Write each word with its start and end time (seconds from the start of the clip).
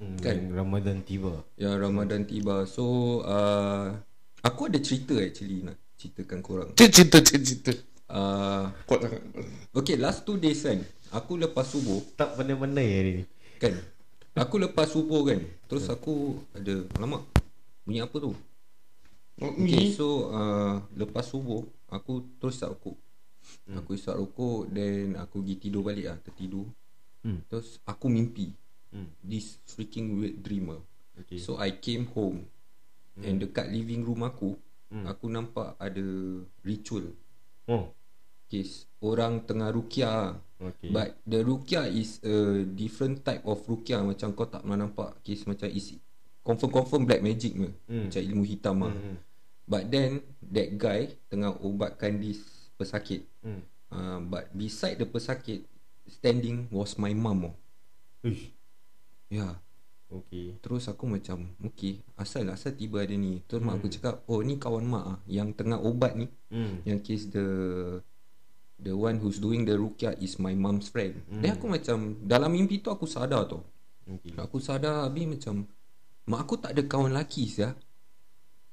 hmm. 0.04 0.20
Kan? 0.20 0.52
Ramadan 0.52 1.00
tiba. 1.08 1.42
Ya 1.56 1.74
Ramadan 1.80 2.28
tiba. 2.28 2.68
So 2.68 2.84
uh, 3.24 3.96
aku 4.44 4.68
ada 4.68 4.84
cerita 4.84 5.16
actually 5.16 5.64
nak 5.64 5.80
ceritakan 5.96 6.40
korang. 6.44 6.70
Cerita 6.76 7.24
cerita 7.24 7.74
Uh, 8.08 8.72
Kuat 8.88 9.04
sangat 9.04 9.20
okay, 9.76 10.00
last 10.00 10.24
two 10.24 10.40
days 10.40 10.64
kan, 10.64 10.80
aku 11.12 11.36
lepas 11.36 11.68
subuh 11.68 12.00
Tak 12.16 12.40
pandai-pandai 12.40 12.88
hari 12.88 13.12
ni. 13.20 13.24
kan. 13.60 13.76
Aku 14.32 14.56
lepas 14.64 14.88
subuh 14.88 15.28
kan, 15.28 15.44
terus 15.68 15.92
aku 15.92 16.40
ada 16.56 16.88
alamak. 16.96 17.28
Bunyi 17.84 18.00
apa 18.00 18.16
tu? 18.16 18.32
Okay, 19.38 19.94
so 19.94 20.34
uh, 20.34 20.82
lepas 20.98 21.22
subuh 21.22 21.62
aku 21.94 22.26
terus 22.42 22.58
isap 22.58 22.74
rokok. 22.78 22.98
Hmm. 23.70 23.78
Aku 23.80 23.94
isap 23.94 24.18
rokok 24.18 24.70
then 24.74 25.14
aku 25.18 25.46
pergi 25.46 25.56
tidur 25.62 25.86
balik 25.86 26.10
lah, 26.10 26.18
tertidur. 26.20 26.66
Hmm. 27.22 27.46
Terus 27.46 27.78
aku 27.86 28.10
mimpi 28.10 28.50
Hmm. 28.88 29.12
this 29.20 29.60
freaking 29.68 30.16
weird 30.16 30.40
dreamer. 30.40 30.80
Okay. 31.20 31.38
So 31.42 31.60
I 31.60 31.76
came 31.76 32.08
home 32.16 32.48
hmm. 33.20 33.24
and 33.28 33.36
dekat 33.44 33.68
living 33.68 34.08
room 34.08 34.24
aku 34.24 34.56
hmm. 34.88 35.04
aku 35.04 35.28
nampak 35.28 35.76
ada 35.76 36.08
ritual. 36.64 37.12
Oh. 37.68 37.92
Kes 38.48 38.88
orang 39.04 39.44
tengah 39.44 39.76
rukyah. 39.76 40.40
Okay. 40.58 40.90
But 40.90 41.20
the 41.28 41.44
rukyah 41.44 41.92
is 41.92 42.24
a 42.24 42.64
different 42.64 43.28
type 43.28 43.44
of 43.44 43.60
rukyah 43.68 44.02
macam 44.08 44.32
kau 44.32 44.48
tak 44.48 44.64
pernah 44.64 44.88
nampak 44.88 45.20
kes 45.22 45.44
macam 45.46 45.68
is 45.68 46.00
confirm 46.42 46.72
confirm 46.72 47.04
black 47.04 47.20
magic 47.20 47.60
me. 47.60 47.76
Hmm. 47.92 48.08
Macam 48.08 48.24
ilmu 48.24 48.44
hitam 48.48 48.78
ah. 48.88 48.94
Hmm. 48.96 49.16
But 49.68 49.92
then 49.92 50.24
that 50.48 50.80
guy 50.80 51.12
tengah 51.28 51.60
ubatkan 51.60 52.24
this 52.24 52.40
pesakit. 52.80 53.28
Hmm. 53.44 53.62
Uh, 53.92 54.20
but 54.24 54.48
beside 54.56 54.96
the 54.96 55.08
pesakit 55.08 55.68
standing 56.08 56.72
was 56.72 56.96
my 56.96 57.12
mum. 57.12 57.52
Oh. 57.52 57.56
Uish. 58.24 58.56
Ya. 59.28 59.44
Yeah. 59.44 59.56
Okay. 60.08 60.56
Terus 60.64 60.88
aku 60.88 61.04
macam 61.04 61.52
Okay 61.60 62.00
Asal 62.16 62.48
asal 62.48 62.80
tiba 62.80 63.04
ada 63.04 63.12
ni 63.12 63.44
Terus 63.44 63.60
mak 63.60 63.84
aku 63.84 63.92
cakap 63.92 64.24
Oh 64.32 64.40
ni 64.40 64.56
kawan 64.56 64.88
mak 64.88 65.04
ah 65.04 65.20
Yang 65.28 65.60
tengah 65.60 65.84
ubat 65.84 66.16
ni 66.16 66.32
Hmm. 66.48 66.80
Yang 66.88 67.00
case 67.04 67.26
the 67.28 67.48
The 68.80 68.96
one 68.96 69.20
who's 69.20 69.36
doing 69.36 69.68
the 69.68 69.76
rukyah 69.76 70.16
Is 70.24 70.40
my 70.40 70.56
mom's 70.56 70.88
friend 70.88 71.20
hmm. 71.28 71.44
Then 71.44 71.60
aku 71.60 71.68
macam 71.68 72.24
Dalam 72.24 72.56
mimpi 72.56 72.80
tu 72.80 72.88
aku 72.88 73.04
sadar 73.04 73.52
tau 73.52 73.68
Okay. 74.08 74.32
Aku 74.40 74.64
sadar 74.64 75.12
Habis 75.12 75.28
macam 75.28 75.68
Mak 76.24 76.40
aku 76.40 76.56
tak 76.56 76.72
ada 76.72 76.88
kawan 76.88 77.12
lelaki 77.12 77.44
sia 77.52 77.76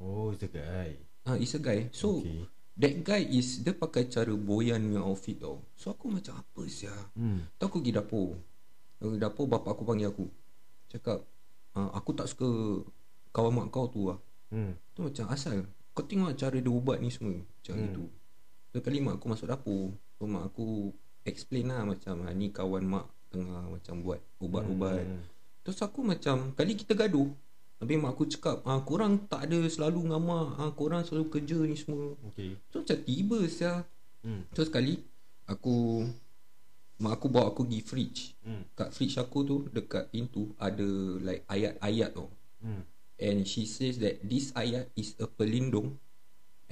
Oh, 0.02 0.34
it's 0.34 0.42
a 0.42 0.50
guy. 0.50 0.98
Ah, 1.24 1.40
Is 1.40 1.56
a 1.56 1.60
guy 1.60 1.88
So 1.88 2.20
Okay. 2.20 2.44
That 2.76 2.94
guy 3.00 3.24
is 3.24 3.64
Dia 3.64 3.72
pakai 3.72 4.12
cara 4.12 4.28
boyan 4.36 4.84
punya 4.84 5.00
outfit 5.00 5.40
tau 5.40 5.64
So 5.72 5.96
aku 5.96 6.12
macam 6.12 6.36
apa 6.36 6.62
sia 6.68 6.92
Hmm. 7.16 7.48
Tu 7.56 7.62
aku 7.64 7.80
pergi 7.80 7.96
dapur 7.96 8.36
Aku 9.00 9.16
pergi 9.16 9.24
dapur 9.24 9.44
bapak 9.48 9.72
aku 9.72 9.82
panggil 9.88 10.12
aku 10.12 10.28
Cakap 10.92 11.24
ah, 11.80 11.90
Aku 11.96 12.12
tak 12.12 12.28
suka 12.28 12.48
Kawan 13.32 13.52
mak 13.56 13.66
kau 13.72 13.88
tu 13.88 14.12
lah 14.12 14.20
Hmm. 14.52 14.76
Tu 14.92 15.00
macam 15.00 15.26
asal 15.32 15.64
Kau 15.96 16.04
tengok 16.04 16.36
cara 16.36 16.54
dia 16.60 16.70
ubat 16.70 17.00
ni 17.00 17.08
semua 17.08 17.40
Macam 17.40 17.74
hmm. 17.74 17.86
itu 17.88 18.04
Tu 18.70 18.78
kali 18.84 19.00
mak 19.00 19.16
aku 19.16 19.26
masuk 19.32 19.48
dapur 19.48 19.96
So 20.20 20.28
mak 20.28 20.52
aku 20.52 20.92
Explain 21.24 21.72
lah 21.72 21.88
macam 21.88 22.20
ah, 22.28 22.34
Ni 22.36 22.52
kawan 22.52 22.84
mak 22.84 23.08
Tengah 23.32 23.66
macam 23.72 24.04
buat 24.04 24.20
Ubat-ubat. 24.44 25.02
Hmm. 25.08 25.24
Terus 25.64 25.80
aku 25.80 26.04
macam 26.04 26.52
Kali 26.52 26.76
kita 26.76 26.92
gaduh 26.92 27.32
Habis 27.84 28.00
mak 28.00 28.16
aku 28.16 28.24
cakap 28.24 28.64
ah, 28.64 28.80
Korang 28.80 29.28
tak 29.28 29.44
ada 29.44 29.60
selalu 29.68 30.08
dengan 30.08 30.24
mak 30.24 30.56
ah, 30.56 30.72
Korang 30.72 31.04
selalu 31.04 31.28
kerja 31.28 31.60
ni 31.68 31.76
semua 31.76 32.16
Okay. 32.32 32.56
Tu 32.72 32.80
macam 32.80 32.98
tiba 33.04 33.38
sia 33.52 33.84
Hmm. 34.24 34.40
Terus 34.56 34.72
sekali 34.72 35.04
Aku 35.44 36.00
Mak 36.96 37.20
aku 37.20 37.26
bawa 37.28 37.52
aku 37.52 37.68
pergi 37.68 37.80
fridge 37.84 38.20
Hmm. 38.40 38.64
Kat 38.72 38.88
fridge 38.96 39.20
aku 39.20 39.44
tu 39.44 39.56
Dekat 39.68 40.08
pintu 40.08 40.56
Ada 40.56 40.88
like 41.20 41.44
ayat-ayat 41.44 42.16
tau 42.16 42.32
Hmm. 42.64 42.88
And 43.20 43.44
she 43.44 43.68
says 43.68 44.00
that 44.00 44.24
This 44.24 44.48
ayat 44.56 44.88
is 44.96 45.12
a 45.20 45.28
pelindung 45.28 46.00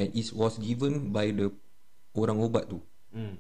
And 0.00 0.08
it 0.16 0.32
was 0.32 0.56
given 0.56 1.12
by 1.12 1.28
the 1.28 1.52
Orang 2.16 2.40
ubat 2.40 2.72
tu 2.72 2.80
Hmm. 3.12 3.36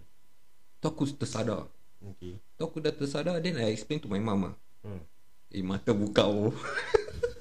Tu 0.76 0.84
aku 0.84 1.08
tersadar 1.16 1.72
Okay. 2.04 2.36
Tu 2.36 2.60
aku 2.60 2.84
dah 2.84 2.92
tersadar 2.92 3.40
Then 3.40 3.56
I 3.64 3.72
explain 3.72 4.04
to 4.04 4.12
my 4.12 4.20
mama 4.20 4.52
Hmm. 4.84 5.00
Eh 5.48 5.64
mata 5.64 5.96
buka 5.96 6.28
oh. 6.28 6.52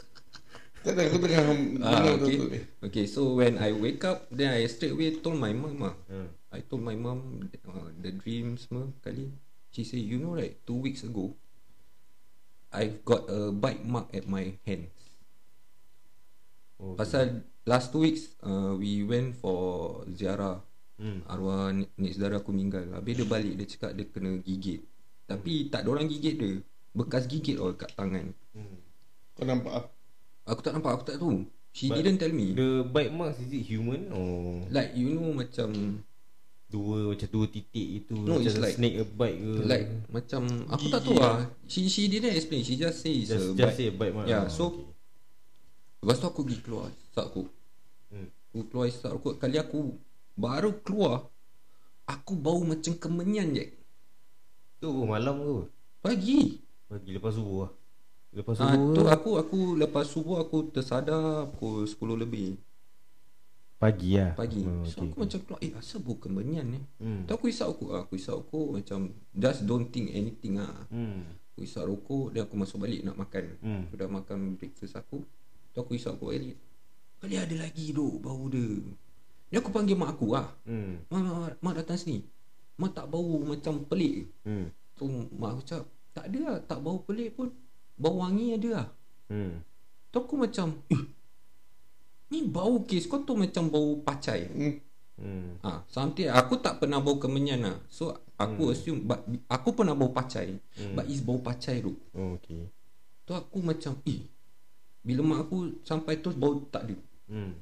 Tak 0.82 0.98
ada 0.98 1.02
aku 1.06 1.18
tengah 1.22 1.46
ah, 1.86 2.18
okay. 2.18 2.38
okay 2.82 3.06
so 3.06 3.38
when 3.38 3.62
I 3.62 3.70
wake 3.70 4.02
up 4.02 4.26
Then 4.34 4.58
I 4.58 4.66
straight 4.66 4.98
away 4.98 5.14
told 5.22 5.38
my 5.38 5.54
mom 5.54 5.78
ah. 5.86 5.94
Hmm. 6.10 6.30
I 6.50 6.66
told 6.66 6.82
my 6.82 6.98
mom 6.98 7.46
uh, 7.64 7.90
The 8.02 8.18
dream 8.18 8.58
semua 8.58 8.90
kali 9.00 9.30
She 9.70 9.86
say 9.86 10.02
you 10.02 10.18
know 10.18 10.34
right 10.34 10.58
Two 10.66 10.82
weeks 10.82 11.06
ago 11.06 11.38
I've 12.72 13.04
got 13.04 13.30
a 13.30 13.54
bite 13.54 13.86
mark 13.86 14.10
at 14.12 14.26
my 14.26 14.58
hands 14.66 14.90
Okay. 16.82 16.98
Pasal 16.98 17.26
last 17.62 17.94
two 17.94 18.02
weeks 18.02 18.34
uh, 18.42 18.74
We 18.74 19.06
went 19.06 19.38
for 19.38 20.02
ziarah 20.10 20.66
Hmm. 21.02 21.26
Arwah 21.26 21.74
ni- 21.74 21.90
nek 21.98 22.14
saudara 22.14 22.38
aku 22.38 22.54
meninggal 22.54 22.86
Habis 22.94 23.18
dia 23.18 23.26
balik 23.26 23.58
Dia 23.58 23.66
cakap 23.66 23.98
dia 23.98 24.06
kena 24.06 24.38
gigit 24.38 24.86
Tapi 25.26 25.66
tak 25.70 25.82
ada 25.82 25.98
orang 25.98 26.06
gigit 26.06 26.38
dia 26.38 26.62
Bekas 26.94 27.26
gigit 27.26 27.58
all 27.58 27.74
kat 27.74 27.90
tangan 27.94 28.30
Hmm. 28.54 28.78
Kau 29.34 29.46
nampak 29.46 29.74
ah? 29.74 29.86
Aku 30.44 30.60
tak 30.60 30.74
nampak 30.74 30.92
Aku 30.96 31.04
tak 31.04 31.18
tahu 31.18 31.46
She 31.72 31.88
But 31.88 32.00
didn't 32.00 32.18
tell 32.18 32.32
me 32.32 32.52
The 32.52 32.84
bite 32.84 33.10
marks 33.10 33.40
is 33.40 33.52
it 33.52 33.64
human 33.64 34.10
or 34.10 34.66
Like 34.68 34.92
you 34.94 35.14
know 35.14 35.32
macam 35.32 36.02
dua 36.68 37.12
macam 37.12 37.28
dua 37.28 37.46
titik 37.48 37.88
itu 38.00 38.16
No, 38.16 38.40
macam 38.40 38.48
it's 38.48 38.56
like- 38.56 38.76
snake 38.76 38.96
a 38.96 39.06
bite 39.06 39.38
ke? 39.38 39.54
Like 39.64 39.86
macam 40.08 40.42
Aku 40.68 40.86
tak 40.88 41.02
tahu 41.02 41.16
lah 41.16 41.44
She 41.66 41.88
she 41.88 42.08
didn't 42.08 42.32
explain 42.32 42.62
She 42.62 42.76
just 42.76 43.00
say 43.00 43.12
it's 43.14 43.30
a 43.30 43.36
just, 43.36 43.56
just 43.56 43.66
bite. 43.66 43.76
say 43.76 43.88
a 43.88 43.94
bite 43.94 44.14
mark. 44.14 44.26
Yeah, 44.26 44.44
Ah, 44.44 44.48
so- 44.48 44.72
okay. 44.72 44.88
Lepas 46.02 46.18
tu 46.18 46.26
aku 46.26 46.40
pergi 46.42 46.60
keluar 46.62 46.88
Isap 46.90 47.26
aku 47.28 47.44
Hmm. 48.08 48.28
Aku 48.50 48.68
keluar 48.68 48.86
isap 48.86 49.12
aku 49.14 49.28
Kali 49.36 49.56
aku 49.56 49.96
Baru 50.34 50.80
keluar 50.82 51.28
Aku 52.04 52.34
bau 52.34 52.60
macam 52.62 52.92
kemenyan 52.94 53.52
je 53.52 53.68
Tu 54.78 54.90
malam 55.06 55.38
ke? 55.38 55.56
Pagi 56.02 56.60
Pagi 56.86 57.10
lepas 57.14 57.32
subuh 57.32 57.64
lah. 57.64 57.72
Lepas 58.32 58.64
Ah, 58.64 58.72
subuh 58.72 58.96
tu 58.96 59.02
aku 59.06 59.32
aku 59.36 59.60
lepas 59.76 60.06
subuh 60.08 60.40
aku 60.40 60.72
tersadar 60.72 61.52
pukul 61.52 61.84
10 61.84 62.24
lebih 62.24 62.56
pagi 63.76 64.14
lah. 64.14 64.38
pagi. 64.38 64.62
Oh, 64.62 64.86
So 64.86 65.04
aku 65.04 65.26
macam 65.26 65.40
keluar 65.42 65.60
eh 65.60 65.74
asal 65.74 66.00
bau 66.00 66.16
kemenyan 66.16 66.66
ni. 66.70 66.80
Hmm. 67.02 67.26
Tu 67.26 67.32
aku 67.34 67.50
isap 67.50 67.74
aku 67.74 67.92
aku 67.92 68.14
isap 68.14 68.38
aku 68.40 68.78
macam 68.78 69.10
just 69.34 69.66
don't 69.66 69.90
think 69.90 70.14
anything 70.14 70.62
ah. 70.62 70.86
Hmm. 70.94 71.26
Aku 71.52 71.66
isap 71.66 71.90
rokok 71.90 72.32
dan 72.32 72.46
aku 72.46 72.56
masuk 72.56 72.78
balik 72.80 73.02
nak 73.04 73.18
makan. 73.18 73.58
Hmm. 73.60 73.82
Aku 73.90 73.94
dah 73.98 74.08
makan 74.08 74.56
breakfast 74.56 74.96
aku. 74.96 75.26
Tu 75.74 75.78
aku 75.82 75.98
isap 75.98 76.16
aku 76.16 76.30
balik. 76.30 76.56
Kali 77.20 77.36
ada 77.36 77.56
lagi 77.58 77.90
duk 77.92 78.22
bau 78.22 78.46
dia. 78.48 78.80
Ni 79.52 79.56
aku 79.58 79.74
panggil 79.74 79.98
mak 79.98 80.16
aku 80.16 80.38
ah. 80.38 80.48
Hmm. 80.64 81.02
Mak, 81.10 81.20
mak, 81.20 81.36
mak, 81.36 81.52
mak 81.60 81.74
datang 81.82 81.98
sini. 81.98 82.22
Mak 82.78 82.96
tak 82.96 83.10
bau 83.10 83.42
macam 83.44 83.82
pelik. 83.84 84.30
Hmm. 84.46 84.70
Tu 84.94 85.04
mak 85.36 85.58
aku 85.58 85.62
cakap 85.66 85.86
tak 86.14 86.26
ada 86.30 86.40
lah, 86.44 86.58
tak 86.62 86.80
bau 86.80 87.02
pelik 87.02 87.34
pun. 87.34 87.50
Bau 87.98 88.22
wangi 88.22 88.56
ada 88.56 88.70
lah. 88.82 88.88
Hmm. 89.32 89.64
Tu 90.12 90.20
aku 90.20 90.36
macam 90.36 90.76
eh, 90.92 91.04
Ni 92.36 92.44
bau 92.44 92.84
kes 92.84 93.08
Kau 93.08 93.24
tu 93.24 93.40
macam 93.40 93.72
bau 93.72 93.96
pacai 94.04 94.52
Hmm. 94.52 94.76
Hmm. 95.16 95.50
ha, 95.64 95.88
Something 95.88 96.28
Aku 96.28 96.60
tak 96.60 96.84
pernah 96.84 97.00
bau 97.00 97.16
kemenyan 97.16 97.64
lah 97.64 97.78
So 97.88 98.12
aku 98.36 98.68
hmm. 98.68 98.74
assume 98.76 99.00
but, 99.08 99.24
Aku 99.48 99.72
pernah 99.72 99.96
bau 99.96 100.12
pacai 100.12 100.60
hmm. 100.60 100.94
But 101.00 101.08
it's 101.08 101.24
bau 101.24 101.40
pacai 101.40 101.80
tu 101.80 101.96
Oh, 102.12 102.36
okay. 102.36 102.68
Tu 103.24 103.32
aku 103.32 103.64
macam 103.64 103.96
Eh 104.04 104.28
Bila 105.00 105.24
mak 105.24 105.48
aku 105.48 105.80
Sampai 105.88 106.20
tu 106.20 106.36
bau 106.36 106.60
tak 106.68 106.92
ada 106.92 106.98
Hmm. 107.32 107.56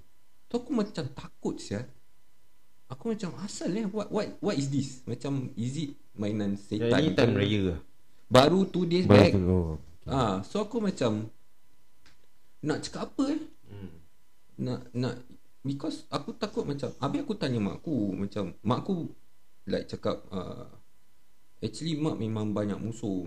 Tu 0.50 0.58
aku 0.58 0.74
macam 0.74 1.06
takut 1.14 1.62
sial 1.62 1.86
Aku 2.90 3.14
macam 3.14 3.38
asal 3.46 3.70
eh 3.78 3.86
what, 3.86 4.10
what, 4.10 4.26
what 4.42 4.58
is 4.58 4.74
this 4.74 5.06
Macam 5.06 5.54
is 5.54 5.78
it 5.78 5.94
mainan 6.18 6.58
setan 6.58 6.98
ni 7.06 7.14
time 7.14 7.38
raya. 7.38 7.78
Baru 8.26 8.66
2 8.66 8.90
days 8.90 9.06
Baru 9.06 9.14
back 9.14 9.32
tu. 9.38 9.46
Oh. 9.46 9.78
Ah, 10.08 10.44
So 10.46 10.64
aku 10.64 10.80
macam 10.80 11.28
Nak 12.64 12.80
cakap 12.84 13.12
apa 13.16 13.24
eh? 13.36 13.42
Hmm. 13.70 13.92
nak 14.60 14.92
nak 14.92 15.16
because 15.64 16.04
aku 16.12 16.36
takut 16.36 16.68
macam 16.68 16.92
habis 17.00 17.24
aku 17.24 17.32
tanya 17.40 17.64
mak 17.64 17.80
aku 17.80 18.12
macam 18.12 18.52
mak 18.60 18.84
aku 18.84 19.08
like 19.72 19.88
cakap 19.88 20.20
uh, 20.36 20.68
actually 21.64 21.96
mak 21.96 22.20
memang 22.20 22.52
banyak 22.52 22.76
musuh. 22.76 23.24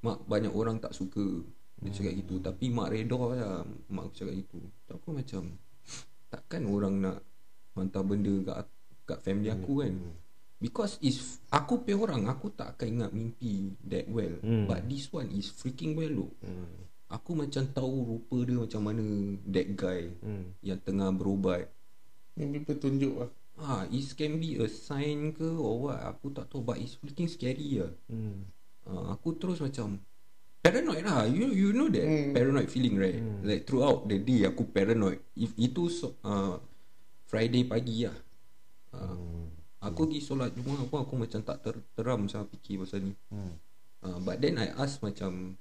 Mak 0.00 0.24
banyak 0.24 0.48
orang 0.48 0.80
tak 0.80 0.96
suka. 0.96 1.44
Dia 1.84 1.92
cakap 1.92 2.12
gitu. 2.24 2.40
Tapi 2.40 2.72
mak 2.72 2.88
reda 2.88 3.20
lah. 3.20 3.68
Mak 3.92 4.04
aku 4.08 4.14
cakap 4.16 4.34
gitu. 4.40 4.58
Tu 4.88 4.92
aku 4.96 5.08
macam 5.12 5.42
takkan 6.32 6.64
orang 6.64 6.94
nak 7.04 7.18
hantar 7.76 8.04
benda 8.04 8.32
kat 8.48 8.66
kat 9.04 9.18
family 9.20 9.52
aku 9.52 9.84
kan 9.84 9.94
because 10.62 10.94
is 11.02 11.42
aku 11.50 11.82
pay 11.82 11.92
orang 11.92 12.30
aku 12.30 12.54
tak 12.54 12.78
akan 12.78 12.86
ingat 12.88 13.10
mimpi 13.10 13.74
that 13.82 14.06
well. 14.06 14.38
Hmm. 14.40 14.64
but 14.64 14.86
this 14.86 15.10
one 15.10 15.26
is 15.34 15.50
freaking 15.50 15.92
well 15.92 16.08
loh 16.08 16.32
Hmm. 16.38 16.86
aku 17.10 17.34
macam 17.34 17.66
tahu 17.68 17.96
rupa 18.06 18.36
dia 18.46 18.56
macam 18.56 18.80
mana 18.80 19.04
that 19.44 19.68
guy 19.74 20.06
Hmm. 20.22 20.54
yang 20.62 20.78
tengah 20.78 21.10
berubat. 21.10 21.66
Mimpi 22.32 22.62
petunjuk 22.62 23.14
lah. 23.18 23.30
Ah, 23.60 23.84
it 23.92 24.08
can 24.16 24.40
be 24.40 24.56
a 24.56 24.64
sign 24.64 25.36
ke 25.36 25.44
or 25.44 25.84
what 25.84 26.00
Aku 26.00 26.32
tak 26.32 26.48
tahu. 26.48 26.64
But 26.64 26.80
it's 26.80 26.96
freaking 26.96 27.28
scary 27.28 27.76
lah. 27.76 27.92
Hmm. 28.08 28.48
uh, 28.88 29.12
Aku 29.12 29.36
terus 29.36 29.60
macam 29.60 30.00
Paranoid 30.62 31.04
lah. 31.04 31.28
You 31.28 31.52
you 31.52 31.68
know 31.76 31.92
that 31.92 32.00
Hmm. 32.00 32.32
Paranoid 32.32 32.72
feeling 32.72 32.96
right? 32.96 33.20
Like 33.44 33.68
throughout 33.68 34.08
the 34.08 34.16
day 34.16 34.48
Aku 34.48 34.64
paranoid. 34.64 35.20
If 35.36 35.52
itu 35.60 35.92
so, 35.92 36.16
uh, 36.24 36.56
Friday 37.28 37.68
pagi 37.68 38.08
lah. 38.08 38.16
Uh, 38.96 39.52
Aku 39.82 40.06
pergi 40.06 40.22
solat 40.22 40.54
Jumaat 40.54 40.86
pun 40.86 41.02
Aku 41.02 41.14
macam 41.18 41.42
tak 41.42 41.58
ter, 41.58 41.74
teram 41.92 42.30
Saya 42.30 42.46
fikir 42.46 42.78
pasal 42.78 43.02
ni. 43.02 43.12
Hmm. 43.28 43.52
uh, 44.00 44.18
But 44.22 44.38
then 44.38 44.56
I 44.56 44.70
ask 44.72 45.02
macam 45.02 45.58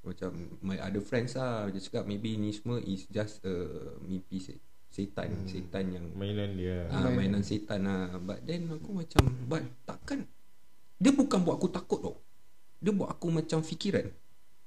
Macam 0.00 0.30
My 0.60 0.76
other 0.78 1.00
friends 1.00 1.32
lah 1.32 1.72
Dia 1.72 1.80
cakap 1.80 2.04
maybe 2.04 2.36
ni 2.36 2.52
semua 2.52 2.76
Is 2.78 3.08
just 3.08 3.40
a 3.42 3.54
Mimpi 4.04 4.36
se- 4.38 4.60
Setan 4.92 5.48
Setan 5.48 5.90
yang 5.90 6.06
Mainan 6.14 6.54
dia. 6.54 6.86
Ah, 6.86 7.10
mainan 7.10 7.42
setan 7.42 7.82
lah. 7.82 8.14
But 8.20 8.44
then 8.44 8.68
aku 8.68 8.94
macam 8.94 9.26
But 9.44 9.64
takkan 9.82 10.28
Dia 10.94 11.10
bukan 11.10 11.42
buat 11.42 11.58
aku 11.58 11.68
takut 11.68 11.98
tau. 11.98 12.16
Dia 12.78 12.92
buat 12.92 13.10
aku 13.10 13.32
macam 13.32 13.60
fikiran. 13.60 14.12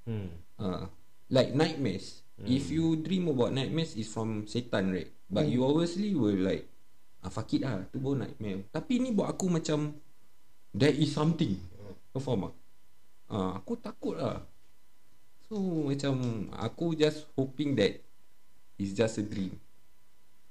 Hmm. 0.03 0.27
ah, 0.57 0.89
Like 1.29 1.53
nightmares. 1.53 2.25
If 2.37 2.69
you 2.69 2.97
dream 2.97 3.29
about 3.29 3.49
nightmares 3.49 3.93
Is 3.93 4.09
from 4.09 4.45
setan 4.45 4.91
right? 4.91 5.09
But 5.25 5.47
you 5.47 5.63
obviously 5.63 6.11
will 6.11 6.37
like 6.37 6.67
ah, 7.27 7.31
Fuck 7.35 7.59
it 7.59 7.61
lah 7.67 7.83
Tu 7.91 7.99
baru 7.99 8.23
nightmare 8.23 8.63
Tapi 8.71 9.03
ni 9.03 9.11
buat 9.11 9.35
aku 9.35 9.51
macam 9.51 9.91
There 10.71 10.95
is 10.95 11.11
something 11.11 11.59
Kau 12.15 12.23
faham 12.23 12.49
tak 12.49 12.55
ah, 13.35 13.51
Aku 13.59 13.75
takut 13.75 14.15
lah 14.15 14.39
So 15.51 15.59
macam 15.59 16.47
Aku 16.55 16.95
just 16.95 17.27
hoping 17.35 17.75
that 17.75 17.99
It's 18.79 18.95
just 18.95 19.19
a 19.19 19.25
dream 19.27 19.59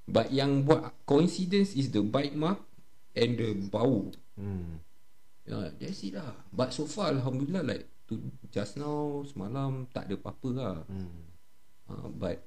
But 0.07 0.31
yang 0.31 0.63
buat 0.63 0.95
coincidence 1.03 1.75
is 1.75 1.91
the 1.91 1.99
bite 1.99 2.39
mark 2.39 2.63
and 3.19 3.35
the 3.35 3.59
bau. 3.59 4.07
Hmm. 4.39 4.79
Yeah, 5.43 5.75
that's 5.75 6.07
it 6.07 6.15
lah. 6.15 6.39
But 6.55 6.71
so 6.71 6.87
far 6.87 7.11
alhamdulillah 7.11 7.67
like 7.67 7.85
to 8.07 8.23
just 8.55 8.79
now 8.79 9.27
semalam 9.27 9.91
tak 9.91 10.07
ada 10.07 10.15
apa-apa 10.15 10.49
lah. 10.55 10.77
Hmm. 10.87 11.27
Uh, 11.91 12.09
but 12.15 12.39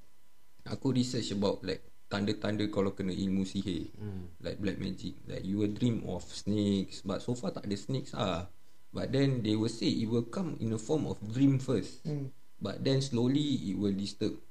aku 0.64 0.96
research 0.96 1.36
about 1.36 1.60
like 1.68 1.84
tanda-tanda 2.10 2.66
kalau 2.74 2.92
kena 2.98 3.14
ilmu 3.14 3.46
sihir. 3.46 3.94
Hmm. 3.96 4.34
Like 4.42 4.58
black 4.58 4.82
magic. 4.82 5.16
Like 5.30 5.46
you 5.46 5.62
will 5.62 5.72
dream 5.72 6.02
of 6.10 6.26
snakes 6.26 7.06
but 7.06 7.22
so 7.22 7.38
far 7.38 7.54
tak 7.54 7.70
ada 7.70 7.78
snakes 7.78 8.18
ah. 8.18 8.50
But 8.90 9.14
then 9.14 9.46
they 9.46 9.54
will 9.54 9.70
say 9.70 9.88
it 9.88 10.10
will 10.10 10.26
come 10.26 10.58
in 10.58 10.74
a 10.74 10.82
form 10.82 11.06
of 11.06 11.22
dream 11.22 11.62
first. 11.62 12.02
hmm. 12.04 12.34
But 12.58 12.82
then 12.84 13.00
slowly 13.00 13.72
it 13.72 13.78
will 13.78 13.94
disturb. 13.94 14.42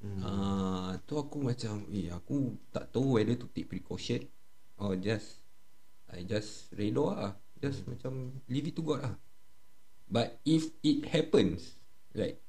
Hmm. 0.00 0.20
Ah, 0.24 0.90
tu 1.04 1.20
aku 1.20 1.44
macam 1.44 1.84
eh 1.92 2.08
aku 2.08 2.56
tak 2.72 2.88
tahu 2.90 3.20
whether 3.20 3.36
to 3.36 3.46
take 3.52 3.68
precaution 3.68 4.24
or 4.80 4.96
just 4.96 5.44
I 6.08 6.24
just 6.24 6.72
redha 6.72 7.04
lah. 7.04 7.32
Just 7.60 7.84
hmm. 7.84 7.94
macam 7.94 8.12
leave 8.48 8.72
it 8.72 8.74
to 8.80 8.82
God 8.82 9.04
lah. 9.04 9.14
But 10.08 10.40
if 10.48 10.72
it 10.80 11.04
happens 11.12 11.76
like 12.16 12.40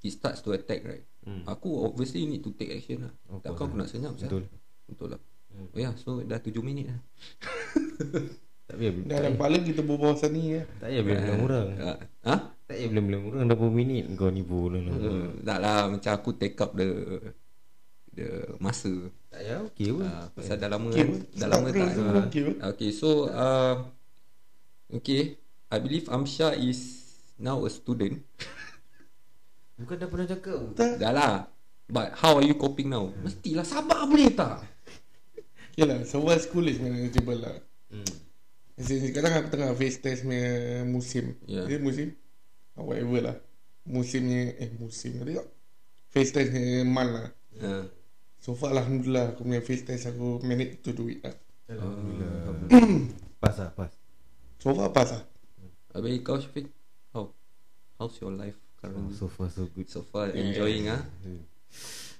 it 0.00 0.12
starts 0.16 0.40
to 0.48 0.56
attack 0.56 0.88
right. 0.88 1.04
Hmm. 1.26 1.42
Aku 1.44 1.82
obviously 1.82 2.22
need 2.24 2.40
to 2.40 2.54
take 2.54 2.70
action 2.70 3.02
lah. 3.02 3.12
Of 3.26 3.42
Takkan 3.42 3.66
aku 3.66 3.74
nak 3.74 3.90
senyap 3.90 4.14
Betul. 4.14 4.46
Betul. 4.46 4.86
Betul 4.86 5.08
lah. 5.18 5.20
Hmm. 5.50 5.66
Oh 5.74 5.78
ya, 5.78 5.90
so 5.98 6.22
dah 6.22 6.38
7 6.38 6.54
minit 6.62 6.86
lah. 6.88 7.00
Tak 8.66 8.82
payah. 8.82 8.92
Dah 9.06 9.16
ada 9.22 9.30
kepala 9.30 9.56
kita 9.62 9.78
berbual 9.86 10.18
pasal 10.18 10.34
ni 10.34 10.58
ya. 10.58 10.66
Tak 10.82 10.90
payah 10.90 11.02
bilang 11.06 11.38
orang. 11.46 11.66
Ah, 11.78 11.98
Ha? 12.26 12.34
Tak 12.66 12.74
payah 12.74 12.88
bilang 12.90 13.22
orang 13.30 13.46
dah 13.46 13.54
berapa 13.54 13.70
minit 13.70 14.04
kau 14.18 14.26
nipu 14.26 14.66
orang. 14.66 14.90
Uh, 14.90 15.26
tak 15.46 15.58
lah 15.62 15.86
macam 15.86 16.10
aku 16.10 16.30
take 16.34 16.58
up 16.58 16.74
the 16.74 16.90
the 18.10 18.26
masa. 18.58 18.90
Tak 19.30 19.38
payah 19.38 19.58
okey 19.70 19.88
pun. 19.94 20.02
Ah, 20.02 20.26
pasal 20.34 20.58
dah 20.58 20.66
lama 20.66 20.90
Okay, 20.90 20.98
kan? 20.98 21.06
pun. 21.14 21.20
Dah 21.30 21.46
lama 21.46 21.66
Start 21.70 21.78
tak. 21.78 21.94
okay, 22.26 22.42
pun. 22.42 22.56
Okay, 22.74 22.90
so 22.90 23.08
uh, 23.30 23.74
okay, 24.90 25.22
I 25.70 25.78
believe 25.78 26.10
Amsha 26.10 26.58
is 26.58 27.06
now 27.38 27.62
a 27.62 27.70
student. 27.70 28.18
Bukan 29.76 29.94
dah 30.00 30.08
pernah 30.08 30.26
cakap. 30.28 30.58
dah 30.76 31.12
lah. 31.12 31.34
But 31.86 32.18
how 32.18 32.40
are 32.40 32.46
you 32.46 32.58
coping 32.58 32.90
now? 32.90 33.12
Mestilah 33.22 33.62
sabar 33.62 34.08
boleh 34.10 34.32
tak? 34.34 34.64
Okay 35.76 35.84
lah, 35.84 36.02
so 36.08 36.24
school 36.40 36.66
is 36.66 36.80
manageable 36.80 37.36
lah. 37.36 37.52
Hmm. 37.92 38.08
Sekarang 38.80 39.44
aku 39.44 39.48
tengah 39.52 39.76
face 39.76 40.00
test 40.00 40.24
punya 40.24 40.82
musim. 40.88 41.36
Ya. 41.44 41.68
Dia 41.68 41.78
musim? 41.78 42.16
Ah, 42.74 42.82
Whatever 42.82 43.20
lah. 43.32 43.36
Musimnya, 43.86 44.56
eh 44.56 44.72
musim 44.80 45.20
tadi 45.20 45.36
tak? 45.36 45.46
Face 46.10 46.32
test 46.32 46.50
punya 46.50 46.82
month 46.82 47.12
lah. 47.12 47.28
Uh, 47.60 47.84
So 48.40 48.52
far 48.54 48.72
Alhamdulillah 48.76 49.34
aku 49.36 49.42
punya 49.48 49.60
face 49.64 49.84
test 49.84 50.08
aku 50.10 50.40
manage 50.42 50.80
to 50.82 50.96
do 50.96 51.12
it 51.12 51.20
lah. 51.22 51.36
Alhamdulillah. 51.70 52.30
Pas 53.42 53.54
lah, 53.60 53.70
pas. 53.76 53.92
So 54.58 54.72
far 54.72 54.90
pass 54.90 55.12
lah. 55.12 55.22
habis 55.92 56.20
kau 56.24 56.40
Syafiq? 56.40 56.72
How? 57.12 57.32
How's 58.00 58.16
your 58.20 58.32
life 58.32 58.65
Oh, 58.76 58.92
currently? 58.92 59.14
so 59.16 59.26
far 59.26 59.48
so 59.48 59.64
good. 59.72 59.88
So 59.88 60.00
far 60.04 60.28
enjoying 60.30 60.86
ah, 60.86 61.00
Hmm. 61.24 61.42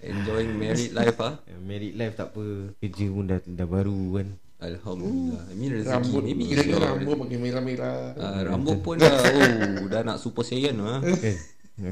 enjoying 0.01 0.53
married 0.63 0.93
life 0.93 1.19
ah. 1.21 1.39
Eh, 1.45 1.57
Married 1.57 1.95
life 1.95 2.17
tak 2.17 2.33
apa. 2.33 2.73
Kerja 2.81 3.07
pun 3.09 3.25
dah 3.29 3.39
dah 3.45 3.69
baru 3.69 3.99
kan. 4.17 4.29
Alhamdulillah. 4.57 5.43
I 5.53 5.55
mean 5.55 5.71
rezeki. 5.77 5.93
Rambut, 5.93 6.23
Maybe 6.25 6.43
kira 6.49 6.63
it's 6.65 6.73
your 6.73 6.81
rambut 6.81 7.17
makin 7.21 7.39
merah-merah. 7.45 7.99
Ah, 8.17 8.41
rambut 8.41 8.77
pun 8.81 8.97
dah 8.97 9.13
oh 9.85 9.87
dah 9.87 10.01
nak 10.01 10.17
super 10.17 10.43
saiyan 10.43 10.81
ah. 10.81 11.05
Eh, 11.05 11.37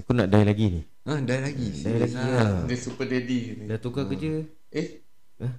aku 0.00 0.16
nak 0.16 0.32
die 0.32 0.44
lagi 0.48 0.64
ni. 0.72 0.80
Ah, 1.04 1.20
dah 1.20 1.38
lagi. 1.44 1.68
Serius 1.76 2.16
lagi 2.16 2.32
ah. 2.32 2.40
lah. 2.40 2.64
Dia 2.64 2.76
super 2.80 3.04
daddy 3.04 3.38
ni. 3.60 3.64
Dah 3.68 3.76
tukar 3.76 4.08
kerja. 4.08 4.48
Eh? 4.72 4.88
Hah? 5.44 5.54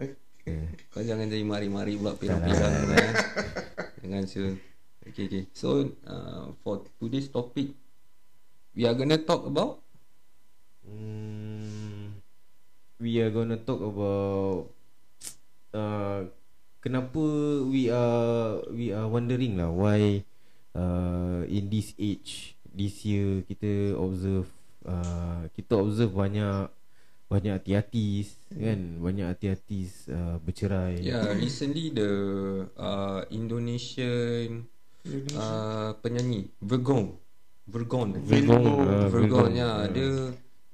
Eh? 0.00 0.10
Eh, 0.48 0.64
Kau 0.88 1.04
jangan 1.04 1.28
jadi 1.28 1.44
mari-mari 1.44 2.00
pula 2.00 2.16
pirang-pirang 2.16 2.88
eh. 2.96 3.12
Jangan 4.00 4.24
Syul. 4.24 4.56
Okay, 5.04 5.28
okay. 5.28 5.44
So, 5.52 5.92
uh, 6.08 6.56
for 6.64 6.88
today's 6.96 7.28
topic, 7.28 7.76
we 8.80 8.88
are 8.88 8.96
gonna 8.96 9.20
talk 9.20 9.44
about? 9.44 9.84
Hmm, 10.88 12.16
we 12.96 13.20
are 13.20 13.28
gonna 13.28 13.60
talk 13.60 13.76
about 13.84 14.72
uh, 15.76 16.24
kenapa 16.80 17.20
we 17.68 17.92
are 17.92 18.64
we 18.72 18.88
are 18.88 19.04
wondering 19.04 19.60
lah 19.60 19.68
why 19.68 20.24
uh, 20.72 21.44
in 21.44 21.68
this 21.68 21.92
age 22.00 22.56
this 22.72 23.04
year 23.04 23.44
kita 23.44 24.00
observe 24.00 24.48
uh, 24.88 25.44
kita 25.52 25.76
observe 25.76 26.16
banyak 26.16 26.72
banyak 27.28 27.60
hati-hatis 27.60 28.32
kan? 28.48 28.96
Banyak 28.96 29.28
hati-hatis 29.28 30.08
uh, 30.08 30.40
bercerai. 30.40 31.04
Yeah, 31.04 31.36
recently 31.36 31.92
the 31.92 32.10
uh, 32.80 33.28
Indonesian 33.28 34.72
uh, 35.36 35.92
penyanyi 36.00 36.48
Vergon. 37.70 38.08
Vergon. 38.20 38.60
Virgon 38.60 38.62
uh, 38.84 39.06
Vergon 39.08 39.50
ya, 39.54 39.70
dia 39.88 40.10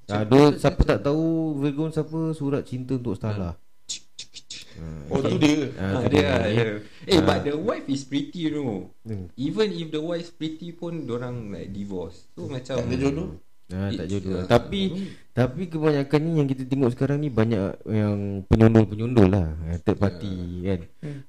Ah, 0.07 0.23
dia 0.23 0.55
siapa 0.55 0.81
tak 0.87 1.03
tahu 1.03 1.59
Virgon 1.59 1.91
siapa 1.91 2.31
surat 2.33 2.63
cinta 2.63 2.95
untuk 2.95 3.19
Stella. 3.19 3.59
Oh 5.09 5.19
tu 5.25 5.41
dia. 5.41 5.73
Ah, 5.81 5.99
Ah, 5.99 6.03
dia, 6.07 6.31
dia. 6.47 6.53
dia. 6.53 6.67
Eh, 7.09 7.21
but 7.25 7.41
the 7.43 7.57
wife 7.57 7.89
is 7.89 8.05
pretty, 8.05 8.47
you 8.47 8.53
know. 8.53 8.93
Hmm. 9.03 9.33
Even 9.35 9.73
if 9.73 9.89
the 9.89 10.03
wife 10.03 10.37
pretty 10.37 10.71
pun, 10.71 11.09
orang 11.09 11.49
like 11.49 11.73
divorce. 11.73 12.29
So 12.37 12.45
macam 12.47 12.77
Tak 12.77 12.87
ada 12.87 12.97
jodoh. 12.99 13.29
Ah, 13.67 13.91
tak 13.91 14.07
jodoh. 14.07 14.33
ah, 14.37 14.47
Tapi 14.47 14.81
tapi 15.33 15.63
kebanyakan 15.67 16.21
ni 16.23 16.31
yang 16.39 16.49
kita 16.49 16.63
tengok 16.65 16.95
sekarang 16.95 17.19
ni 17.19 17.29
banyak 17.33 17.83
yang 17.89 18.47
penyundul-penyundul 18.47 19.27
lah, 19.27 19.59
third 19.83 19.99
party 19.99 20.35
kan. 20.63 20.81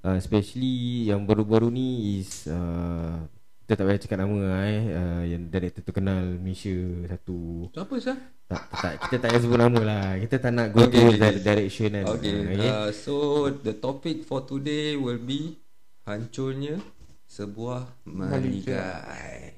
Uh, 0.05 0.15
especially 0.15 1.07
yang 1.09 1.25
baru-baru 1.25 1.71
ni 1.73 2.19
is 2.21 2.45
uh, 2.45 3.25
kita 3.67 3.83
tak 3.83 3.87
payah 3.91 3.99
cakap 3.99 4.17
nama 4.23 4.39
lah, 4.47 4.61
eh 4.63 4.83
uh, 4.95 5.23
yang 5.27 5.43
director 5.51 5.83
terkenal 5.83 6.23
Malaysia 6.39 6.71
satu. 7.11 7.67
So, 7.75 7.83
apa 7.83 7.95
sah? 7.99 8.15
Tak, 8.47 8.63
tak 8.79 8.93
kita 9.03 9.15
tak 9.19 9.27
payah 9.35 9.43
sebut 9.43 9.59
nama 9.59 9.79
lah. 9.83 10.05
Kita 10.23 10.35
tak 10.39 10.51
nak 10.55 10.67
go 10.71 10.87
Okay, 10.87 10.95
to 10.95 11.03
okay. 11.11 11.19
that 11.19 11.35
direction 11.43 11.89
kan. 11.91 12.05
Okay, 12.15 12.31
Ah, 12.31 12.47
okay. 12.47 12.71
uh, 12.71 12.89
so 12.95 13.13
the 13.51 13.75
topic 13.75 14.23
for 14.23 14.47
today 14.47 14.95
will 14.95 15.19
be 15.19 15.59
hancurnya 16.07 16.79
sebuah 17.27 17.91
maligai. 18.07 19.56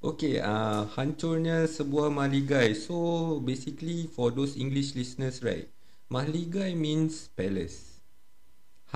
Okay, 0.00 0.40
uh, 0.40 0.88
hancurnya 0.96 1.68
sebuah 1.68 2.08
mahligai. 2.08 2.72
So 2.72 3.36
basically 3.44 4.08
for 4.08 4.32
those 4.32 4.56
English 4.56 4.96
listeners, 4.96 5.44
right? 5.44 5.68
Mahligai 6.08 6.72
means 6.72 7.28
palace. 7.36 8.00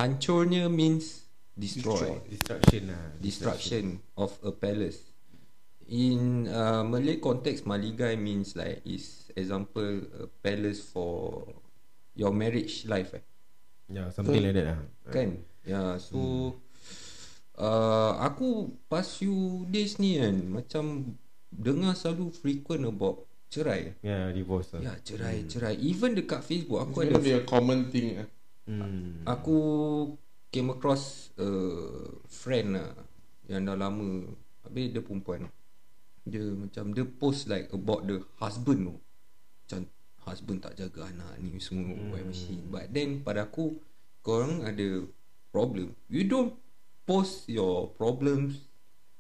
Hancurnya 0.01 0.73
means 0.73 1.29
destroy. 1.53 2.25
Destruction 2.25 2.89
lah 2.89 3.05
Destruction 3.21 4.01
of 4.17 4.33
a 4.41 4.51
palace. 4.57 5.13
In 5.93 6.49
uh, 6.49 6.81
Malay 6.81 7.21
context, 7.21 7.69
mahligai 7.69 8.17
means 8.17 8.57
like 8.57 8.81
is 8.89 9.29
example 9.37 10.09
a 10.17 10.27
palace 10.41 10.81
for 10.81 11.45
your 12.17 12.33
marriage 12.33 12.89
life. 12.89 13.13
Eh? 13.13 13.25
Yeah 13.93 14.09
something 14.09 14.41
like 14.41 14.57
that 14.57 14.73
lah 14.73 14.81
Kan? 15.13 15.45
Ya, 15.69 16.01
so 16.01 16.57
uh, 17.59 18.19
aku 18.23 18.75
past 18.91 19.23
few 19.23 19.67
days 19.71 19.99
ni 20.03 20.19
kan 20.19 20.35
macam 20.51 21.15
dengar 21.55 21.95
selalu 21.95 22.35
frequent 22.35 22.83
about 22.87 23.27
cerai. 23.55 23.95
Yeah 24.03 24.35
divorce 24.35 24.75
lah 24.75 24.83
Ya, 24.83 24.95
cerai, 24.99 25.47
cerai. 25.47 25.79
Even 25.79 26.19
dekat 26.19 26.43
Facebook 26.43 26.83
It's 26.83 26.91
aku 26.91 26.97
gonna 27.07 27.15
ada 27.15 27.23
be 27.23 27.33
a 27.39 27.43
common 27.47 27.81
thing 27.95 28.19
ah. 28.19 28.29
hmm. 28.67 29.23
aku 29.23 29.59
came 30.51 30.71
across 30.75 31.31
a 31.39 31.51
friend 32.27 32.79
lah 32.79 32.91
yang 33.47 33.67
dah 33.69 33.79
lama. 33.79 34.27
Habis 34.67 34.97
dia 34.97 35.03
perempuan. 35.05 35.47
Dia 36.25 36.43
macam 36.57 36.97
dia 36.97 37.05
post 37.05 37.47
like 37.47 37.71
about 37.71 38.09
the 38.09 38.25
husband 38.41 38.91
tu. 38.91 38.95
Macam 39.65 39.81
husband 40.25 40.59
tak 40.65 40.75
jaga 40.81 41.13
anak 41.13 41.37
ni 41.39 41.61
semua 41.61 41.95
hmm. 41.95 42.73
But 42.73 42.91
then 42.91 43.21
pada 43.21 43.47
aku 43.47 43.77
korang 44.25 44.65
ada 44.65 45.05
problem. 45.53 45.93
You 46.09 46.25
don't 46.27 46.64
post 47.05 47.49
your 47.49 47.93
problems 47.95 48.65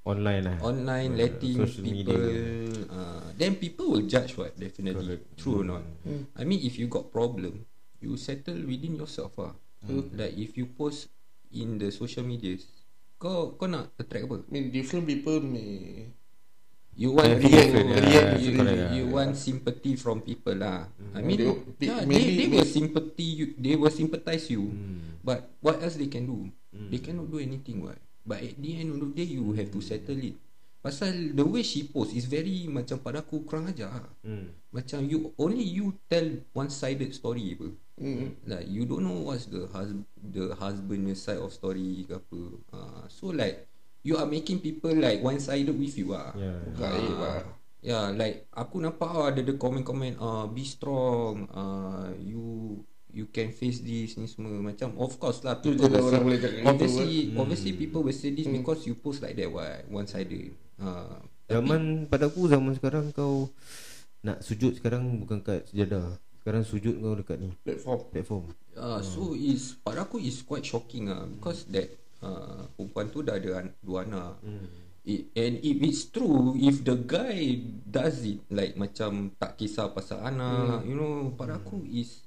Online 0.04 0.44
lah 0.44 0.56
online 0.60 1.16
Uh, 1.16 1.20
letting 1.24 1.56
social 1.64 1.80
people 1.80 2.12
media. 2.12 2.84
uh, 2.92 3.24
then 3.40 3.56
people 3.56 3.88
will 3.88 4.04
judge 4.04 4.36
what 4.36 4.52
definitely 4.60 5.16
Correct. 5.16 5.24
true 5.40 5.64
or 5.64 5.66
not 5.66 5.80
Hmm. 6.04 6.28
I 6.36 6.44
mean 6.44 6.60
if 6.60 6.76
you 6.76 6.92
got 6.92 7.08
problem 7.08 7.64
you 8.04 8.20
settle 8.20 8.60
within 8.68 9.00
yourself 9.00 9.32
ah 9.40 9.56
Hmm. 9.80 10.04
like 10.12 10.36
if 10.36 10.60
you 10.60 10.68
post 10.68 11.08
in 11.52 11.80
the 11.80 11.88
social 11.88 12.20
medias 12.20 12.68
kau 13.16 13.56
kau 13.56 13.64
nak 13.64 13.96
attract 13.96 14.28
apa 14.28 14.36
I 14.44 14.48
mean 14.52 14.64
different 14.68 15.08
people 15.08 15.40
may 15.40 16.04
you 16.92 17.16
want 17.16 17.26
Yeah, 17.26 17.40
you, 17.40 17.48
different, 17.48 17.86
you, 17.88 17.96
yeah, 17.96 18.28
you, 18.36 18.50
correct, 18.60 18.76
you, 18.76 18.84
you 18.92 19.04
yeah. 19.08 19.16
want 19.16 19.32
sympathy 19.40 19.96
from 19.96 20.20
people 20.20 20.52
lah 20.60 20.84
I 21.16 21.24
mean 21.24 21.40
They- 21.40 21.60
they- 21.80 21.88
yeah, 21.88 22.04
they, 22.04 22.08
maybe- 22.12 22.36
they 22.44 22.48
will 22.52 22.68
sympathy 22.68 23.28
you 23.40 23.46
they 23.56 23.72
will 23.74 23.88
sympathize 23.92 24.52
you 24.52 24.68
hmm. 24.68 25.16
But 25.24 25.48
what 25.64 25.80
else 25.80 25.96
they 25.96 26.12
can 26.12 26.28
do? 26.28 26.52
They 26.90 26.98
cannot 26.98 27.30
do 27.30 27.38
anything 27.38 27.80
what. 27.80 27.98
But 28.26 28.42
at 28.42 28.56
the 28.58 28.70
end 28.80 28.90
of 28.90 28.98
the 29.00 29.10
day 29.14 29.28
you 29.30 29.52
have 29.54 29.70
to 29.70 29.80
settle 29.80 30.18
it. 30.18 30.34
Pasal 30.84 31.32
the 31.32 31.44
way 31.46 31.64
she 31.64 31.88
post 31.88 32.12
is 32.12 32.28
very 32.28 32.68
macam 32.68 33.00
pada 33.00 33.24
aku 33.24 33.40
kurang 33.48 33.72
ajar. 33.72 33.88
lah. 33.88 34.12
Hmm. 34.20 34.52
Macam 34.68 35.00
you 35.08 35.32
only 35.40 35.64
you 35.64 35.96
tell 36.12 36.28
one 36.52 36.68
sided 36.68 37.08
story 37.16 37.56
apa. 37.56 37.68
mm. 38.00 38.26
Like 38.44 38.66
you 38.68 38.84
don't 38.84 39.00
know 39.00 39.16
what's 39.32 39.48
the 39.48 39.64
hus 39.72 39.96
the 40.20 40.52
husband 40.58 41.08
side 41.16 41.40
of 41.40 41.54
story 41.56 42.04
ke 42.04 42.20
apa. 42.20 42.40
Uh, 42.74 43.04
so 43.08 43.32
like 43.32 43.64
you 44.04 44.20
are 44.20 44.28
making 44.28 44.60
people 44.60 44.92
like 44.92 45.24
one 45.24 45.40
sided 45.40 45.72
with 45.72 45.96
you 45.96 46.12
ah. 46.12 46.36
Yeah. 46.36 46.60
Gaib 46.76 47.16
Ah, 47.16 47.20
lah. 47.22 47.40
Yeah, 47.84 48.06
like 48.16 48.48
aku 48.52 48.80
nampak 48.80 49.08
ah, 49.08 49.28
ada 49.32 49.40
the 49.44 49.56
comment-comment 49.60 50.16
ah 50.16 50.48
be 50.48 50.64
strong, 50.64 51.48
ah 51.52 52.08
you 52.16 52.80
you 53.14 53.26
can 53.26 53.48
face 53.48 53.78
this 53.78 54.14
ni 54.14 54.26
semua 54.26 54.50
macam 54.58 54.90
of 54.96 55.14
course 55.16 55.40
lah 55.40 55.54
Tu 55.56 55.70
people 55.70 55.86
je 55.86 55.94
will 55.94 56.04
orang 56.04 56.12
say- 56.12 56.26
boleh 56.26 56.38
cakap 56.38 56.62
obviously 56.66 57.10
Hmm. 57.24 57.38
obviously 57.38 57.72
people 57.72 58.02
will 58.02 58.12
say 58.12 58.30
this 58.30 58.44
because 58.44 58.80
you 58.82 58.94
post 58.94 59.22
like 59.22 59.34
that 59.34 59.46
what 59.46 59.66
one 59.86 60.04
sided. 60.04 60.50
Ah, 60.76 61.22
Zaman 61.46 62.06
pada 62.06 62.26
aku 62.26 62.44
zaman 62.44 62.74
sekarang 62.74 63.08
kau 63.10 63.46
nak 64.20 64.40
sujud 64.40 64.74
sekarang 64.74 65.06
bukan 65.18 65.38
kat 65.38 65.68
sejadah. 65.68 66.16
Sekarang 66.36 66.60
sujud 66.60 66.98
kau 66.98 67.14
dekat 67.14 67.38
ni 67.38 67.50
Platform. 67.62 68.00
platform. 68.06 68.44
Uh, 68.74 68.98
so 68.98 69.32
is 69.32 69.78
pada 69.78 70.02
aku 70.02 70.18
is 70.18 70.40
quite 70.40 70.62
shocking 70.62 71.06
ah 71.06 71.22
because 71.24 71.64
that 71.68 71.86
uh, 72.18 72.66
perempuan 72.74 73.06
tu 73.08 73.20
dah 73.20 73.34
ada 73.34 73.62
an- 73.62 73.76
dua 73.78 74.02
anak. 74.02 74.40
Hmm. 74.40 74.66
It, 75.04 75.28
and 75.34 75.60
if 75.60 75.76
it's 75.78 76.08
true 76.08 76.56
if 76.56 76.80
the 76.80 76.96
guy 76.96 77.60
does 77.84 78.24
it 78.24 78.40
like 78.48 78.72
macam 78.74 79.28
tak 79.34 79.52
kisah 79.54 79.92
pasal 79.92 80.16
anak 80.18 80.80
you 80.82 80.96
know 80.96 81.28
pada 81.30 81.60
aku 81.60 81.84
is 81.84 82.23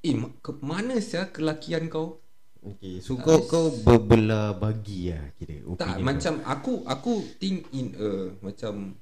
eh 0.00 0.14
ma- 0.14 0.34
ke 0.38 0.50
mana 0.60 0.98
sia 0.98 1.26
kelakian 1.26 1.86
kau 1.88 2.18
Okay, 2.58 2.98
so 2.98 3.14
kau 3.14 3.46
kau 3.46 3.70
berbelah 3.70 4.50
bagi 4.52 5.14
lah 5.14 5.30
kira 5.32 5.62
tak 5.78 5.94
opinion 5.94 6.04
macam 6.04 6.34
aku 6.44 6.72
aku 6.84 7.12
think 7.38 7.70
in 7.70 7.94
a 7.94 8.10
macam 8.40 8.98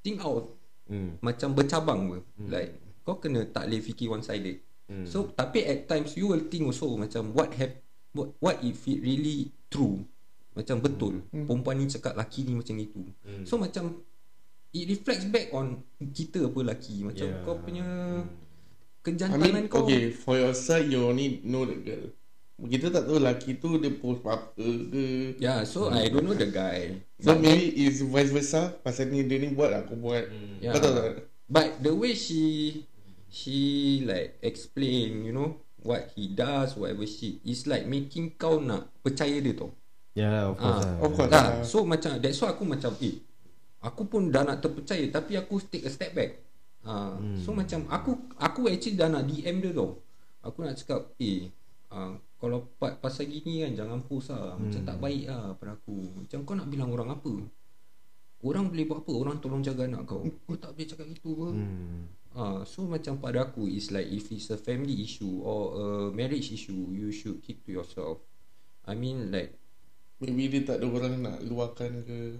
think 0.00 0.22
out 0.22 0.46
kau. 0.46 0.62
Hmm. 0.86 1.16
macam 1.18 1.48
bercabang 1.52 2.00
ber. 2.06 2.20
like 2.46 2.70
kau 3.02 3.16
kena 3.16 3.42
tak 3.46 3.66
boleh 3.66 3.80
fikir 3.80 4.06
one 4.08 4.22
sided 4.22 4.62
Hmm. 4.84 5.08
so 5.08 5.26
tapi 5.26 5.64
at 5.64 5.88
times 5.88 6.12
you 6.12 6.28
will 6.28 6.44
think 6.44 6.68
also 6.68 6.92
macam 6.94 7.32
what 7.32 7.50
have 7.56 7.72
what, 8.12 8.36
what 8.36 8.60
if 8.60 8.84
it 8.84 9.00
really 9.00 9.48
true 9.66 10.04
macam 10.52 10.76
betul 10.78 11.24
perempuan 11.26 11.80
ni 11.80 11.88
cakap 11.88 12.12
laki 12.12 12.44
ni 12.44 12.52
macam 12.52 12.76
itu 12.76 13.00
Hmm. 13.24 13.42
so 13.42 13.56
macam 13.56 13.96
it 14.70 14.84
reflects 14.86 15.24
back 15.24 15.50
on 15.50 15.80
kita 16.04 16.46
apa 16.46 16.60
laki 16.62 17.00
macam 17.00 17.26
Yeah. 17.26 17.42
kau 17.42 17.56
punya 17.56 17.86
Hmm. 19.04 19.12
I 19.12 19.36
kejantanan 19.36 19.52
mean, 19.52 19.66
kau 19.68 19.84
okay, 19.84 20.08
for 20.10 20.34
your 20.34 20.56
side, 20.56 20.88
you 20.88 21.04
only 21.04 21.44
know 21.44 21.68
the 21.68 21.76
girl. 21.76 22.08
Kita 22.56 22.88
tak 22.88 23.04
tahu 23.04 23.18
lelaki 23.20 23.58
tu 23.58 23.76
dia 23.76 23.92
post 23.92 24.24
apa 24.24 24.54
ke. 24.56 25.36
yeah 25.36 25.66
so 25.66 25.90
I 25.90 26.06
don't 26.08 26.22
know 26.22 26.32
the 26.32 26.48
guy 26.48 27.02
So 27.18 27.34
but, 27.34 27.42
maybe 27.42 27.66
is 27.84 28.00
vice 28.00 28.30
versa. 28.30 28.72
Pasal 28.80 29.10
ni 29.10 29.26
dia 29.26 29.42
ni 29.42 29.52
buat 29.52 29.74
aku 29.74 29.98
buat. 29.98 30.24
yeah. 30.62 30.72
Kau 30.72 30.80
tahu 30.80 30.94
tak? 30.94 31.28
but 31.44 31.68
the 31.82 31.92
way 31.92 32.16
she 32.16 32.80
she 33.28 33.58
like 34.06 34.40
explain 34.40 35.26
you 35.26 35.34
know 35.34 35.60
what 35.84 36.08
he 36.16 36.32
does 36.32 36.72
whatever 36.72 37.04
shit 37.04 37.36
is 37.44 37.68
like 37.68 37.84
making 37.84 38.32
kau 38.40 38.56
nak 38.56 38.88
percaya 39.04 39.36
dia 39.44 39.52
tau 39.52 39.68
Ya 40.14 40.30
lah, 40.30 40.44
of 40.48 40.56
course 40.56 40.78
Ah, 40.78 40.86
lah. 40.86 40.96
of 41.02 41.10
course. 41.12 41.30
Lah, 41.34 41.46
so 41.66 41.82
macam 41.82 42.16
that's 42.22 42.38
why 42.38 42.54
aku 42.54 42.62
macam 42.62 42.94
eh 43.02 43.18
aku 43.82 44.06
pun 44.06 44.30
dah 44.30 44.46
nak 44.46 44.62
terpercaya 44.62 45.04
tapi 45.10 45.34
aku 45.34 45.58
take 45.60 45.84
a 45.84 45.90
step 45.90 46.14
back. 46.14 46.38
Uh, 46.84 47.16
hmm. 47.16 47.40
so 47.40 47.56
macam 47.56 47.88
aku 47.88 48.12
aku 48.36 48.68
actually 48.68 48.96
dah 49.00 49.08
nak 49.08 49.24
DM 49.24 49.64
dia 49.64 49.72
tau. 49.72 49.98
Aku 50.44 50.60
nak 50.60 50.76
cakap 50.76 51.16
eh 51.16 51.48
uh, 51.88 52.12
kalau 52.36 52.68
pa- 52.76 53.00
pasal 53.00 53.24
gini 53.24 53.64
kan 53.64 53.72
jangan 53.72 54.04
post 54.04 54.30
lah. 54.30 54.56
Macam 54.60 54.80
tak 54.84 54.98
baik 55.00 55.24
lah 55.26 55.56
pada 55.56 55.72
aku. 55.80 55.96
Macam 56.20 56.38
kau 56.44 56.54
nak 56.56 56.68
bilang 56.68 56.92
orang 56.92 57.10
apa? 57.16 57.32
Orang 58.44 58.68
boleh 58.68 58.84
buat 58.84 59.00
apa? 59.00 59.12
Orang 59.16 59.36
tolong 59.40 59.64
jaga 59.64 59.88
anak 59.88 60.04
kau. 60.04 60.20
Kau 60.44 60.56
tak 60.60 60.76
boleh 60.76 60.84
cakap 60.84 61.06
gitu 61.08 61.28
apa? 61.32 61.48
Hmm. 61.56 62.00
Ah, 62.34 62.60
so 62.66 62.84
macam 62.84 63.16
pada 63.22 63.46
aku 63.48 63.70
is 63.70 63.88
like 63.94 64.10
if 64.10 64.28
it's 64.34 64.50
a 64.50 64.58
family 64.58 65.00
issue 65.00 65.40
or 65.40 65.62
a 65.72 65.86
marriage 66.12 66.52
issue, 66.52 66.92
you 66.92 67.08
should 67.08 67.40
keep 67.40 67.64
to 67.64 67.72
yourself. 67.72 68.20
I 68.84 68.92
mean 68.92 69.32
like 69.32 69.56
Maybe 70.22 70.46
dia 70.46 70.62
tak 70.62 70.78
ada 70.80 70.86
orang 70.86 71.14
nak 71.20 71.38
luahkan 71.42 71.90
ke. 72.06 72.38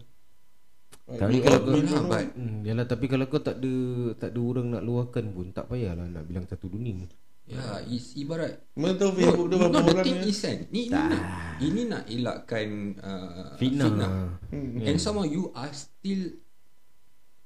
Tapi 1.05 1.37
kalau 1.45 1.61
kau 1.61 1.77
lah, 1.77 2.03
but- 2.09 2.33
Hmm, 2.33 2.65
yalah 2.65 2.87
tapi 2.89 3.05
kalau 3.13 3.25
kau 3.29 3.41
tak 3.45 3.61
ada 3.61 3.75
tak 4.17 4.33
ada 4.33 4.41
orang 4.41 4.67
nak 4.73 4.83
luahkan 4.89 5.25
pun 5.37 5.53
tak 5.53 5.69
payahlah 5.69 6.09
nak 6.09 6.25
bilang 6.25 6.49
satu 6.49 6.73
dunia. 6.73 7.05
yeah, 7.45 7.77
is 7.93 8.17
ibarat 8.17 8.65
Mana 8.73 8.97
tahu 8.97 9.21
Facebook 9.21 9.53
dia 9.53 9.61
berapa 9.61 9.77
no, 9.77 9.85
the 9.85 9.93
orang 9.93 10.07
thing 10.09 10.17
ni. 10.25 10.33
is 10.33 10.41
kan 10.41 10.57
ni, 10.73 10.81
ini, 10.89 10.97
nak, 10.97 11.21
ini 11.61 11.81
nak 11.85 12.05
elakkan 12.09 12.69
uh, 13.05 13.53
Fitnah. 13.61 13.93
Hmm. 14.49 14.81
And 14.81 14.97
somehow 14.97 15.29
you 15.29 15.53
are 15.53 15.69
still 15.77 16.41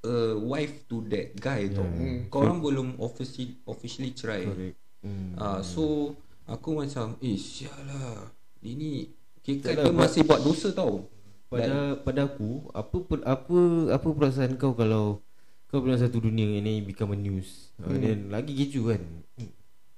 a 0.06 0.38
wife 0.38 0.86
to 0.86 1.02
that 1.10 1.34
guy 1.34 1.66
yeah. 1.66 1.74
tau. 1.74 1.82
Hmm. 1.82 2.30
Kau 2.30 2.46
orang 2.46 2.62
belum 2.62 2.88
officially 3.02 3.58
officially 3.66 4.14
cerai. 4.14 4.46
Correct. 4.46 4.78
Hmm. 5.02 5.34
Ah, 5.34 5.60
so 5.66 6.14
aku 6.46 6.78
macam 6.78 7.18
eh 7.18 7.34
sialah. 7.34 8.30
Ini 8.62 9.10
kira 9.42 9.66
Tak 9.66 9.74
dia 9.82 9.90
lah, 9.90 9.94
masih 9.98 10.22
buat 10.22 10.46
dosa 10.46 10.70
tau. 10.70 11.10
Pada 11.48 11.96
pada 12.04 12.28
aku 12.28 12.68
apa 12.76 12.96
apa 13.24 13.60
apa 13.96 14.08
perasaan 14.12 14.60
kau 14.60 14.76
kalau 14.76 15.24
kau 15.72 15.80
bilang 15.80 16.00
satu 16.00 16.20
dunia 16.20 16.60
ini 16.60 16.84
become 16.84 17.16
a 17.16 17.18
news. 17.18 17.72
Hmm. 17.80 17.96
Hmm. 17.96 18.00
then 18.04 18.20
lagi 18.28 18.52
keju 18.52 18.92
kan. 18.92 19.02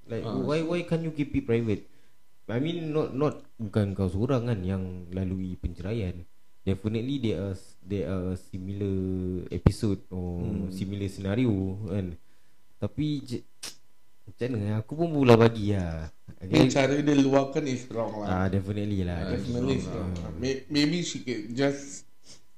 Like 0.07 0.26
Ah, 0.26 0.38
why 0.38 0.62
why 0.62 0.83
can't 0.87 1.02
you 1.02 1.14
keep 1.14 1.35
it 1.35 1.47
private? 1.47 1.90
I 2.50 2.59
mean 2.59 2.90
not 2.90 3.14
not 3.14 3.47
bukan 3.59 3.95
kau 3.95 4.11
seorang 4.11 4.47
kan 4.47 4.62
yang 4.62 5.11
lalui 5.11 5.59
penceraian. 5.59 6.26
Definitely 6.62 7.19
there 7.19 7.38
are 7.50 7.59
there 7.83 8.07
are 8.11 8.35
similar 8.38 8.99
episode 9.50 10.02
or 10.11 10.42
hmm. 10.42 10.71
similar 10.71 11.11
scenario 11.11 11.50
kan. 11.90 12.14
Tapi 12.78 13.07
je, 13.26 13.38
macam 14.30 14.49
mana 14.54 14.78
aku 14.78 14.92
pun 14.94 15.08
pula 15.10 15.34
bagi 15.34 15.75
lah. 15.75 16.06
Ni 16.40 16.66
cara 16.66 16.94
dia 16.94 17.14
luahkan 17.16 17.64
is 17.66 17.84
wrong 17.90 18.22
lah. 18.22 18.26
Ah 18.26 18.46
definitely 18.46 19.02
lah. 19.02 19.28
Definitely 19.28 19.76
is 19.76 19.87
wrong. 19.87 20.14
lah. 20.14 20.30
May- 20.34 20.64
Maybe 20.66 21.02
she 21.02 21.20
could 21.20 21.52
just 21.52 22.06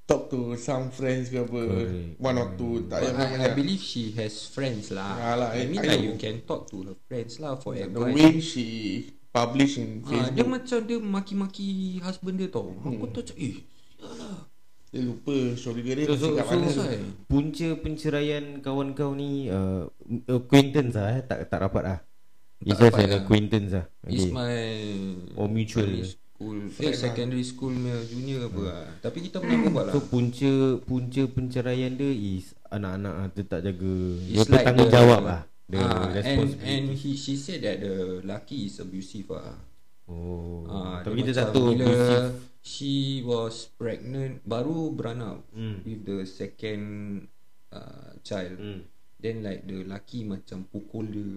talk 0.05 0.29
to 0.29 0.55
some 0.55 0.93
friends 0.93 1.29
ke 1.29 1.41
apa. 1.41 1.61
Correct. 1.65 2.21
One 2.21 2.37
or 2.37 2.49
two. 2.55 2.85
Tak 2.87 3.01
But 3.01 3.17
I, 3.17 3.49
I 3.49 3.51
believe 3.53 3.81
she 3.81 4.13
has 4.15 4.47
friends 4.47 4.93
lah. 4.93 5.17
Ah 5.17 5.35
lah, 5.35 5.49
I 5.51 5.65
I- 5.65 5.69
mean 5.69 5.81
I 5.81 5.89
like 5.89 5.99
know. 5.99 6.09
you 6.09 6.15
can 6.17 6.45
talk 6.45 6.69
to 6.69 6.85
her 6.85 6.97
friends 7.09 7.41
lah 7.41 7.57
for 7.57 7.73
The 7.75 7.89
advice. 7.89 8.13
way 8.13 8.33
she 8.39 8.67
publish 9.33 9.81
in 9.81 10.05
Ah, 10.05 10.29
dia 10.29 10.45
Facebook. 10.45 10.47
macam 10.47 10.79
dia 10.85 10.99
maki-maki 11.01 11.69
husband 12.05 12.37
dia 12.37 12.53
tau. 12.53 12.69
Aku 12.77 12.85
Hmm. 13.01 13.11
tu 13.11 13.21
macam 13.25 13.37
eh. 13.41 13.57
Dia 14.93 15.01
lupa 15.03 15.33
syurga 15.57 15.91
dia 15.97 16.05
So, 16.05 16.15
so, 16.15 16.27
kat 16.37 16.45
so, 16.45 16.53
mana. 16.53 16.63
That's 16.63 16.77
why. 16.77 17.01
punca 17.25 17.69
penceraian 17.77 18.45
kawan 18.61 18.93
kau 18.93 19.17
ni 19.17 19.49
uh, 19.49 19.89
acquaintance 20.29 20.93
lah 20.93 21.17
eh? 21.17 21.23
tak 21.25 21.49
tak 21.49 21.59
rapat 21.59 21.85
ah. 21.89 21.99
It's 22.61 22.77
Tak 22.77 22.93
just 22.93 23.01
an 23.01 23.09
lah. 23.09 23.19
acquaintance 23.19 23.71
lah. 23.73 23.85
It's 24.07 24.23
Okay. 24.23 24.31
my 24.31 24.55
Oh, 25.35 25.49
mutual. 25.49 25.83
primary 25.83 26.07
school, 26.07 26.59
eh, 26.61 26.85
lah. 26.85 26.95
secondary 26.95 27.43
school 27.43 27.73
punya 27.73 27.97
junior 28.05 28.41
apa 28.47 28.61
lah. 28.63 28.85
Tapi 29.01 29.19
kita 29.25 29.41
pernah 29.41 29.59
berbual 29.63 29.85
lah. 29.89 29.93
So 29.93 30.01
punca 30.05 30.53
punca 30.79 31.23
penceraian 31.27 31.93
dia 31.93 32.13
is 32.13 32.53
anak-anak 32.69 33.15
ah, 33.17 33.27
dia 33.29 33.43
tak 33.43 33.61
jaga. 33.65 33.97
Dia 34.21 34.37
It's 34.37 34.47
like 34.47 34.63
bertanggungjawab 34.63 35.19
the- 35.19 35.27
lah. 35.27 35.41
The 35.65 35.79
Ah, 35.79 36.13
and 36.13 36.53
and 36.61 36.85
he 36.93 37.17
she 37.17 37.33
said 37.33 37.65
that 37.65 37.81
the 37.81 38.21
laki 38.23 38.69
is 38.69 38.77
abusive 38.77 39.25
ah. 39.33 39.57
Oh. 40.07 40.65
Ah, 40.67 41.03
tapi 41.03 41.23
dia 41.23 41.35
kita 41.35 41.51
tahu 41.51 41.75
bila 41.75 42.33
she 42.63 43.21
was 43.27 43.67
pregnant 43.75 44.39
baru 44.47 44.95
beranak 44.95 45.43
Hmm. 45.51 45.83
with 45.83 46.07
the 46.07 46.23
second 46.25 46.85
uh, 47.75 48.15
child. 48.23 48.55
Hmm. 48.57 48.81
Then 49.19 49.43
like 49.43 49.67
the 49.67 49.87
laki 49.87 50.27
macam 50.27 50.67
pukul 50.71 51.07
dia. 51.11 51.31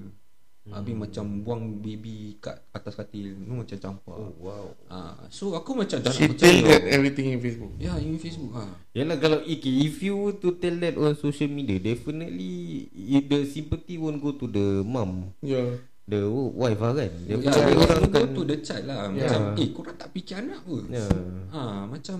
Hmm. 0.66 0.74
Habis 0.82 0.96
macam 0.98 1.46
buang 1.46 1.78
baby 1.78 2.42
kat 2.42 2.58
atas 2.74 2.98
katil. 2.98 3.38
Tu 3.38 3.54
macam 3.54 3.78
campak. 3.78 4.18
Oh 4.18 4.34
wow. 4.42 4.66
Ah, 4.90 5.18
so 5.30 5.54
aku 5.54 5.78
macam 5.78 6.02
tak 6.02 6.14
She 6.14 6.26
nak 6.26 6.42
tell 6.42 6.58
that 6.66 6.82
everything 6.90 7.34
in 7.34 7.42
Facebook. 7.42 7.74
Ya, 7.78 7.94
in 8.02 8.18
Facebook 8.18 8.54
ah. 8.58 8.74
Yalah 8.98 9.18
kalau 9.22 9.40
okay, 9.46 9.74
if 9.86 10.02
you 10.02 10.18
were 10.18 10.38
to 10.42 10.58
tell 10.58 10.74
that 10.82 10.98
on 10.98 11.14
social 11.18 11.50
media 11.50 11.78
definitely 11.78 12.90
the 13.30 13.46
sympathy 13.46 14.02
won't 14.02 14.18
go 14.18 14.34
to 14.34 14.50
the 14.50 14.82
mum 14.82 15.30
Yeah. 15.46 15.78
The 16.06 16.22
wife 16.30 16.82
lah 16.82 16.94
kan. 16.94 17.12
Dia 17.26 17.36
Ya, 17.36 17.50
yeah, 17.50 17.66
yeah, 17.70 17.82
orang 17.82 18.02
go 18.10 18.20
kan 18.22 18.28
to 18.34 18.42
the 18.46 18.58
child 18.62 18.86
lah. 18.86 19.10
Ya. 19.10 19.26
Macam, 19.26 19.42
eh 19.58 19.70
korang 19.74 19.98
tak 19.98 20.10
fikir 20.14 20.36
anak 20.42 20.60
ke? 20.66 20.78
Ya. 20.94 21.08
Ha, 21.52 21.62
macam 21.90 22.18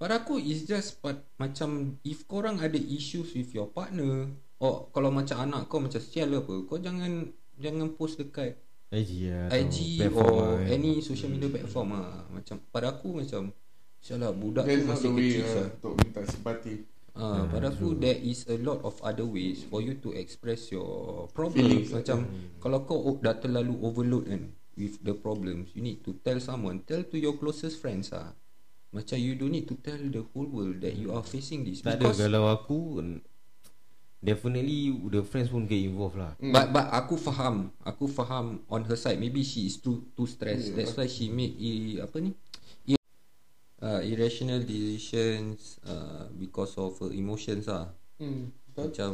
pada 0.00 0.24
aku 0.24 0.40
is 0.40 0.64
just 0.64 1.02
part, 1.04 1.20
macam 1.36 2.00
if 2.06 2.24
korang 2.24 2.56
ada 2.56 2.78
issues 2.78 3.36
with 3.36 3.52
your 3.52 3.68
partner 3.68 4.32
or 4.56 4.88
kalau 4.96 5.12
macam 5.12 5.36
anak 5.44 5.68
kau 5.68 5.76
macam 5.82 6.00
sial 6.00 6.32
apa, 6.32 6.54
kau 6.64 6.80
jangan 6.80 7.28
jangan 7.60 7.92
post 7.92 8.16
dekat 8.16 8.56
IG 8.90 9.30
lah 9.30 9.52
IG 9.54 10.02
or 10.10 10.58
lah. 10.58 10.72
any 10.72 10.98
social 11.04 11.30
media 11.30 11.46
platform 11.52 11.94
ah. 11.94 12.26
Macam 12.32 12.58
pada 12.72 12.96
aku 12.96 13.22
macam 13.22 13.52
Sialah 14.00 14.32
budak 14.32 14.64
tu 14.64 14.72
That's 14.72 14.88
not 14.88 14.96
masih 14.96 15.10
kecil 15.12 15.44
sah. 15.44 15.66
untuk 15.76 15.92
minta 16.00 16.20
simpati. 16.24 16.74
Ah, 17.18 17.44
pada 17.50 17.74
aku 17.74 17.98
there 17.98 18.16
is 18.16 18.46
a 18.46 18.56
lot 18.60 18.80
of 18.86 18.94
other 19.02 19.26
ways 19.26 19.66
for 19.66 19.82
you 19.82 19.98
to 19.98 20.14
express 20.14 20.70
your 20.70 21.26
Feelings, 21.32 21.34
problems. 21.34 21.86
Macam 21.90 22.18
Hmm. 22.24 22.58
kalau 22.62 22.78
kau 22.86 22.98
dah 23.18 23.34
terlalu 23.38 23.74
overload 23.82 24.24
kan 24.30 24.42
with 24.78 25.02
the 25.02 25.12
problems, 25.12 25.74
you 25.74 25.82
need 25.82 26.00
to 26.06 26.16
tell 26.22 26.38
someone, 26.38 26.80
tell 26.86 27.02
to 27.02 27.16
your 27.18 27.36
closest 27.36 27.82
friends 27.82 28.14
ah. 28.14 28.32
Macam 28.90 29.18
you 29.22 29.38
don't 29.38 29.54
need 29.54 29.70
to 29.70 29.78
tell 29.78 29.98
the 29.98 30.22
whole 30.34 30.50
world 30.50 30.82
that 30.82 30.98
you 30.98 31.14
are 31.14 31.22
facing 31.22 31.62
this 31.62 31.78
Tak 31.78 32.02
ada 32.02 32.10
because 32.10 32.18
kalau 32.18 32.50
aku 32.50 32.98
definitely 34.20 34.92
the 35.08 35.22
friends 35.22 35.48
pun 35.48 35.64
get 35.64 35.80
involved 35.80 36.18
lah. 36.18 36.36
But 36.38 36.74
but 36.74 36.86
aku 36.92 37.16
faham, 37.16 37.72
aku 37.80 38.04
faham 38.10 38.60
on 38.68 38.84
her 38.84 38.96
side. 38.98 39.16
Maybe 39.16 39.40
she 39.46 39.66
is 39.66 39.80
too 39.80 40.04
too 40.12 40.28
stressed. 40.28 40.76
That's 40.76 40.92
why 40.98 41.08
she 41.08 41.32
made 41.32 41.56
i, 41.56 42.02
apa 42.04 42.20
ni? 42.20 42.36
Uh, 43.80 44.04
irrational 44.04 44.60
decisions 44.60 45.80
uh, 45.88 46.28
because 46.36 46.76
of 46.76 47.00
her 47.00 47.08
emotions 47.16 47.64
ah. 47.64 47.88
Hmm. 48.20 48.52
betul. 48.76 48.92
Macam 48.92 49.12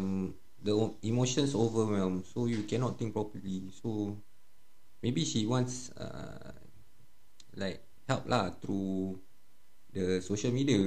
the 0.59 0.75
emotions 1.07 1.55
overwhelm, 1.55 2.27
so 2.27 2.51
you 2.51 2.67
cannot 2.67 2.99
think 2.99 3.15
properly. 3.15 3.71
So 3.71 4.19
maybe 5.07 5.23
she 5.23 5.47
wants 5.47 5.95
uh, 5.95 6.51
like 7.55 7.79
help 8.11 8.27
lah 8.27 8.51
through 8.59 9.23
the 9.95 10.19
social 10.19 10.51
media. 10.51 10.83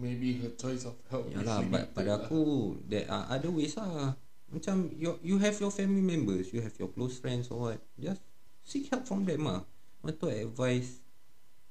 Maybe 0.00 0.40
her 0.40 0.56
choice 0.56 0.88
of 0.88 0.96
help. 1.12 1.28
is 1.28 1.36
Yalah, 1.36 1.68
but 1.68 1.92
pada 1.92 2.16
lah. 2.16 2.24
aku 2.24 2.40
there 2.88 3.04
are 3.12 3.28
other 3.28 3.52
ways 3.52 3.76
lah. 3.76 4.16
Macam 4.48 4.88
you 4.96 5.20
you 5.20 5.36
have 5.36 5.52
your 5.60 5.68
family 5.68 6.00
members, 6.00 6.48
you 6.56 6.64
have 6.64 6.72
your 6.80 6.88
close 6.88 7.20
friends 7.20 7.52
or 7.52 7.76
what. 7.76 7.78
Just 8.00 8.24
seek 8.64 8.88
help 8.88 9.04
from 9.04 9.28
them 9.28 9.44
ah. 9.44 9.68
Untuk 10.00 10.32
advice. 10.32 11.04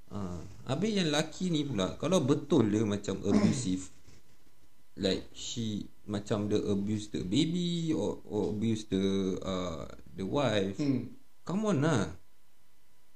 Ah, 0.07 0.39
habis 0.71 0.95
yang 0.95 1.11
laki 1.11 1.51
ni 1.51 1.67
pula 1.67 1.99
kalau 1.99 2.23
betul 2.23 2.63
dia 2.71 2.87
macam 2.87 3.19
abusive 3.27 3.91
like 5.03 5.27
she 5.35 5.91
macam 6.07 6.47
the 6.47 6.55
abuse 6.71 7.11
the 7.11 7.21
baby 7.27 7.91
or, 7.91 8.23
or 8.23 8.55
abuse 8.55 8.87
the 8.87 9.35
uh, 9.43 9.83
the 10.15 10.23
wife. 10.23 10.79
Hmm. 10.79 11.11
Come 11.43 11.67
on 11.67 11.83
lah. 11.83 12.07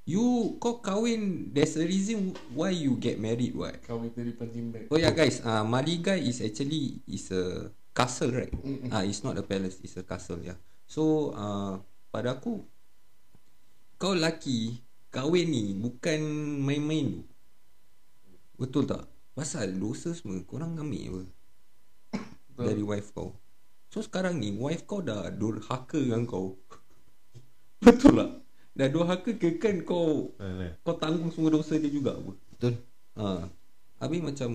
You 0.04 0.58
kau 0.60 0.84
kahwin 0.84 1.54
there's 1.56 1.80
a 1.80 1.86
reason 1.88 2.36
why 2.51 2.75
you 2.75 2.99
get 2.99 3.15
married 3.23 3.56
what. 3.56 3.80
Kahwin 3.88 4.12
dari 4.12 4.36
pancing 4.36 4.75
bag. 4.75 4.91
Oh 4.91 4.99
yeah 4.99 5.15
guys, 5.15 5.39
uh, 5.47 5.63
Maligai 5.63 6.19
is 6.19 6.43
actually 6.43 6.99
is 7.08 7.32
a 7.32 7.71
castle 7.95 8.36
right? 8.36 8.51
Ah, 8.91 8.99
uh, 8.99 9.04
it's 9.08 9.23
not 9.23 9.39
a 9.39 9.45
palace, 9.47 9.80
it's 9.80 9.95
a 9.95 10.04
castle 10.04 10.43
yeah. 10.43 10.60
So 10.91 11.32
uh, 11.32 11.80
pada 12.12 12.36
aku 12.36 12.60
kau 13.95 14.12
laki 14.12 14.75
kahwin 15.12 15.52
ni 15.52 15.76
bukan 15.76 16.19
main-main 16.63 17.19
tu. 17.19 17.21
Betul 18.56 18.88
tak? 18.88 19.06
Pasal 19.36 19.76
dosa 19.76 20.15
semua 20.15 20.39
korang 20.47 20.80
ambil 20.80 21.04
apa? 21.12 21.21
Betul. 22.56 22.65
Dari 22.71 22.84
wife 22.84 23.12
kau. 23.12 23.36
So 23.91 24.00
sekarang 24.00 24.39
ni 24.39 24.56
wife 24.56 24.88
kau 24.88 25.04
dah 25.04 25.28
durhaka 25.36 26.00
dengan 26.00 26.24
kau. 26.24 26.56
Betul 27.84 28.24
tak? 28.24 28.32
Dah 28.71 28.88
durhaka 28.88 29.36
ke 29.36 29.60
kan 29.60 29.84
kau 29.84 30.32
Alah. 30.39 30.80
kau 30.80 30.95
tanggung 30.95 31.28
semua 31.36 31.52
dosa 31.52 31.76
dia 31.76 31.91
juga 31.91 32.15
apa? 32.15 32.32
Betul. 32.56 32.74
Ha. 33.19 33.52
Habis 34.00 34.21
macam 34.24 34.50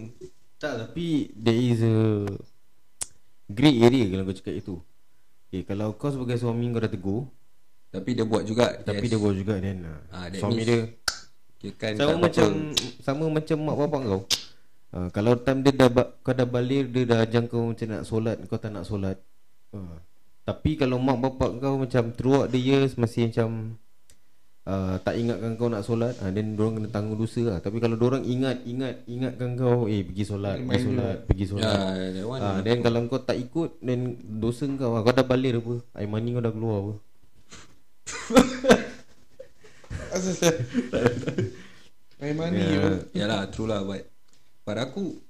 Tak 0.57 0.73
tapi 0.81 1.37
there 1.37 1.53
is 1.53 1.85
a 1.85 2.25
grey 3.53 3.85
area 3.85 4.09
kalau 4.09 4.25
kau 4.25 4.37
cakap 4.41 4.57
itu. 4.57 4.75
Okay, 5.47 5.69
kalau 5.69 5.93
kau 6.01 6.09
sebagai 6.09 6.41
suami 6.41 6.73
kau 6.73 6.81
dah 6.81 6.89
tegur, 6.89 7.29
Tapi 7.97 8.11
dia 8.13 8.25
buat 8.29 8.43
juga 8.45 8.67
tapi 8.85 9.05
dia 9.09 9.19
buat 9.19 9.35
juga 9.35 9.55
then 9.57 9.85
uh, 9.85 10.01
suami 10.37 10.63
means 10.63 10.69
dia 11.61 11.71
kan 11.81 11.93
sama 11.97 12.15
macam 12.21 12.47
apa-apa. 12.47 13.03
sama 13.03 13.25
macam 13.33 13.57
mak 13.65 13.77
bapak 13.81 14.01
kau. 14.07 14.23
Uh, 14.95 15.09
kalau 15.11 15.33
time 15.41 15.61
dia 15.67 15.73
dah 15.75 15.89
kau 16.23 16.35
dah 16.37 16.47
balik 16.47 16.93
dia 16.95 17.03
dah 17.09 17.19
ajar 17.25 17.43
kau 17.49 17.73
macam 17.73 17.87
nak 17.91 18.03
solat 18.07 18.37
kau 18.47 18.61
tak 18.61 18.71
nak 18.71 18.85
solat. 18.87 19.17
Uh, 19.75 19.97
tapi 20.47 20.79
kalau 20.79 21.01
mak 21.03 21.19
bapak 21.19 21.59
kau 21.59 21.75
macam 21.81 22.15
throughout 22.15 22.53
the 22.53 22.61
years 22.61 22.95
masih 22.95 23.33
macam 23.33 23.75
uh, 24.67 24.95
tak 25.01 25.15
ingatkan 25.17 25.55
kau 25.55 25.71
nak 25.71 25.83
solat, 25.87 26.15
uh, 26.21 26.31
then 26.31 26.59
dorang 26.59 26.83
kena 26.83 26.89
tanggung 26.91 27.19
dosa 27.19 27.43
lah. 27.47 27.59
Tapi 27.63 27.79
kalau 27.79 27.97
dorang 27.97 28.23
ingat 28.27 28.67
ingat 28.67 29.07
ingatkan 29.07 29.55
kau 29.57 29.87
eh 29.87 30.03
pergi 30.03 30.25
solat, 30.27 30.61
pergi 30.67 30.85
solat, 30.85 31.17
pergi 31.25 31.45
Ya, 31.47 31.51
solat. 31.51 31.79
that 32.13 32.27
one. 32.27 32.41
Ah, 32.43 32.59
then 32.61 32.79
kalau 32.83 32.99
kau 33.07 33.23
tak 33.23 33.39
ikut 33.39 33.81
then 33.81 34.19
dosa 34.43 34.67
kau 34.77 34.99
ah. 34.99 35.03
Kau 35.07 35.15
dah 35.15 35.27
balik 35.27 35.63
apa? 35.63 35.75
Air 35.97 36.11
mani 36.11 36.35
kau 36.35 36.43
dah 36.43 36.53
keluar 36.53 36.77
apa? 36.83 36.95
Asal 40.15 40.55
My 42.17 42.33
money 42.33 42.63
Yeah. 42.63 43.03
yeah. 43.13 43.27
Yalah, 43.27 43.53
true 43.53 43.69
lah 43.69 43.85
but 43.85 44.09
pada 44.67 44.91
aku 44.91 45.23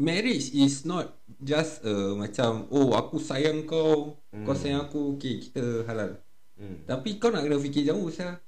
marriage 0.00 0.56
is 0.56 0.88
not 0.88 1.12
just 1.36 1.84
a 1.84 2.16
macam 2.16 2.64
oh 2.72 2.96
aku 2.96 3.20
sayang 3.20 3.68
kau, 3.68 4.16
hmm. 4.32 4.48
kau 4.48 4.56
sayang 4.56 4.88
aku, 4.88 5.16
okay 5.16 5.42
kita 5.42 5.84
halal. 5.84 6.16
Hmm. 6.56 6.80
Tapi 6.88 7.20
kau 7.20 7.32
nak 7.32 7.44
kena 7.44 7.60
fikir 7.60 7.88
jauh 7.88 8.08
saya. 8.08 8.40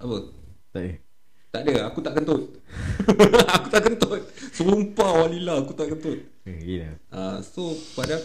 Apa? 0.00 0.16
Tak. 0.72 1.04
Tak 1.52 1.60
ada, 1.64 1.88
aku 1.88 2.04
tak 2.04 2.20
kentut. 2.20 2.52
aku 3.56 3.68
tak 3.72 3.82
kentut. 3.88 4.20
Sumpah 4.52 5.24
walillah 5.24 5.64
aku 5.64 5.72
tak 5.72 5.96
kentut. 5.96 6.20
Gila. 6.44 6.90
Uh, 7.08 7.40
so 7.40 7.72
pada 7.96 8.20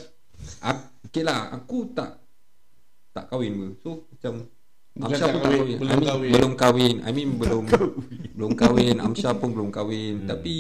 aku, 0.60 0.84
okay 1.08 1.24
lah 1.24 1.56
aku 1.56 1.96
tak 1.96 2.20
tak 3.12 3.28
kahwin 3.30 3.54
pun. 3.56 3.72
So 3.84 3.90
macam 4.10 4.34
Bukan 4.92 5.08
Amsha 5.08 5.24
pun 5.32 5.40
tak 5.40 5.44
kahwin, 5.48 5.60
kahwin. 5.64 5.78
belum 5.80 5.88
I 5.88 5.96
mean, 5.96 6.08
kahwin. 6.12 6.32
Belum 6.36 6.54
kahwin. 6.60 6.96
I 7.00 7.12
mean 7.16 7.30
belum 7.42 7.64
belum 8.36 8.52
kahwin. 8.60 8.96
Amsha 9.00 9.32
pun 9.40 9.50
belum 9.56 9.70
kahwin. 9.72 10.16
Hmm. 10.24 10.28
Tapi 10.28 10.56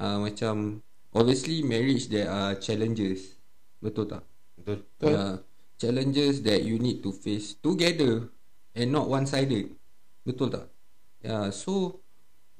uh, 0.00 0.18
macam 0.24 0.80
obviously 1.12 1.60
marriage 1.60 2.08
there 2.08 2.32
are 2.32 2.56
challenges. 2.56 3.36
Betul 3.84 4.08
tak? 4.08 4.24
Betul. 4.64 5.12
Yeah, 5.12 5.34
challenges 5.76 6.40
that 6.44 6.64
you 6.64 6.80
need 6.80 7.04
to 7.04 7.12
face 7.12 7.52
together 7.60 8.32
and 8.72 8.88
not 8.88 9.12
one 9.12 9.28
sided. 9.28 9.72
Betul 10.24 10.52
tak? 10.56 10.66
Yeah, 11.20 11.52
so 11.52 12.00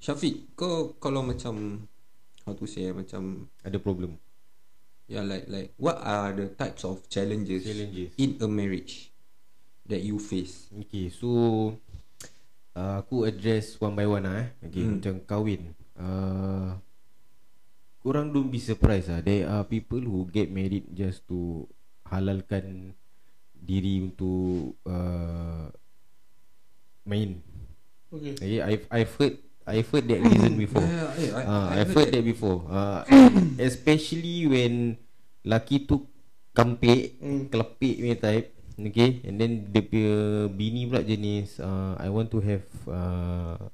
Syafiq, 0.00 0.56
kau 0.56 0.96
kalau 0.96 1.20
macam 1.20 1.84
how 2.48 2.56
to 2.56 2.64
say 2.64 2.88
macam 2.88 3.52
Ada 3.60 3.76
problem. 3.76 4.16
Yeah, 5.08 5.24
like 5.24 5.44
like 5.48 5.76
what 5.76 6.00
are 6.00 6.32
the 6.32 6.48
types 6.56 6.88
of 6.88 7.04
challenges, 7.12 7.68
Challenges. 7.68 8.16
in 8.16 8.40
a 8.40 8.48
marriage 8.48 9.09
that 9.86 10.00
you 10.00 10.18
face? 10.18 10.68
Okay, 10.86 11.08
so 11.08 11.28
uh, 12.72 13.00
aku 13.00 13.24
address 13.24 13.76
one 13.76 13.94
by 13.94 14.04
one 14.04 14.24
lah 14.24 14.36
eh. 14.42 14.48
Okay, 14.66 14.84
Hmm. 14.84 14.98
macam 14.98 15.14
kahwin. 15.24 15.62
Uh, 15.94 16.76
korang 18.00 18.32
don't 18.32 18.48
be 18.48 18.58
surprised 18.58 19.08
lah. 19.08 19.20
There 19.20 19.44
are 19.44 19.62
people 19.62 20.00
who 20.00 20.24
get 20.26 20.48
married 20.48 20.88
just 20.90 21.24
to 21.28 21.68
halalkan 22.04 22.96
diri 23.54 24.00
untuk 24.02 24.74
uh, 24.88 25.68
main. 27.04 27.38
Okay 28.10 28.34
Okay, 28.34 28.58
I've 28.58 28.84
I've 28.90 29.12
heard 29.14 29.36
I've 29.68 29.86
heard 29.86 30.06
that 30.08 30.18
reason 30.18 30.58
before. 30.64 30.82
Yeah, 30.82 31.10
yeah, 31.14 31.32
I- 31.36 31.46
Ah, 31.46 31.66
I 31.70 31.84
I've 31.84 31.92
heard 31.94 32.10
heard 32.10 32.16
that 32.16 32.24
before. 32.26 32.64
Uh, 32.66 33.00
especially 33.68 34.48
when 34.48 34.98
laki 35.44 35.84
tu 35.84 36.08
kampik, 36.50 37.20
Hmm. 37.20 37.46
kelepik 37.46 37.94
punya 38.00 38.16
type. 38.18 38.46
Okay, 38.80 39.20
and 39.28 39.36
then 39.36 39.68
dia 39.68 39.84
punya 39.84 40.48
bini 40.48 40.88
pula 40.88 41.04
jenis 41.04 41.60
uh, 41.60 42.00
I 42.00 42.08
want 42.08 42.32
to 42.32 42.40
have 42.40 42.64
uh, 42.88 43.68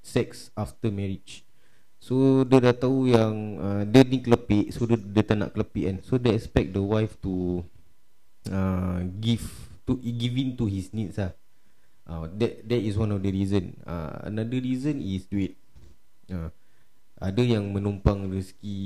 sex 0.00 0.48
after 0.56 0.88
marriage. 0.88 1.44
So 2.02 2.42
dia 2.48 2.58
dah 2.58 2.74
tahu 2.74 3.12
yang 3.12 3.60
uh, 3.60 3.82
dia 3.84 4.02
ni 4.02 4.24
kelepik, 4.24 4.72
so 4.72 4.88
dia, 4.88 4.96
dia 4.96 5.22
tak 5.22 5.36
nak 5.36 5.52
kelepik 5.52 5.84
kan. 5.84 5.96
So 6.02 6.16
they 6.16 6.32
expect 6.32 6.72
the 6.72 6.82
wife 6.82 7.14
to 7.22 7.62
uh, 8.48 9.04
give 9.20 9.44
to 9.86 10.00
give 10.00 10.34
in 10.34 10.56
to 10.56 10.64
his 10.66 10.90
needs 10.96 11.20
lah. 11.20 11.36
Uh, 12.02 12.26
that 12.40 12.66
that 12.66 12.82
is 12.82 12.98
one 12.98 13.14
of 13.14 13.20
the 13.22 13.30
reason. 13.30 13.78
Uh, 13.86 14.26
another 14.26 14.58
reason 14.58 14.98
is 14.98 15.28
duit. 15.28 15.54
Uh, 16.26 16.50
ada 17.22 17.38
yang 17.38 17.70
menumpang 17.70 18.26
rezeki 18.26 18.78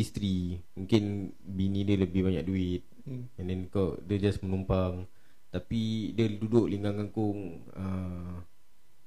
isteri. 0.00 0.62
Mungkin 0.72 1.36
bini 1.44 1.84
dia 1.84 2.00
lebih 2.00 2.24
banyak 2.24 2.44
duit. 2.48 2.82
Hmm. 3.02 3.26
And 3.38 3.46
then 3.50 3.60
kau 3.66 3.98
dia 4.02 4.18
just 4.18 4.42
menumpang 4.42 5.06
tapi 5.52 6.12
dia 6.16 6.26
duduk 6.28 6.70
lingkang 6.70 6.96
kangkung 6.96 7.66
uh, 7.76 8.40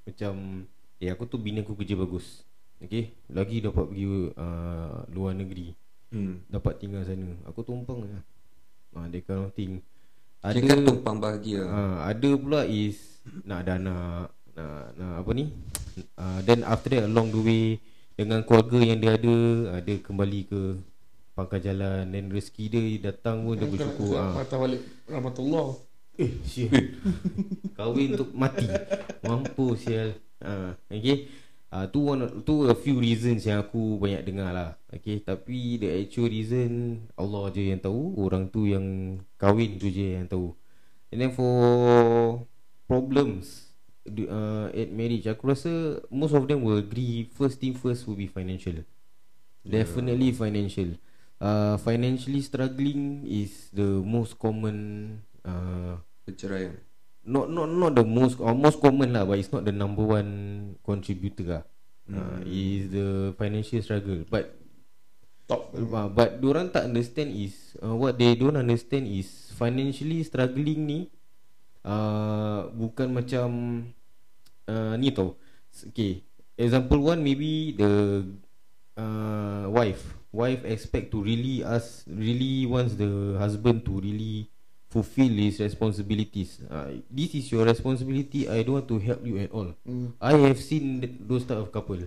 macam 0.05 0.63
eh 1.01 1.09
aku 1.09 1.25
tu 1.25 1.41
bini 1.41 1.65
aku 1.65 1.73
kerja 1.73 1.97
bagus. 1.97 2.45
Okay 2.75 3.15
Lagi 3.31 3.63
dapat 3.63 3.87
pergi 3.87 4.05
uh, 4.35 5.07
luar 5.11 5.31
negeri 5.31 5.71
Hmm. 6.13 6.43
Dapat 6.47 6.79
tinggal 6.79 7.01
sana 7.03 7.33
Aku 7.49 7.65
tumpang 7.65 8.03
lah 8.05 8.21
uh, 8.95 9.07
That 9.09 9.25
kind 9.25 9.41
of 9.47 9.51
thing 9.57 9.81
Ada 10.39 10.61
kan 10.61 10.79
tumpang 10.85 11.17
bahagia. 11.19 11.65
uh, 11.65 12.05
Ada 12.07 12.29
pula 12.39 12.61
is 12.63 13.19
Nak 13.43 13.65
ada 13.65 13.71
anak 13.81 14.29
Nak, 14.53 14.83
nak 14.95 15.13
apa 15.25 15.31
ni 15.33 15.45
uh, 16.15 16.39
Then 16.45 16.61
after 16.63 16.93
that 16.93 17.09
along 17.09 17.33
the 17.33 17.41
way 17.41 17.65
Dengan 18.15 18.45
keluarga 18.45 18.79
yang 18.79 19.01
dia 19.01 19.17
ada 19.17 19.35
uh, 19.75 19.81
Dia 19.81 19.97
kembali 19.99 20.39
ke 20.45 20.61
Pangkal 21.35 21.59
jalan. 21.59 22.07
Then 22.15 22.31
rezeki 22.31 22.63
dia 22.71 23.11
datang 23.11 23.43
pun 23.43 23.59
dia 23.59 23.67
bersyukur 23.67 24.15
ah. 24.15 24.31
Mata 24.31 24.55
balik 24.55 24.81
Rahmatullah. 25.11 25.75
Eh 26.15 26.31
sial. 26.47 26.71
Kahwin 27.77 28.15
untuk 28.15 28.31
mati. 28.31 28.65
Mampu 29.19 29.75
sial. 29.75 30.15
Uh, 30.39 30.71
Okay. 30.87 31.27
Uh, 31.75 31.91
tu, 31.91 32.07
one, 32.07 32.23
tu 32.47 32.71
a 32.71 32.75
few 32.77 33.03
reasons 33.03 33.43
yang 33.43 33.59
aku 33.59 33.99
banyak 33.99 34.23
dengar 34.23 34.55
lah. 34.55 34.79
Okay 34.87 35.19
Tapi 35.19 35.75
the 35.75 36.07
actual 36.07 36.31
reason 36.31 37.03
Allah 37.19 37.51
je 37.51 37.67
yang 37.67 37.83
tahu. 37.83 38.15
Orang 38.15 38.47
tu 38.47 38.63
yang 38.63 39.19
Kahwin 39.35 39.75
tu 39.75 39.91
je 39.91 40.15
yang 40.15 40.31
tahu. 40.31 40.55
And 41.11 41.19
then 41.19 41.31
for 41.35 42.47
Problems 42.87 43.75
uh, 44.07 44.71
At 44.71 44.89
marriage 44.93 45.27
Aku 45.27 45.51
rasa 45.51 45.99
Most 46.07 46.37
of 46.37 46.45
them 46.47 46.63
will 46.63 46.79
agree 46.79 47.27
First 47.33 47.59
thing 47.59 47.75
first 47.75 48.07
will 48.07 48.15
be 48.15 48.31
financial. 48.31 48.87
Definitely 49.65 50.31
financial 50.31 50.95
uh, 51.41 51.75
Financially 51.81 52.41
struggling 52.41 53.25
Is 53.25 53.71
the 53.73 54.01
most 54.03 54.37
common 54.39 55.19
uh, 55.45 55.99
Perceraian. 56.25 56.73
not 57.25 57.49
not 57.49 57.65
not 57.69 57.91
the 57.97 58.05
most 58.05 58.37
uh, 58.37 58.53
most 58.53 58.77
common 58.81 59.13
lah 59.13 59.25
but 59.25 59.41
it's 59.41 59.49
not 59.49 59.65
the 59.65 59.73
number 59.73 60.05
one 60.05 60.29
contributor 60.85 61.45
lah. 61.45 61.63
Uh, 62.05 62.37
is 62.45 62.93
the 62.93 63.33
financial 63.33 63.81
struggle. 63.81 64.21
But 64.29 64.53
Top. 65.49 65.73
uh, 65.73 66.09
but 66.09 66.41
orang 66.41 66.69
tak 66.69 66.89
understand 66.89 67.33
is 67.33 67.77
uh, 67.81 67.93
what 67.93 68.17
they 68.17 68.37
don't 68.37 68.57
understand 68.57 69.09
is 69.09 69.49
financially 69.57 70.21
struggling 70.21 70.85
ni 70.85 70.99
uh, 71.85 72.69
bukan 72.73 73.09
macam 73.09 73.49
uh, 74.69 74.93
ni 74.97 75.09
tau. 75.13 75.37
Okay 75.93 76.25
example 76.55 76.99
one 77.03 77.19
maybe 77.19 77.75
the 77.75 78.23
uh, 78.95 79.67
wife 79.67 80.15
wife 80.35 80.67
expect 80.67 81.15
to 81.15 81.23
really 81.23 81.63
ask 81.63 82.03
really 82.11 82.67
wants 82.67 82.99
the 82.99 83.39
husband 83.39 83.87
to 83.87 84.03
really 84.03 84.51
fulfill 84.91 85.31
his 85.31 85.63
responsibilities. 85.63 86.59
Uh, 86.67 86.99
this 87.07 87.31
is 87.35 87.47
your 87.51 87.63
responsibility. 87.63 88.51
I 88.51 88.67
don't 88.67 88.83
want 88.83 88.87
to 88.91 88.99
help 88.99 89.23
you 89.23 89.39
at 89.39 89.51
all. 89.55 89.71
Hmm. 89.87 90.11
I 90.19 90.35
have 90.35 90.59
seen 90.59 90.99
th- 90.99 91.19
those 91.23 91.47
type 91.47 91.63
of 91.63 91.71
couple. 91.71 92.03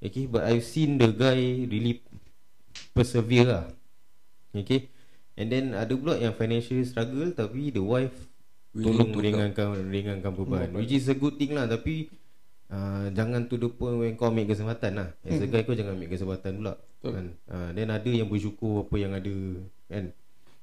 Okay 0.00 0.24
But 0.24 0.48
I've 0.48 0.64
seen 0.64 0.96
the 0.96 1.12
guy 1.12 1.68
Really 1.68 2.00
Persevere 2.96 3.44
lah. 3.44 3.64
Okay 4.56 4.88
And 5.36 5.52
then 5.52 5.76
ada 5.76 5.92
pula 5.92 6.16
yang 6.16 6.32
financial 6.32 6.80
struggle 6.88 7.36
Tapi 7.36 7.68
the 7.68 7.84
wife 7.84 8.16
Willing 8.72 8.96
Tolong 8.96 9.10
to 9.12 9.18
ringankan 9.20 9.66
Ringankan 9.92 10.32
beban 10.32 10.72
Which 10.72 10.96
is 10.96 11.04
a 11.12 11.16
good 11.20 11.36
thing 11.36 11.52
lah. 11.52 11.68
Tapi 11.68 12.08
uh, 12.72 13.12
Jangan 13.12 13.44
to 13.52 13.60
the 13.60 13.68
point 13.68 14.00
When 14.00 14.16
kau 14.16 14.32
ambil 14.32 14.48
kesempatan 14.48 14.92
lah. 14.96 15.08
As 15.20 15.44
a 15.44 15.48
guy 15.52 15.68
kau 15.68 15.76
jangan 15.76 16.00
ambil 16.00 16.16
kesempatan 16.16 16.64
pula 16.64 16.74
Betul. 17.00 17.12
kan? 17.16 17.26
uh, 17.48 17.68
Then 17.72 17.88
ada 17.88 18.10
yang 18.12 18.28
bersyukur 18.28 18.84
Apa 18.84 19.00
yang 19.00 19.16
ada 19.16 19.32
Kan 19.88 20.12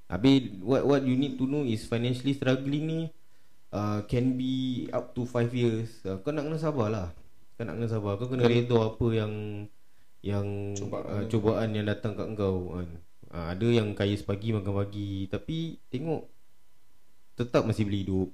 Habis 0.08 0.54
what 0.64 0.88
what 0.88 1.02
you 1.04 1.20
need 1.20 1.36
to 1.36 1.44
know 1.44 1.68
is 1.68 1.84
financially 1.84 2.32
struggling 2.32 2.86
ni 2.88 3.02
uh, 3.76 4.00
can 4.08 4.40
be 4.40 4.88
up 4.96 5.12
to 5.12 5.28
5 5.28 5.52
years. 5.52 6.00
Uh, 6.08 6.16
kau 6.24 6.32
nak 6.32 6.48
kena 6.48 6.56
sabar 6.56 6.88
lah. 6.88 7.08
Kau 7.60 7.68
nak 7.68 7.76
kena 7.76 7.92
sabar. 7.92 8.16
Kau 8.16 8.32
kena 8.32 8.48
redha 8.48 8.78
apa 8.80 9.08
yang 9.12 9.34
yang 10.24 10.74
Cubaan. 10.80 11.04
uh, 11.12 11.24
cubaan 11.28 11.70
yang 11.76 11.86
datang 11.92 12.16
kat 12.16 12.28
kau 12.40 12.80
kan. 12.80 12.90
Uh, 13.28 13.46
ada 13.52 13.68
yang 13.68 13.92
kaya 13.92 14.16
sepagi 14.16 14.56
makan 14.56 14.74
pagi 14.80 15.28
tapi 15.28 15.76
tengok 15.92 16.24
tetap 17.36 17.68
masih 17.68 17.84
boleh 17.84 18.02
hidup. 18.08 18.30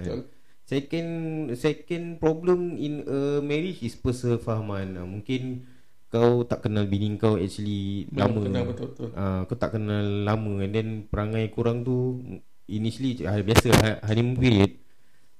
Betul. 0.00 0.08
Kan? 0.08 0.20
Second 0.68 1.10
second 1.56 2.04
problem 2.20 2.76
in 2.80 3.04
a 3.04 3.44
marriage 3.44 3.84
is 3.84 3.96
persefahaman. 4.00 4.96
Uh, 4.96 5.04
mungkin 5.04 5.68
kau 6.08 6.40
tak 6.42 6.64
kenal 6.64 6.84
bini 6.84 7.14
kau 7.16 7.36
actually 7.36 8.08
Belum 8.08 8.16
lama. 8.18 8.40
kenal 8.42 8.62
betul-betul. 8.66 9.08
Ah, 9.12 9.44
kau 9.44 9.54
tak 9.54 9.76
kenal 9.76 10.24
lama 10.24 10.60
and 10.60 10.72
then 10.72 10.88
perangai 11.04 11.48
kurang 11.48 11.84
tu 11.84 12.20
initially 12.66 13.20
ah, 13.24 13.36
biasa 13.38 13.66
ha- 13.74 14.00
honeymoon 14.04 14.36
period. 14.36 14.70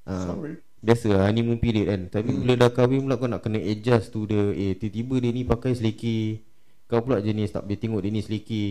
Ah, 0.05 0.29
Sorry. 0.29 0.61
biasa 0.79 1.07
lah, 1.11 1.25
honeymoon 1.27 1.57
period 1.59 1.87
kan. 1.87 2.01
Tapi 2.11 2.31
bila 2.35 2.55
dah 2.55 2.71
kahwin 2.71 3.01
pula 3.03 3.17
kau 3.17 3.27
nak 3.27 3.41
kena 3.41 3.59
adjust 3.59 4.13
to 4.13 4.25
the 4.25 4.53
eh 4.55 4.73
tiba-tiba 4.75 5.15
dia 5.19 5.31
ni 5.33 5.43
pakai 5.43 5.73
seleki. 5.73 6.45
Kau 6.85 7.01
pula 7.01 7.21
jenis 7.21 7.49
tak 7.51 7.65
boleh 7.65 7.77
tengok 7.77 8.01
dia 8.01 8.11
ni 8.11 8.21
seleki. 8.21 8.67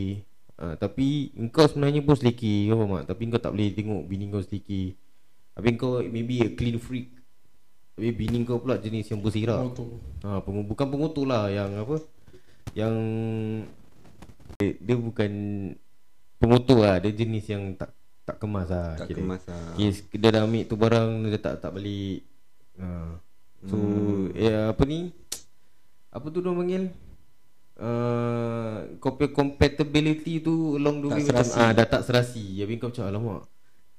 Ah, 0.56 0.74
tapi 0.74 1.34
engkau 1.34 1.66
sebenarnya 1.66 2.02
pun 2.02 2.14
seleki 2.14 2.70
kau 2.70 2.78
faham 2.80 2.94
tak? 3.00 3.06
Tapi 3.10 3.22
kau 3.28 3.38
tak 3.40 3.52
boleh 3.54 3.70
tengok 3.72 4.02
bini 4.06 4.26
kau 4.28 4.42
seleki. 4.42 4.98
Habis 5.54 5.74
kau 5.76 5.98
maybe 6.02 6.42
a 6.42 6.50
clean 6.54 6.78
freak. 6.78 7.17
Tapi 7.98 8.14
bini 8.14 8.46
kau 8.46 8.62
pula 8.62 8.78
jenis 8.78 9.10
yang 9.10 9.26
bersirap. 9.26 9.58
Oh 9.58 9.74
tu 9.74 9.86
Ha, 10.22 10.38
bukan 10.46 10.86
pengutu 10.86 11.26
lah 11.26 11.50
yang 11.50 11.74
apa? 11.82 11.98
Yang 12.78 12.94
dia, 14.62 14.70
dia 14.78 14.96
bukan 15.02 15.32
pengutu 16.38 16.78
lah, 16.78 17.02
dia 17.02 17.10
jenis 17.10 17.46
yang 17.50 17.74
tak 17.74 17.90
tak 18.22 18.38
kemas 18.38 18.70
lah. 18.70 19.02
Tak 19.02 19.08
kira. 19.10 19.18
kemas 19.18 19.42
lah. 19.50 19.74
Yes, 19.82 20.06
dia 20.14 20.30
dah 20.30 20.46
ambil 20.46 20.64
tu 20.70 20.76
barang 20.78 21.10
dia 21.26 21.40
tak 21.42 21.58
tak 21.58 21.74
balik. 21.74 22.22
Ha. 22.78 23.18
So, 23.66 23.74
hmm. 23.74 24.38
ya 24.38 24.70
apa 24.70 24.84
ni? 24.86 25.10
Apa 26.14 26.30
tu 26.30 26.46
dia 26.46 26.54
panggil? 26.54 26.84
Uh, 27.78 28.98
compatibility 29.34 30.42
tu 30.42 30.78
along 30.78 31.02
the 31.02 31.08
Tak 31.10 31.18
way 31.18 31.24
macam 31.26 31.46
serasi. 31.46 31.58
ah 31.62 31.72
dah 31.74 31.88
tak 31.90 32.02
serasi. 32.06 32.46
Habis 32.62 32.78
kau 32.78 32.90
macam 32.94 33.06
alamak. 33.10 33.42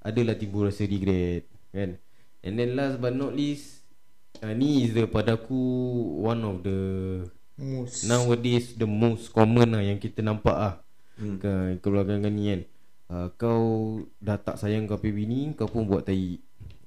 Adalah 0.07 0.39
timbul 0.39 0.71
rasa 0.71 0.87
regret 0.87 1.51
kan. 1.75 1.99
And 2.47 2.55
then 2.55 2.79
last 2.79 3.03
but 3.03 3.15
not 3.19 3.35
least 3.35 3.78
ni 4.55 4.87
is 4.87 4.95
the 4.95 5.05
padaku 5.11 5.59
one 6.23 6.43
of 6.45 6.63
the 6.63 6.79
Mus 7.59 8.07
nowadays 8.07 8.79
the 8.79 8.87
most 8.87 9.35
common 9.35 9.75
lah 9.75 9.83
yang 9.83 9.99
kita 9.99 10.23
nampak 10.23 10.55
ah 10.55 10.75
Hmm. 11.19 11.43
ke 11.43 11.53
kebelakangan 11.83 12.31
ni 12.31 12.45
kan. 12.47 12.61
Uh, 13.09 13.27
kau 13.35 13.63
dah 14.23 14.39
tak 14.39 14.61
sayang 14.61 14.87
kau 14.87 15.01
punya 15.01 15.19
bini, 15.19 15.51
kau 15.59 15.67
pun 15.67 15.91
buat 15.91 16.07
tai. 16.07 16.39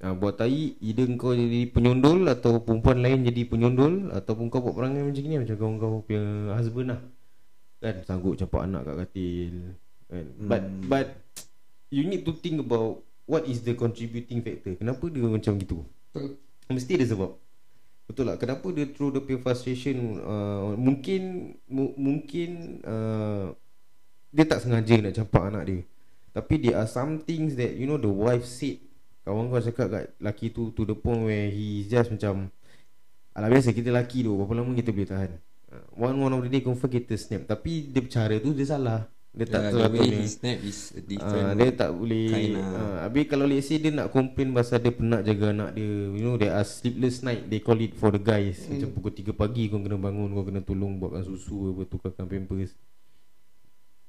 Uh, 0.02 0.16
buat 0.18 0.40
tai 0.40 0.80
either 0.82 1.06
kau 1.20 1.36
jadi 1.36 1.70
penyondol 1.70 2.26
atau 2.32 2.64
perempuan 2.64 3.04
lain 3.04 3.28
jadi 3.28 3.46
penyondol 3.46 4.10
ataupun 4.16 4.50
kau 4.50 4.64
buat 4.64 4.74
perangai 4.74 5.06
macam 5.06 5.24
ni 5.28 5.38
macam 5.38 5.56
kau 5.60 5.70
kau 5.78 5.92
punya 6.08 6.24
husband 6.56 6.96
lah. 6.96 7.02
Kan 7.82 7.96
sanggup 8.08 8.40
campak 8.40 8.62
anak 8.66 8.82
kat 8.88 8.96
katil. 9.06 9.56
Kan. 10.08 10.26
But 10.48 10.64
but 10.88 11.08
you 11.92 12.08
need 12.08 12.24
to 12.24 12.34
think 12.38 12.64
about 12.64 13.04
what 13.28 13.44
is 13.50 13.68
the 13.68 13.76
contributing 13.76 14.46
factor. 14.46 14.80
Kenapa 14.80 15.04
dia 15.12 15.28
macam 15.28 15.60
gitu? 15.60 15.84
Betul 16.16 16.40
Mesti 16.72 16.98
ada 16.98 17.06
sebab. 17.08 17.32
Betul 18.12 18.28
lah 18.28 18.36
Kenapa 18.36 18.68
dia 18.76 18.92
through 18.92 19.16
the 19.16 19.24
frustration 19.40 20.20
uh, 20.20 20.76
Mungkin 20.76 21.56
mu, 21.72 21.96
Mungkin 21.96 22.82
uh, 22.84 23.56
Dia 24.36 24.44
tak 24.44 24.68
sengaja 24.68 25.00
nak 25.00 25.16
campak 25.16 25.44
anak 25.48 25.64
dia. 25.64 25.80
Tapi 26.36 26.54
there 26.60 26.76
are 26.76 26.90
some 26.92 27.24
things 27.24 27.56
that 27.56 27.72
You 27.80 27.88
know 27.88 27.96
the 27.96 28.12
wife 28.12 28.44
said. 28.44 28.84
Kawan 29.24 29.54
kau 29.54 29.62
cakap 29.62 29.88
kat 29.88 30.06
laki 30.18 30.52
tu 30.52 30.74
To 30.76 30.84
the 30.84 30.98
point 30.98 31.24
where 31.24 31.48
he 31.48 31.88
just 31.88 32.12
macam 32.12 32.52
Alah 33.32 33.48
biasa 33.48 33.72
kita 33.72 33.94
laki 33.94 34.28
tu 34.28 34.36
Berapa 34.36 34.60
lama 34.60 34.76
kita 34.76 34.92
boleh 34.92 35.08
tahan? 35.08 35.32
Uh, 35.72 35.86
One 35.96 36.20
one 36.20 36.34
of 36.36 36.42
the 36.44 36.52
day 36.52 36.60
confirm 36.60 36.92
kita 36.92 37.16
snap. 37.16 37.48
Tapi 37.48 37.88
dia 37.96 38.04
cara 38.12 38.36
tu 38.44 38.52
dia 38.52 38.68
salah 38.68 39.08
Dia 39.32 39.48
tak 39.48 39.64
yeah, 39.64 39.72
tahu 39.72 39.80
the 39.80 39.88
apa 39.88 39.96
way 39.96 40.08
ni. 40.12 40.18
he 40.20 40.28
snap 40.28 40.58
is 40.60 40.80
a 40.92 41.00
different 41.08 41.46
Ah, 41.48 41.56
dia 41.56 41.72
tak 41.72 41.96
boleh 41.96 42.52
lah. 42.52 43.08
Habis 43.08 43.24
kalau 43.32 43.48
let's 43.48 43.64
say 43.72 43.80
dia 43.80 43.88
nak 43.96 44.12
complain 44.12 44.52
Pasal 44.52 44.84
dia 44.84 44.92
penat 44.92 45.24
jaga 45.24 45.56
anak 45.56 45.72
dia 45.72 45.88
You 45.88 46.20
know 46.20 46.36
there 46.36 46.52
are 46.52 46.68
sleepless 46.68 47.24
night 47.24 47.48
They 47.48 47.64
call 47.64 47.80
it 47.80 47.96
for 47.96 48.12
the 48.12 48.20
guys 48.20 48.60
Hmm. 48.68 48.76
Macam 48.76 48.90
pukul 48.92 49.16
3 49.16 49.32
pagi 49.32 49.72
Kau 49.72 49.80
kena 49.80 49.96
bangun 49.96 50.36
Kau 50.36 50.44
kena 50.44 50.60
tolong 50.60 51.00
Buatkan 51.00 51.24
susu 51.24 51.72
apa, 51.72 51.88
Tukarkan 51.88 52.28
pampers 52.28 52.76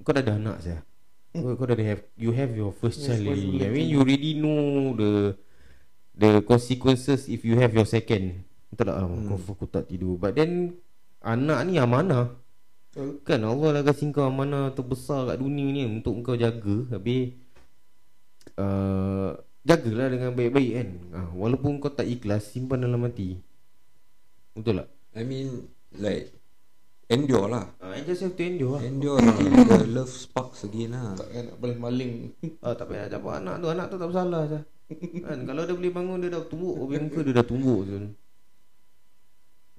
Kau 0.02 0.10
dah 0.10 0.26
ada 0.26 0.34
anak 0.42 0.58
saya. 0.58 0.82
Kau, 1.30 1.54
kau 1.54 1.70
dah 1.70 1.78
ada 1.78 1.84
have 1.86 2.02
You 2.18 2.34
have 2.34 2.50
your 2.58 2.74
first 2.74 3.06
Yes, 3.06 3.14
child 3.14 3.30
already 3.30 3.62
I 3.62 3.70
mean 3.70 3.86
you 3.94 4.02
already 4.02 4.34
know 4.34 4.58
The 4.98 5.38
The 6.18 6.42
consequences 6.42 7.30
If 7.30 7.46
you 7.46 7.54
have 7.62 7.70
your 7.70 7.86
second 7.86 8.42
Tak 8.74 8.90
lah 8.90 9.06
hmm. 9.06 9.30
Kau 9.30 9.38
aku 9.54 9.70
tak 9.70 9.86
tidur 9.86 10.18
But 10.18 10.34
then 10.34 10.82
Anak 11.22 11.62
ni 11.70 11.78
amanah 11.78 12.41
Kan 12.92 13.40
Allah 13.40 13.80
dah 13.80 13.82
kasi 13.88 14.12
kau 14.12 14.28
amanah 14.28 14.68
terbesar 14.76 15.32
kat 15.32 15.40
dunia 15.40 15.64
ni 15.72 15.88
Untuk 15.88 16.20
kau 16.20 16.36
jaga 16.36 16.92
Habis 16.92 17.32
uh, 18.60 19.32
Jagalah 19.62 20.10
dengan 20.10 20.34
baik-baik 20.34 20.70
kan. 20.74 20.88
Uh, 21.14 21.30
Walaupun 21.38 21.78
kau 21.78 21.94
tak 21.94 22.10
ikhlas 22.10 22.50
Simpan 22.50 22.82
dalam 22.82 23.06
hati. 23.06 23.38
Betul 24.58 24.82
tak? 24.82 24.88
I 25.14 25.22
mean 25.22 25.70
like 25.94 26.34
endure 27.06 27.46
lah. 27.46 27.70
Uh, 27.78 27.94
I 27.94 28.02
just 28.02 28.26
have 28.26 28.34
to 28.34 28.42
endure. 28.42 28.74
Lah 28.74 28.82
endure 28.82 29.22
until 29.22 29.54
the 29.54 29.86
love 29.86 30.10
sparks 30.10 30.66
again 30.66 30.98
lah. 30.98 31.14
Takkan 31.14 31.54
nak 31.54 31.56
boleh 31.62 31.78
maling. 31.78 32.14
Ah, 32.66 32.74
Tak 32.74 32.90
payah. 32.90 33.06
Dapat 33.06 33.32
anak 33.38 33.54
tu 33.62 33.66
Anak 33.70 33.86
tu 33.86 33.96
tak 34.02 34.08
bersalah 34.10 34.42
je 34.50 34.58
kan? 35.22 35.38
Kalau 35.46 35.62
dia 35.62 35.74
boleh 35.78 35.92
bangun 35.94 36.18
Dia 36.20 36.34
dah 36.34 36.42
tumbuk. 36.42 36.74
Habis 36.82 36.98
muka 37.06 37.20
dia 37.22 37.34
dah 37.38 37.46
tumbuk 37.46 37.80
tu 37.86 37.96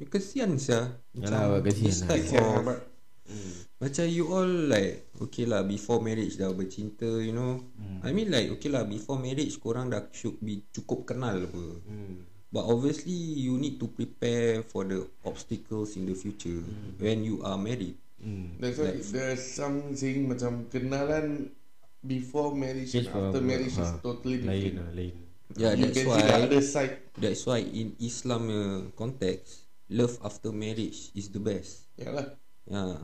kesian 0.04 0.60
sia 0.60 1.00
Yalah, 1.16 1.64
kesian 1.64 1.96
lah. 2.04 2.18
Kesian 2.18 2.93
Ahmad 3.24 3.64
Macam 3.80 4.06
you 4.08 4.26
all 4.28 4.48
like 4.68 5.08
Okay 5.20 5.48
lah 5.48 5.64
before 5.64 6.00
marriage 6.00 6.36
dah 6.36 6.52
bercinta 6.52 7.08
You 7.20 7.32
know 7.32 7.64
Hmm. 7.80 8.00
I 8.04 8.12
mean 8.12 8.32
like 8.32 8.52
okay 8.56 8.68
lah 8.72 8.84
before 8.84 9.20
marriage 9.20 9.60
Korang 9.60 9.92
dah 9.92 10.08
should 10.12 10.40
be 10.40 10.64
cukup 10.72 11.08
kenal 11.08 11.40
apa 11.44 11.64
hmm. 11.88 12.16
But 12.54 12.70
obviously 12.70 13.16
you 13.40 13.58
need 13.58 13.80
to 13.80 13.88
prepare 13.90 14.62
For 14.64 14.86
the 14.86 15.04
obstacles 15.24 15.96
in 15.96 16.06
the 16.06 16.16
future 16.16 16.62
When 17.00 17.24
you 17.24 17.44
are 17.44 17.58
married 17.58 18.00
Hmm. 18.24 18.56
That's 18.56 18.80
why 18.80 18.96
there's 19.04 19.44
some 19.44 19.92
saying 20.00 20.32
macam 20.32 20.72
kenalan 20.72 21.52
before 22.00 22.56
marriage 22.56 22.96
Yes, 22.96 23.12
and 23.12 23.20
after 23.20 23.44
marriage 23.44 23.76
is 23.76 23.84
Ah, 23.84 24.00
totally 24.00 24.40
Lain 24.40 24.48
different. 24.48 24.80
lah 24.80 24.90
Lain 24.96 25.16
Yeah 25.54 25.74
you 25.76 25.92
that's 25.92 25.98
can 26.00 26.06
see 26.08 26.24
the 26.24 26.32
why 26.32 26.40
other 26.40 26.64
side. 26.64 26.94
That's 27.20 27.44
why 27.44 27.60
in 27.62 28.00
Islam 28.00 28.44
uh, 28.48 28.80
context 28.96 29.68
Love 29.92 30.16
after 30.24 30.56
marriage 30.56 31.12
is 31.14 31.28
the 31.30 31.44
best 31.44 31.92
Yalah. 32.00 32.40
Ya. 32.64 32.96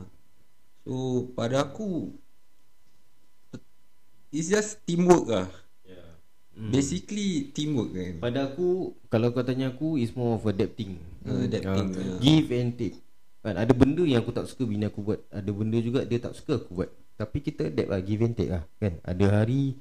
So 0.88 1.28
pada 1.36 1.68
aku 1.68 2.16
It's 4.30 4.48
just 4.48 4.80
teamwork 4.86 5.26
lah 5.26 5.50
yeah. 5.82 6.16
hmm. 6.56 6.70
Basically 6.70 7.50
teamwork 7.50 7.90
kan 7.92 8.14
Pada 8.22 8.38
aku 8.48 8.94
Kalau 9.10 9.34
kau 9.34 9.42
tanya 9.42 9.74
aku 9.74 9.98
Is 9.98 10.14
more 10.16 10.38
of 10.38 10.46
adapting 10.46 10.96
Uh, 11.20 11.44
adapting, 11.44 11.92
Ah, 11.92 12.00
ya. 12.00 12.16
Give 12.16 12.48
and 12.56 12.72
take 12.80 12.96
kan, 13.44 13.52
Ada 13.60 13.76
benda 13.76 14.00
yang 14.08 14.24
aku 14.24 14.32
tak 14.32 14.48
suka 14.48 14.64
Bini 14.64 14.88
aku 14.88 15.04
buat 15.04 15.20
Ada 15.28 15.50
benda 15.52 15.76
juga 15.84 16.08
Dia 16.08 16.16
tak 16.16 16.32
suka 16.32 16.56
aku 16.56 16.72
buat 16.72 16.88
Tapi 17.20 17.38
kita 17.44 17.68
adapt 17.68 17.90
lah 17.92 18.00
Give 18.00 18.24
and 18.24 18.32
take 18.32 18.48
lah 18.48 18.64
kan? 18.80 18.96
Ada 19.04 19.26
hari 19.28 19.76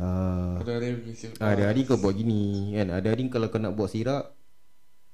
uh, 0.00 0.64
Ada 0.64 0.72
hari. 0.80 0.88
Ada 1.36 1.62
hari 1.68 1.80
kau 1.84 2.00
buat 2.00 2.16
gini 2.16 2.72
kan? 2.72 2.88
Ada 2.88 3.12
hari 3.12 3.28
kalau 3.28 3.52
kau 3.52 3.60
nak 3.60 3.76
buat 3.76 3.92
sirap 3.92 4.37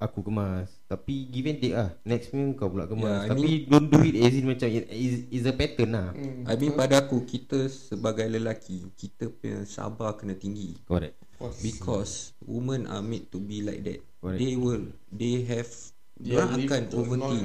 Aku 0.02 0.26
kemas. 0.26 0.74
Tapi 0.90 1.30
give 1.30 1.46
and 1.46 1.59
take 1.62 1.74
lah. 1.74 1.94
Next 2.02 2.35
meal 2.35 2.50
kau 2.59 2.66
pula 2.66 2.90
kemas. 2.90 3.07
Yeah, 3.07 3.20
I 3.24 3.28
Tapi 3.30 3.50
don't 3.70 3.87
do 3.87 4.02
it 4.02 4.14
as 4.18 4.35
in 4.35 4.44
macam 4.50 4.66
it 4.66 4.90
is, 4.90 5.14
is 5.30 5.44
a 5.46 5.54
pattern 5.54 5.94
lah. 5.94 6.11
Hmm. 6.11 6.42
I 6.50 6.54
mean 6.59 6.74
pada 6.74 7.07
aku 7.07 7.22
Kita 7.22 7.70
sebagai 7.70 8.26
lelaki 8.26 8.90
Kita 8.98 9.30
punya 9.30 9.62
sabar 9.62 10.18
kena 10.18 10.35
tinggi. 10.35 10.74
Correct. 10.83 11.14
Because 11.62 12.35
Women 12.42 12.90
are 12.90 13.07
made 13.07 13.30
to 13.30 13.38
be 13.38 13.62
like 13.62 13.87
that. 13.87 14.02
Correct. 14.18 14.38
They 14.42 14.59
will 14.59 14.90
They 15.14 15.46
have 15.46 15.70
Dia 16.14 16.42
live 16.42 16.66
akan 16.66 16.83
annoy 16.90 16.98
overthink. 16.98 17.44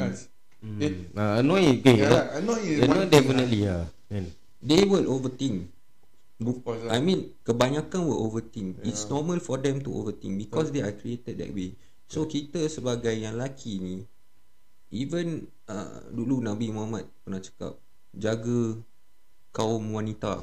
hmm. 0.61 0.79
uh, 1.17 1.33
Annoy 1.41 1.63
okay, 1.81 1.97
annoy 2.37 2.59
is 2.65 2.77
Annoy 2.85 3.05
thing 3.05 3.13
definitely 3.13 3.61
lah. 3.65 3.85
kan? 4.09 4.25
They 4.61 4.81
will 4.89 5.05
overthink. 5.05 5.69
Lah. 6.41 6.97
I 6.97 6.97
mean 6.97 7.29
Kebanyakan 7.45 8.09
will 8.09 8.25
overthink. 8.25 8.81
It's 8.81 9.05
normal 9.05 9.37
for 9.37 9.61
them 9.61 9.85
to 9.85 9.89
overthink 9.93 10.39
Because 10.49 10.73
they 10.73 10.81
are 10.81 10.95
created 10.97 11.37
that 11.37 11.53
way 11.53 11.77
So 12.09 12.25
kita 12.25 12.65
sebagai 12.65 13.13
yang 13.13 13.37
lelaki 13.37 13.77
ni 13.77 13.95
Even 14.89 15.45
uh, 15.69 16.09
Dulu 16.09 16.41
Nabi 16.41 16.73
Muhammad 16.73 17.05
pernah 17.21 17.37
cakap 17.37 17.77
Jaga 18.17 18.81
Kaum 19.53 19.93
wanita 19.93 20.41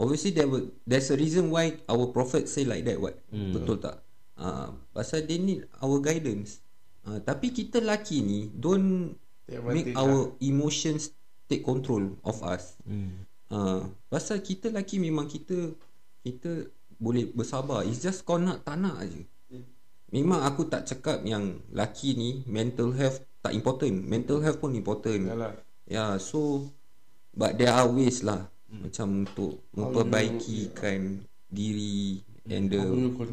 Obviously 0.00 0.32
there 0.32 0.48
will, 0.48 0.72
There's 0.88 1.12
a 1.12 1.16
reason 1.20 1.52
why 1.52 1.76
Our 1.84 2.08
prophet 2.08 2.48
say 2.48 2.64
like 2.64 2.88
that 2.88 2.96
what 2.96 3.20
Hmm. 3.28 3.52
Betul 3.52 3.84
tak 3.84 4.00
uh, 4.40 4.72
Pasal 4.96 5.28
they 5.28 5.36
need 5.36 5.68
Our 5.84 6.00
guidance 6.00 6.64
uh, 7.04 7.20
Tapi 7.20 7.52
kita 7.52 7.84
lelaki 7.84 8.24
ni 8.24 8.48
Don't 8.48 9.12
Take 9.44 9.60
Make 9.60 9.92
our 9.92 10.32
emotions 10.40 11.12
Take 11.44 11.60
control 11.60 12.16
of 12.24 12.40
us 12.40 12.80
hmm. 12.88 13.28
Uh, 13.54 13.86
pasal 14.10 14.40
kita 14.42 14.72
lelaki 14.72 14.98
memang 14.98 15.28
kita 15.28 15.76
kita 16.24 16.66
boleh 16.96 17.28
bersabar. 17.30 17.84
It's 17.84 18.00
just 18.00 18.24
kau 18.24 18.40
nak 18.40 18.64
tak 18.64 18.80
nak 18.80 18.98
aje. 18.98 19.28
Memang 20.14 20.46
aku 20.46 20.70
tak 20.70 20.86
cakap 20.86 21.26
yang 21.26 21.58
lelaki 21.74 22.14
ni 22.14 22.30
mental 22.46 22.94
health 22.94 23.18
tak 23.42 23.50
important. 23.50 24.06
Mental 24.06 24.38
health 24.38 24.62
pun 24.62 24.78
important. 24.78 25.26
Yalah. 25.26 25.58
Yeah, 25.90 26.16
so 26.22 26.70
but 27.34 27.58
there 27.58 27.74
are 27.74 27.90
ways 27.90 28.22
lah 28.22 28.46
macam 28.70 29.26
untuk 29.26 29.62
memperbaikikan 29.74 31.22
diri 31.50 32.22
and 32.50 32.66
the 32.68 32.82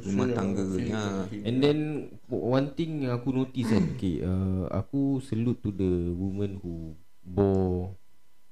rumah 0.06 0.30
tangga. 0.32 0.64
Ya. 0.78 1.26
and 1.44 1.58
then 1.60 1.80
one 2.30 2.72
thing 2.78 3.06
yang 3.06 3.18
aku 3.18 3.34
notice 3.34 3.68
kan 3.68 3.86
okay, 3.98 4.24
uh, 4.24 4.70
Aku 4.72 5.20
salute 5.20 5.60
to 5.60 5.74
the 5.74 6.14
woman 6.16 6.62
who 6.64 6.96
bore 7.26 7.92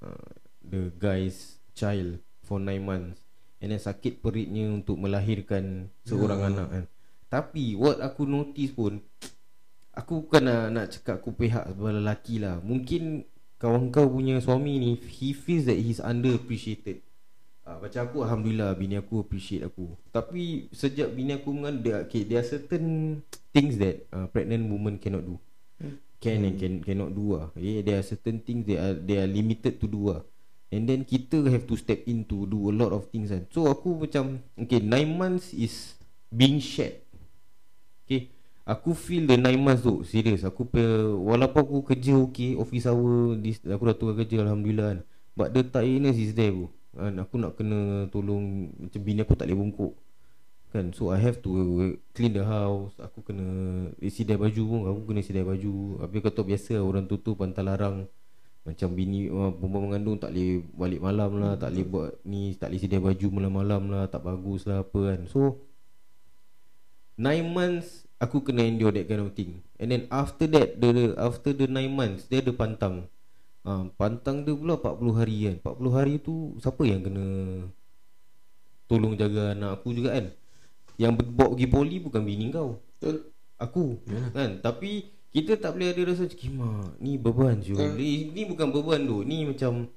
uh, 0.03 0.29
the 0.65 0.91
guy's 0.99 1.61
child 1.77 2.19
for 2.43 2.59
9 2.59 2.75
months 2.83 3.23
And 3.59 3.75
then 3.75 3.79
sakit 3.79 4.23
peritnya 4.23 4.71
untuk 4.71 4.99
melahirkan 4.99 5.91
seorang 6.07 6.39
Ya. 6.43 6.47
anak 6.51 6.67
kan 6.71 6.85
Tapi 7.29 7.77
what 7.77 8.01
aku 8.01 8.25
notice 8.25 8.73
pun 8.73 8.97
Aku 9.93 10.23
bukan 10.25 10.43
nak, 10.47 10.63
nak 10.71 10.87
cakap 10.95 11.19
aku 11.19 11.35
pihak 11.35 11.65
sebelah 11.75 11.99
lelaki 11.99 12.39
lah. 12.39 12.63
Mungkin 12.63 13.27
kawan 13.59 13.91
kau 13.91 14.07
punya 14.07 14.39
suami 14.39 14.79
ni 14.79 14.95
He 14.95 15.35
feels 15.35 15.67
that 15.67 15.75
he's 15.75 15.99
underappreciated. 15.99 17.03
Uh, 17.67 17.77
Macam 17.83 18.07
aku 18.07 18.17
Alhamdulillah 18.23 18.79
bini 18.79 18.95
aku 18.95 19.19
appreciate 19.27 19.67
aku. 19.67 19.99
Tapi 20.15 20.71
sejak 20.71 21.11
bini 21.11 21.35
aku 21.35 21.51
mengandung 21.51 21.83
there, 21.83 21.99
okay, 22.07 22.23
there 22.23 22.39
are 22.39 22.47
certain 22.47 23.19
things 23.51 23.75
that 23.75 24.07
uh, 24.15 24.31
pregnant 24.31 24.71
woman 24.71 24.95
cannot 25.01 25.27
do. 25.27 25.35
Can 26.19 26.43
and 26.43 26.55
can, 26.59 26.83
cannot 26.83 27.15
do 27.15 27.35
lah 27.35 27.47
okay? 27.51 27.79
There 27.79 27.95
are 27.99 28.03
certain 28.03 28.43
things 28.43 28.67
they 28.67 28.75
are, 28.75 28.91
they 28.91 29.19
are 29.19 29.27
limited 29.27 29.79
to 29.79 29.87
do 29.87 30.11
lah 30.15 30.21
And 30.69 30.85
then 30.85 31.01
kita 31.01 31.41
have 31.49 31.65
to 31.65 31.75
step 31.79 32.05
in 32.05 32.29
to 32.29 32.45
do 32.45 32.69
a 32.69 32.73
lot 32.75 32.93
of 32.93 33.09
things 33.09 33.33
kan. 33.33 33.49
So 33.49 33.65
aku 33.65 34.05
macam 34.05 34.45
Okay 34.53 34.77
9 34.77 35.17
months 35.17 35.49
is 35.49 35.97
being 36.29 36.61
shared 36.61 37.08
Okay 38.09 38.33
Aku 38.65 38.97
feel 38.97 39.29
the 39.29 39.37
9 39.37 39.53
months 39.61 39.85
tu 39.85 40.01
Serius 40.01 40.41
Aku 40.41 40.65
pe, 40.65 40.81
Walaupun 41.13 41.61
aku 41.61 41.77
kerja 41.93 42.17
okay 42.17 42.57
Office 42.57 42.89
hour 42.89 43.37
this, 43.37 43.61
Aku 43.69 43.85
dah 43.85 43.93
tukar 43.93 44.25
kerja 44.25 44.41
Alhamdulillah 44.41 44.97
kan. 44.97 44.99
But 45.37 45.53
the 45.53 45.61
tiredness 45.61 46.17
is 46.17 46.33
there 46.33 46.49
bro. 46.49 46.73
Kan, 46.97 47.21
Aku 47.21 47.37
nak 47.37 47.53
kena 47.53 48.09
tolong 48.09 48.73
Macam 48.81 49.01
bini 49.05 49.21
aku 49.21 49.37
tak 49.37 49.45
boleh 49.45 49.61
bungkuk. 49.61 49.93
Kan 50.73 50.89
So 50.89 51.13
I 51.13 51.21
have 51.21 51.37
to 51.45 51.49
Clean 52.17 52.33
the 52.33 52.41
house. 52.41 52.97
Aku 52.97 53.21
kena 53.21 53.45
Sidai 54.09 54.41
baju 54.41 54.61
pun 54.65 54.79
Aku 54.89 55.01
kena 55.05 55.21
sidai 55.21 55.45
baju. 55.45 56.01
Habis 56.01 56.17
kau 56.25 56.33
tahu 56.33 56.49
biasa 56.49 56.81
Orang 56.81 57.05
tu 57.05 57.21
tu 57.21 57.37
pantang 57.37 57.69
larang. 57.69 58.09
Macam 58.65 58.89
bini 58.93 59.29
Perempuan 59.29 59.81
mengandung 59.85 60.17
Tak 60.17 60.33
boleh 60.33 60.65
balik 60.77 61.01
malam 61.01 61.41
lah 61.41 61.53
Tak 61.61 61.73
boleh 61.73 61.85
buat 61.85 62.11
ni 62.25 62.57
Tak 62.57 62.73
boleh 62.73 62.81
sidai 62.81 63.01
baju 63.01 63.27
malam-malam 63.33 63.81
lah 63.89 64.03
Tak 64.09 64.21
bagus 64.25 64.65
lah 64.65 64.81
apa 64.81 65.13
kan. 65.13 65.25
So 65.29 65.68
9 67.19 67.43
months 67.51 68.07
Aku 68.19 68.43
kena 68.43 68.67
endure 68.67 68.91
that 68.91 69.07
kind 69.07 69.23
of 69.23 69.31
thing. 69.31 69.63
And 69.79 69.95
then 69.95 70.03
after 70.11 70.43
that 70.51 70.79
the, 70.79 70.87
the 70.91 71.05
After 71.19 71.51
the 71.51 71.67
9 71.67 71.87
months 71.91 72.27
Dia 72.31 72.39
ada 72.39 72.55
pantang. 72.55 73.07
Ha, 73.67 73.91
Pantang 73.99 74.47
dia 74.47 74.55
pula 74.55 74.79
40 74.79 75.19
hari 75.19 75.35
kan. 75.51 75.55
40 75.75 75.97
hari 75.99 76.13
tu 76.23 76.55
Siapa 76.63 76.83
yang 76.87 77.03
kena 77.03 77.25
Tolong 78.87 79.19
jaga 79.19 79.51
anak 79.51 79.83
aku 79.83 79.91
juga 79.91 80.15
kan? 80.15 80.31
Yang 80.95 81.11
bawa 81.35 81.55
pergi 81.55 81.67
poli 81.67 81.95
Bukan 81.99 82.21
bini 82.23 82.51
kau. 82.55 82.79
Betul. 82.95 83.31
Aku 83.59 83.99
kan? 84.31 84.63
Tapi 84.63 85.11
Kita 85.29 85.59
tak 85.59 85.75
boleh 85.75 85.91
ada 85.91 86.01
rasa 86.07 86.27
Kimak 86.31 86.99
Ni 87.03 87.19
beban 87.19 87.59
je 87.59 87.75
ni, 87.75 88.31
ni 88.31 88.47
bukan 88.47 88.71
beban 88.71 89.03
tu 89.03 89.27
Ni 89.27 89.43
macam 89.43 89.91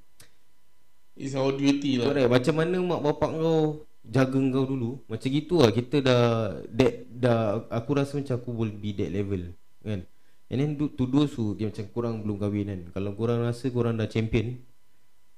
It's 1.12 1.36
our 1.36 1.52
duty 1.52 2.00
lah. 2.00 2.12
Correct. 2.12 2.30
Macam 2.32 2.54
mana 2.56 2.76
mak 2.80 3.00
bapak 3.04 3.30
kau 3.36 3.84
Jaga 4.02 4.34
kau 4.34 4.66
dulu. 4.66 4.98
Macam 5.06 5.28
gitu 5.28 5.62
lah 5.62 5.70
Kita 5.70 6.02
dah 6.02 6.22
that, 6.68 6.94
dah 7.06 7.62
Aku 7.70 7.94
rasa 7.94 8.18
macam 8.18 8.34
aku 8.34 8.50
Will 8.50 8.74
be 8.74 8.90
that 8.98 9.08
level 9.08 9.54
Kan? 9.78 10.02
And 10.50 10.58
then 10.58 10.70
to, 10.74 10.90
to 10.90 11.06
those 11.06 11.30
who 11.32 11.54
okay, 11.54 11.70
Macam 11.70 11.86
korang 11.94 12.14
belum 12.20 12.36
kahwin 12.36 12.66
kan? 12.66 12.80
Kalau 12.92 13.14
korang 13.14 13.40
rasa 13.40 13.70
korang 13.70 13.94
dah 13.94 14.10
champion 14.10 14.58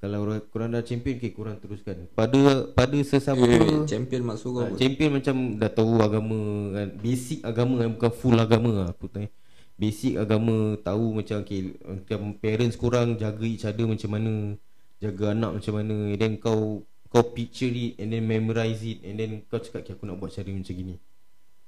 Kalau 0.01 0.25
orang- 0.25 0.49
korang 0.49 0.73
dah 0.73 0.81
champion 0.81 1.21
Okay 1.21 1.31
korang 1.31 1.61
teruskan. 1.61 2.09
Pada 2.13 2.41
pada 2.73 2.97
sesama 3.01 3.45
Eh, 3.45 3.85
champion 3.85 4.23
maksud 4.25 4.49
kau 4.49 4.65
apa? 4.65 4.77
champion 4.77 5.11
macam 5.13 5.37
dah 5.57 5.69
tahu 5.69 5.93
agama 5.99 6.39
kan? 6.73 6.89
Basic 6.99 7.39
agama 7.41 7.85
kan 7.85 7.89
bukan 7.93 8.13
full 8.13 8.37
agama 8.37 8.71
lah 8.73 8.89
aku 8.91 9.09
tanya 9.09 9.29
basic 9.75 10.15
agama 10.15 10.79
tahu 10.79 11.19
macam 11.19 11.43
okay, 11.43 11.75
macam 11.83 12.21
parents 12.39 12.79
korang 12.79 13.19
jaga 13.19 13.43
each 13.43 13.67
other 13.67 13.83
macam 13.85 14.07
mana 14.07 14.55
jaga 15.03 15.35
anak 15.35 15.51
macam 15.59 15.73
mana 15.75 16.15
and 16.15 16.21
then 16.23 16.33
kau 16.39 16.87
kau 17.15 17.31
picture 17.31 17.71
it 17.71 17.95
and 18.03 18.11
then 18.11 18.27
memorize 18.27 18.83
it 18.83 18.99
and 19.07 19.23
then 19.23 19.47
kau 19.47 19.63
cakap 19.63 19.87
okay, 19.87 19.95
aku 19.95 20.03
nak 20.03 20.19
buat 20.19 20.35
cara 20.35 20.51
macam 20.51 20.75
gini. 20.75 20.99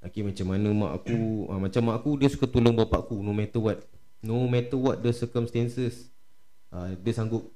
Okay, 0.02 0.26
macam 0.26 0.46
mana 0.50 0.68
mak 0.74 0.92
aku? 0.98 1.14
Ah, 1.54 1.62
macam 1.62 1.80
mak 1.86 2.02
aku 2.02 2.10
dia 2.18 2.26
suka 2.26 2.50
tolong 2.50 2.74
bapak 2.74 3.06
aku 3.06 3.22
no 3.22 3.30
matter 3.30 3.62
what. 3.62 3.78
No 4.26 4.42
matter 4.50 4.74
what 4.74 4.98
the 5.06 5.14
circumstances. 5.14 6.10
Ah, 6.74 6.90
dia 6.98 7.14
sanggup. 7.14 7.46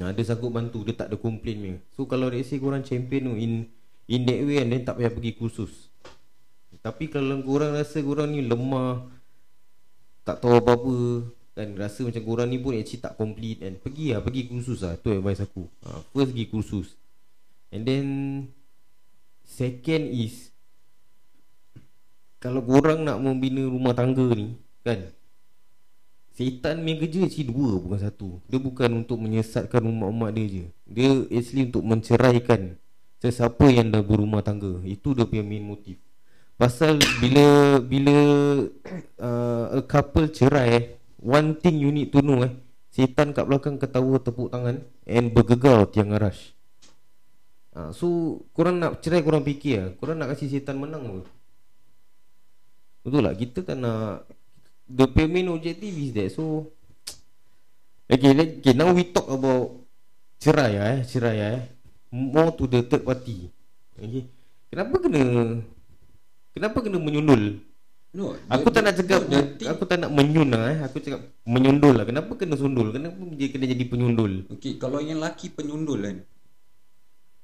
Nah, 0.00 0.10
dia 0.16 0.24
sanggup 0.24 0.48
bantu 0.48 0.80
Dia 0.80 0.96
tak 0.96 1.12
ada 1.12 1.20
complain 1.20 1.56
punya. 1.60 1.78
So 1.92 2.08
kalau 2.08 2.32
let's 2.32 2.48
say 2.48 2.56
korang 2.56 2.80
champion 2.80 3.30
tu 3.30 3.34
In 3.36 3.52
in 4.08 4.24
that 4.24 4.40
way 4.48 4.64
and 4.64 4.72
then 4.72 4.82
tak 4.88 4.96
payah 4.96 5.12
pergi 5.12 5.36
kursus. 5.36 5.92
Tapi 6.80 7.12
kalau 7.12 7.44
korang 7.44 7.76
rasa 7.76 8.00
korang 8.00 8.32
ni 8.32 8.40
lemah 8.40 9.04
Tak 10.24 10.40
tahu 10.40 10.56
apa-apa 10.56 10.96
Kan 11.58 11.74
rasa 11.74 12.06
macam 12.06 12.22
korang 12.22 12.54
ni 12.54 12.62
pun 12.62 12.70
actually 12.78 13.02
tak 13.02 13.18
complete 13.18 13.58
kan 13.58 13.74
Pergi 13.82 14.14
lah 14.14 14.22
pergi 14.22 14.46
kursus 14.46 14.86
lah. 14.86 14.94
Tu 14.94 15.10
advice 15.10 15.42
aku. 15.42 15.66
Ha, 15.82 16.06
First 16.14 16.30
pergi 16.30 16.46
kursus. 16.46 16.94
And 17.74 17.82
then 17.82 18.06
Second 19.42 20.06
is 20.14 20.54
Kalau 22.38 22.62
korang 22.62 23.02
nak 23.02 23.18
membina 23.18 23.66
rumah 23.66 23.90
tangga 23.90 24.30
ni 24.38 24.54
Kan 24.86 25.10
Setan 26.38 26.86
punya 26.86 27.02
kerja 27.02 27.26
actually 27.26 27.50
dua 27.50 27.82
bukan 27.82 27.98
satu. 27.98 28.38
Dia 28.46 28.62
bukan 28.62 29.02
untuk 29.02 29.18
menyesatkan 29.18 29.82
umat-umat 29.82 30.30
dia 30.38 30.46
je. 30.46 30.64
Dia 30.86 31.10
actually 31.34 31.66
untuk 31.66 31.82
menceraikan 31.82 32.78
Sesiapa 33.18 33.66
yang 33.66 33.90
dah 33.90 34.06
berumah 34.06 34.46
tangga. 34.46 34.78
Itu 34.86 35.18
dia 35.18 35.26
punya 35.26 35.42
main 35.42 35.66
motif. 35.66 35.98
Pasal 36.54 37.02
bila 37.18 37.82
Bila 37.82 38.14
uh, 39.26 39.64
A 39.74 39.82
couple 39.82 40.30
cerai 40.30 40.70
eh, 40.78 40.84
One 41.18 41.58
thing 41.58 41.82
you 41.82 41.90
need 41.90 42.14
to 42.14 42.22
know 42.22 42.46
eh. 42.46 42.54
Setan 42.88 43.34
kat 43.36 43.44
belakang 43.44 43.76
ketawa 43.76 44.16
tepuk 44.18 44.48
tangan 44.48 44.80
And 45.04 45.30
bergegar 45.34 45.86
tiang 45.92 46.16
arash 46.16 46.56
ha, 47.76 47.92
So 47.92 48.40
Korang 48.56 48.80
nak 48.80 49.04
cerai 49.04 49.20
korang 49.20 49.44
fikir 49.44 49.74
lah 49.76 49.88
Korang 50.00 50.16
nak 50.16 50.32
kasih 50.32 50.48
setan 50.48 50.80
menang 50.80 51.04
apa? 51.04 51.22
Betul 53.04 53.28
tak? 53.28 53.36
Kita 53.38 53.58
tak 53.66 53.76
nak 53.76 54.24
The 54.88 55.04
main 55.28 55.52
objective 55.52 55.94
is 55.94 56.16
that 56.16 56.32
So 56.32 56.72
Okay, 58.12 58.32
let, 58.32 58.64
okay 58.64 58.72
now 58.72 58.88
we 58.96 59.04
talk 59.12 59.28
about 59.28 59.84
Cerai 60.38 60.78
lah 60.78 60.86
eh. 60.96 61.00
Cerai 61.02 61.36
lah 61.36 61.50
eh. 61.60 61.62
More 62.14 62.54
to 62.56 62.64
the 62.70 62.86
third 62.86 63.02
party. 63.04 63.50
Okay. 63.98 64.24
Kenapa 64.70 64.96
kena 65.02 65.20
Kenapa 66.54 66.78
kena 66.80 66.96
menyundul 67.02 67.67
No, 68.08 68.32
Aku 68.48 68.72
tak 68.72 68.88
nak 68.88 68.96
cakap 68.96 69.20
no, 69.28 69.36
thing- 69.60 69.68
Aku 69.68 69.84
tak 69.84 70.00
nak 70.00 70.08
menyun 70.08 70.48
lah 70.48 70.72
eh. 70.72 70.78
Aku 70.88 70.96
cakap 70.96 71.28
menyundul 71.44 71.92
lah. 71.92 72.08
Kenapa 72.08 72.32
kena 72.40 72.56
sundul? 72.56 72.88
Kenapa 72.88 73.20
dia 73.36 73.52
kena 73.52 73.68
jadi 73.68 73.84
penyundul? 73.84 74.48
Okay, 74.48 74.80
kalau 74.80 74.96
yang 75.04 75.20
laki 75.20 75.52
penyundul 75.52 76.00
kan. 76.00 76.16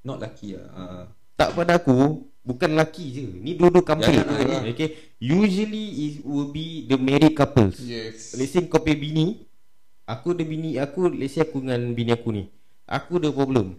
Not 0.00 0.24
laki 0.24 0.56
lah. 0.56 0.68
Uh, 0.72 1.02
Tak 1.36 1.52
pada 1.52 1.76
aku 1.76 2.24
Bukan 2.44 2.76
laki 2.76 3.04
je. 3.12 3.24
Ni 3.40 3.56
dua-dua 3.56 3.84
couple. 3.84 4.08
Ya, 4.08 4.24
ya, 4.24 4.64
ya. 4.64 4.72
Okay 4.72 5.16
Usually 5.20 5.84
it 6.08 6.14
will 6.24 6.48
be 6.48 6.88
The 6.88 6.96
married 6.96 7.36
couples. 7.36 7.80
Yes. 7.84 8.32
Let's 8.32 8.56
say 8.56 8.64
kau 8.64 8.80
bini 8.80 9.44
Aku 10.08 10.32
ada 10.32 10.44
bini 10.48 10.80
Aku 10.80 11.12
Let's 11.12 11.36
say 11.36 11.44
aku 11.44 11.60
dengan 11.60 11.92
bini 11.92 12.12
aku 12.16 12.32
ni 12.32 12.48
Aku 12.88 13.20
ada 13.20 13.28
problem. 13.32 13.76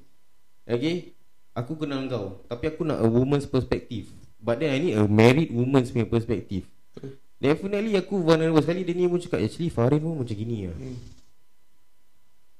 Okay? 0.69 1.17
Aku 1.57 1.77
kenal 1.81 2.05
kau 2.09 2.45
Tapi 2.45 2.69
aku 2.69 2.85
nak 2.85 3.01
a 3.01 3.07
woman's 3.09 3.49
perspective. 3.49 4.13
But 4.37 4.61
then 4.61 4.69
I 4.69 4.77
need 4.77 4.93
a 4.97 5.09
married 5.09 5.49
woman's 5.49 5.89
perspective 5.89 6.69
Definitely 7.35 7.99
aku 7.99 8.23
vulnerable 8.23 8.63
sekali 8.63 8.87
Dia 8.87 8.95
ni 8.95 9.11
pun 9.11 9.19
cakap 9.19 9.43
Actually 9.43 9.69
Farin 9.69 9.99
pun 9.99 10.23
macam 10.23 10.35
gini 10.35 10.71
lah 10.71 10.77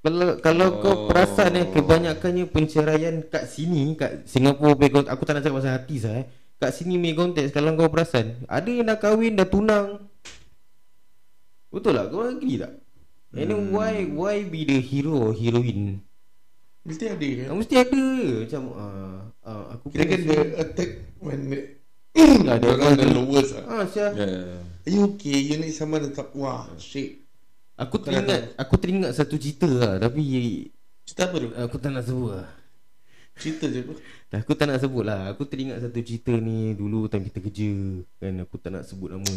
kalau 0.06 0.38
kalau 0.38 0.68
oh. 0.70 0.74
kau 0.86 0.96
perasan 1.10 1.58
eh 1.58 1.66
kebanyakannya 1.66 2.46
perceraian 2.46 3.26
kat 3.26 3.50
sini 3.50 3.98
kat 3.98 4.22
kont- 4.94 5.10
aku 5.10 5.26
tak 5.26 5.34
nak 5.34 5.42
cakap 5.42 5.58
pasal 5.58 5.74
hati 5.82 5.98
saya 5.98 6.22
eh. 6.22 6.26
Kat 6.62 6.78
sini 6.78 7.02
punya 7.02 7.18
konteks 7.18 7.50
kalau 7.50 7.74
kau 7.74 7.90
perasan 7.90 8.38
ada 8.46 8.70
yang 8.70 8.86
dah 8.86 9.02
kahwin 9.02 9.34
dah 9.34 9.50
tunang. 9.50 10.06
Betul 11.74 11.98
tak? 11.98 12.14
Kau 12.14 12.22
agree 12.22 12.62
tak? 12.62 12.86
And 13.34 13.50
then 13.50 13.74
why 13.74 14.06
why 14.06 14.46
be 14.46 14.62
the 14.70 14.78
hero 14.78 15.26
or 15.26 15.34
heroine? 15.34 16.06
Mesti 16.86 17.10
ada 17.10 17.26
kan 17.26 17.58
mesti 17.58 17.76
ada 17.82 18.06
macam 18.46 18.62
uh, 18.78 19.20
uh, 19.42 19.64
aku 19.74 19.86
Kira 19.90 20.06
kan 20.06 20.22
dia 20.22 20.42
attack 20.62 20.90
When 21.18 21.50
Ada 22.16 22.58
Dia 22.58 22.70
orang 22.72 22.96
the 22.96 23.08
lowest 23.12 23.52
lah 23.54 23.64
ah 23.68 23.84
sia. 23.86 24.08
yeah. 24.16 24.64
Are 24.88 24.92
you 24.92 25.04
okay? 25.14 25.36
You 25.36 25.60
need 25.60 25.76
someone 25.76 26.00
to 26.02 26.12
talk 26.12 26.32
Wah 26.32 26.72
shit 26.78 27.20
Aku 27.76 28.00
teringat 28.00 28.56
aku 28.56 28.80
teringat 28.80 29.12
satu 29.12 29.36
cerita 29.36 29.68
lah 29.68 30.00
tapi 30.00 30.24
Cerita 31.04 31.28
apa 31.28 31.36
tu? 31.38 31.50
aku 31.52 31.76
tak 31.78 31.92
nak 31.92 32.04
sebut 32.08 32.32
lah. 32.34 32.50
Cerita 33.36 33.68
je 33.68 33.84
apa? 33.84 33.94
Aku 34.40 34.52
tak 34.56 34.66
nak 34.72 34.80
sebut 34.80 35.04
lah 35.04 35.28
Aku 35.30 35.44
teringat 35.44 35.84
satu 35.84 36.00
cerita 36.00 36.32
ni 36.32 36.72
Dulu 36.72 37.12
time 37.12 37.28
kita 37.28 37.44
kerja 37.44 37.72
Kan 38.16 38.34
aku 38.40 38.56
tak 38.58 38.72
nak 38.72 38.88
sebut 38.88 39.12
nama 39.12 39.36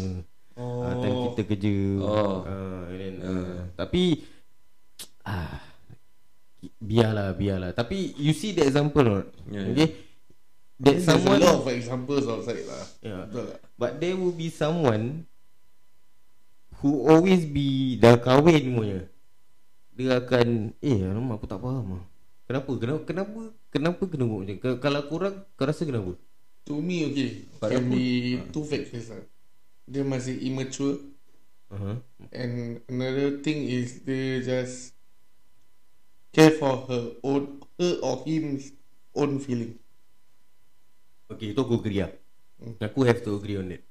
oh. 0.55 0.87
uh, 0.87 0.93
Time 1.03 1.15
kita 1.29 1.41
kerja 1.43 1.75
Oh. 1.99 2.47
uh, 2.47 2.87
and 2.87 2.95
then, 2.95 3.15
uh, 3.19 3.53
Tapi 3.75 4.23
ah, 5.27 5.59
Biarlah 6.79 7.35
biarlah 7.35 7.75
Tapi 7.75 8.15
you 8.15 8.31
see 8.31 8.55
the 8.55 8.63
example 8.63 9.03
not 9.03 9.27
Yeah, 9.51 9.67
Okay 9.75 10.08
That 10.79 10.95
There's 10.95 11.11
someone 11.11 11.43
a 11.43 11.45
lot 11.45 11.59
of 11.59 11.67
examples 11.67 12.23
outside 12.23 12.63
lah 12.63 12.83
yeah. 13.03 13.27
Betul 13.27 13.51
tak? 13.51 13.59
But 13.75 13.91
there 13.99 14.15
will 14.15 14.31
be 14.31 14.47
someone 14.47 15.27
Who 16.79 17.03
always 17.03 17.43
be 17.43 17.99
Dah 17.99 18.15
kahwin 18.15 18.63
punya 18.71 18.99
Dia 19.99 20.23
akan 20.23 20.71
Eh 20.79 21.03
alamak 21.03 21.43
aku 21.43 21.51
tak 21.51 21.59
faham 21.59 21.99
lah 21.99 22.03
Kenapa? 22.47 22.71
Kenapa? 22.79 23.01
Kenapa? 23.03 23.41
Kenapa 23.69 24.01
kena 24.07 24.23
buat 24.23 24.39
macam 24.47 24.79
Kalau 24.79 25.01
korang 25.11 25.35
Kau 25.59 25.67
rasa 25.67 25.83
kenapa? 25.83 26.15
To 26.71 26.79
me 26.79 27.11
okay 27.11 27.43
Pada 27.59 27.75
Can 27.75 27.91
be 27.91 28.39
two 28.55 28.63
factors 28.63 29.11
lah 29.11 29.23
Dia 29.83 30.07
masih 30.07 30.39
immature 30.39 30.97
Uh-huh. 31.69 32.01
And 32.33 32.81
another 32.89 33.45
thing 33.45 33.69
is 33.69 34.01
Dia 34.01 34.41
just 34.41 34.97
Care 36.33 36.57
for 36.57 36.89
her 36.89 37.13
own 37.21 37.61
Her 37.77 37.93
or 38.01 38.25
him's 38.25 38.73
Own 39.13 39.37
feeling 39.37 39.77
Okay 41.29 41.53
itu 41.53 41.59
aku 41.61 41.77
agree 41.77 42.01
lah 42.01 42.11
Aku 42.83 43.05
have 43.05 43.21
to 43.21 43.37
agree 43.37 43.55
on 43.61 43.69
that 43.69 43.81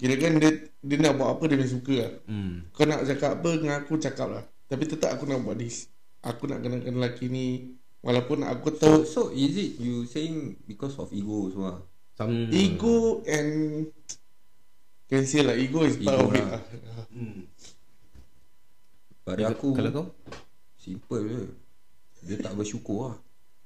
Kira 0.00 0.16
kan 0.16 0.40
dia 0.40 0.50
Dia 0.80 0.96
nak 0.96 1.20
buat 1.20 1.28
apa 1.36 1.42
Dia 1.46 1.56
memang 1.60 1.72
suka 1.76 1.94
lah 2.00 2.12
hmm. 2.24 2.52
Kau 2.72 2.84
nak 2.88 3.04
cakap 3.04 3.30
apa 3.38 3.50
Dengan 3.60 3.76
aku 3.84 3.94
cakap 4.00 4.28
lah 4.32 4.42
Tapi 4.66 4.84
tetap 4.88 5.12
aku 5.12 5.28
nak 5.28 5.44
buat 5.44 5.60
this 5.60 5.92
Aku 6.24 6.48
nak 6.48 6.64
kenakan 6.64 6.96
lelaki 6.96 7.28
ni 7.28 7.76
Walaupun 8.00 8.48
aku 8.48 8.72
So, 8.72 8.80
tahu 8.80 8.96
so 9.04 9.20
is 9.36 9.52
it 9.60 9.76
you 9.76 10.08
saying 10.08 10.56
because 10.64 10.96
of 10.96 11.12
ego 11.12 11.52
semua? 11.52 11.84
Some 12.16 12.48
Ego 12.48 13.20
and 13.28 13.88
Can 15.04 15.28
say 15.28 15.44
lah 15.44 15.52
Ego 15.52 15.84
is 15.84 16.00
part 16.00 16.16
Ego 16.16 16.24
of 16.28 16.32
it 16.32 16.40
lah. 16.40 16.50
lah 16.56 16.62
hmm. 17.12 17.40
Pada 19.20 19.52
aku 19.52 19.76
Kalau 19.76 19.92
kau? 19.92 20.06
simple 20.80 21.20
je. 21.28 21.42
Dia 22.24 22.40
tak 22.40 22.56
bersyukur 22.56 23.12
lah. 23.12 23.16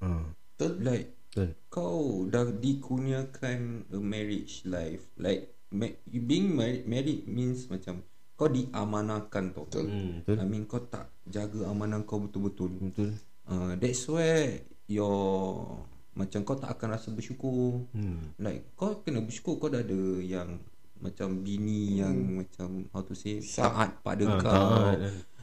Ha. 0.02 0.08
Betul 0.54 0.82
Like 0.82 1.14
Betul 1.34 1.50
kau 1.66 2.30
dah 2.30 2.46
dikurniakan 2.46 3.90
a 3.90 3.98
marriage 3.98 4.62
life. 4.64 5.02
Like 5.18 5.50
ma- 5.74 5.90
being 6.06 6.54
married, 6.54 6.86
married 6.86 7.26
means 7.26 7.66
macam 7.66 8.06
kau 8.34 8.46
diamanahkan 8.46 9.50
tau. 9.50 9.66
Betul. 9.66 9.90
hmm. 9.90 10.12
Betul 10.22 10.36
I 10.38 10.44
mean 10.46 10.64
kau 10.64 10.78
tak 10.78 11.10
jaga 11.26 11.66
amanah 11.66 12.06
kau 12.06 12.22
betul-betul. 12.22 12.70
Betul 12.78 13.10
Uh, 13.44 13.76
that's 13.76 14.08
where 14.08 14.62
your 14.88 15.68
macam 16.14 16.46
kau 16.46 16.56
tak 16.56 16.78
akan 16.78 16.94
rasa 16.94 17.10
bersyukur. 17.10 17.82
hmm. 17.90 18.38
Like 18.38 18.72
kau 18.72 19.02
kena 19.02 19.18
bersyukur 19.20 19.58
kau 19.58 19.68
dah 19.68 19.82
ada 19.82 20.02
yang 20.22 20.62
macam 20.96 21.42
bini 21.42 21.98
yang 22.00 22.14
macam 22.40 22.86
how 22.94 23.02
to 23.02 23.12
say 23.12 23.42
taat 23.42 24.00
pada 24.00 24.24
Ah, 24.24 24.38
kau. 24.38 24.50
taat 24.94 24.96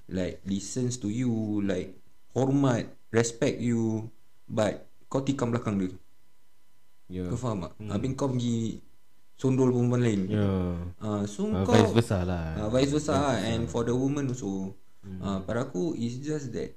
Like 0.07 0.39
listens 0.43 0.97
to 0.97 1.07
you, 1.07 1.59
like 1.61 1.99
hormat, 2.31 2.89
respect 3.11 3.59
you 3.59 4.07
but 4.47 4.90
kau 5.11 5.19
tikam 5.19 5.51
belakang 5.51 5.75
dia. 5.75 5.91
Ya 7.11 7.27
Kau 7.27 7.35
faham 7.37 7.67
tak? 7.67 7.75
Hmm. 7.75 7.91
Habis 7.91 8.09
kau 8.15 8.31
pergi 8.31 8.79
sondol 9.35 9.69
perempuan 9.69 9.99
lain. 9.99 10.21
Ya 10.25 10.47
Uh, 10.97 11.23
so 11.25 11.45
uh, 11.45 11.61
kau 11.61 11.75
Vice 11.75 11.91
versa 11.91 12.23
lah 12.23 12.55
uh, 12.57 12.69
vice 12.69 12.93
versa 12.93 13.11
lah. 13.11 13.35
and 13.43 13.67
for 13.67 13.83
the 13.83 13.91
woman 13.91 14.25
also. 14.25 14.71
Hmm. 15.01 15.19
Uh, 15.19 15.39
pada 15.41 15.65
aku 15.65 15.91
it's 15.93 16.15
just 16.17 16.53
that 16.53 16.71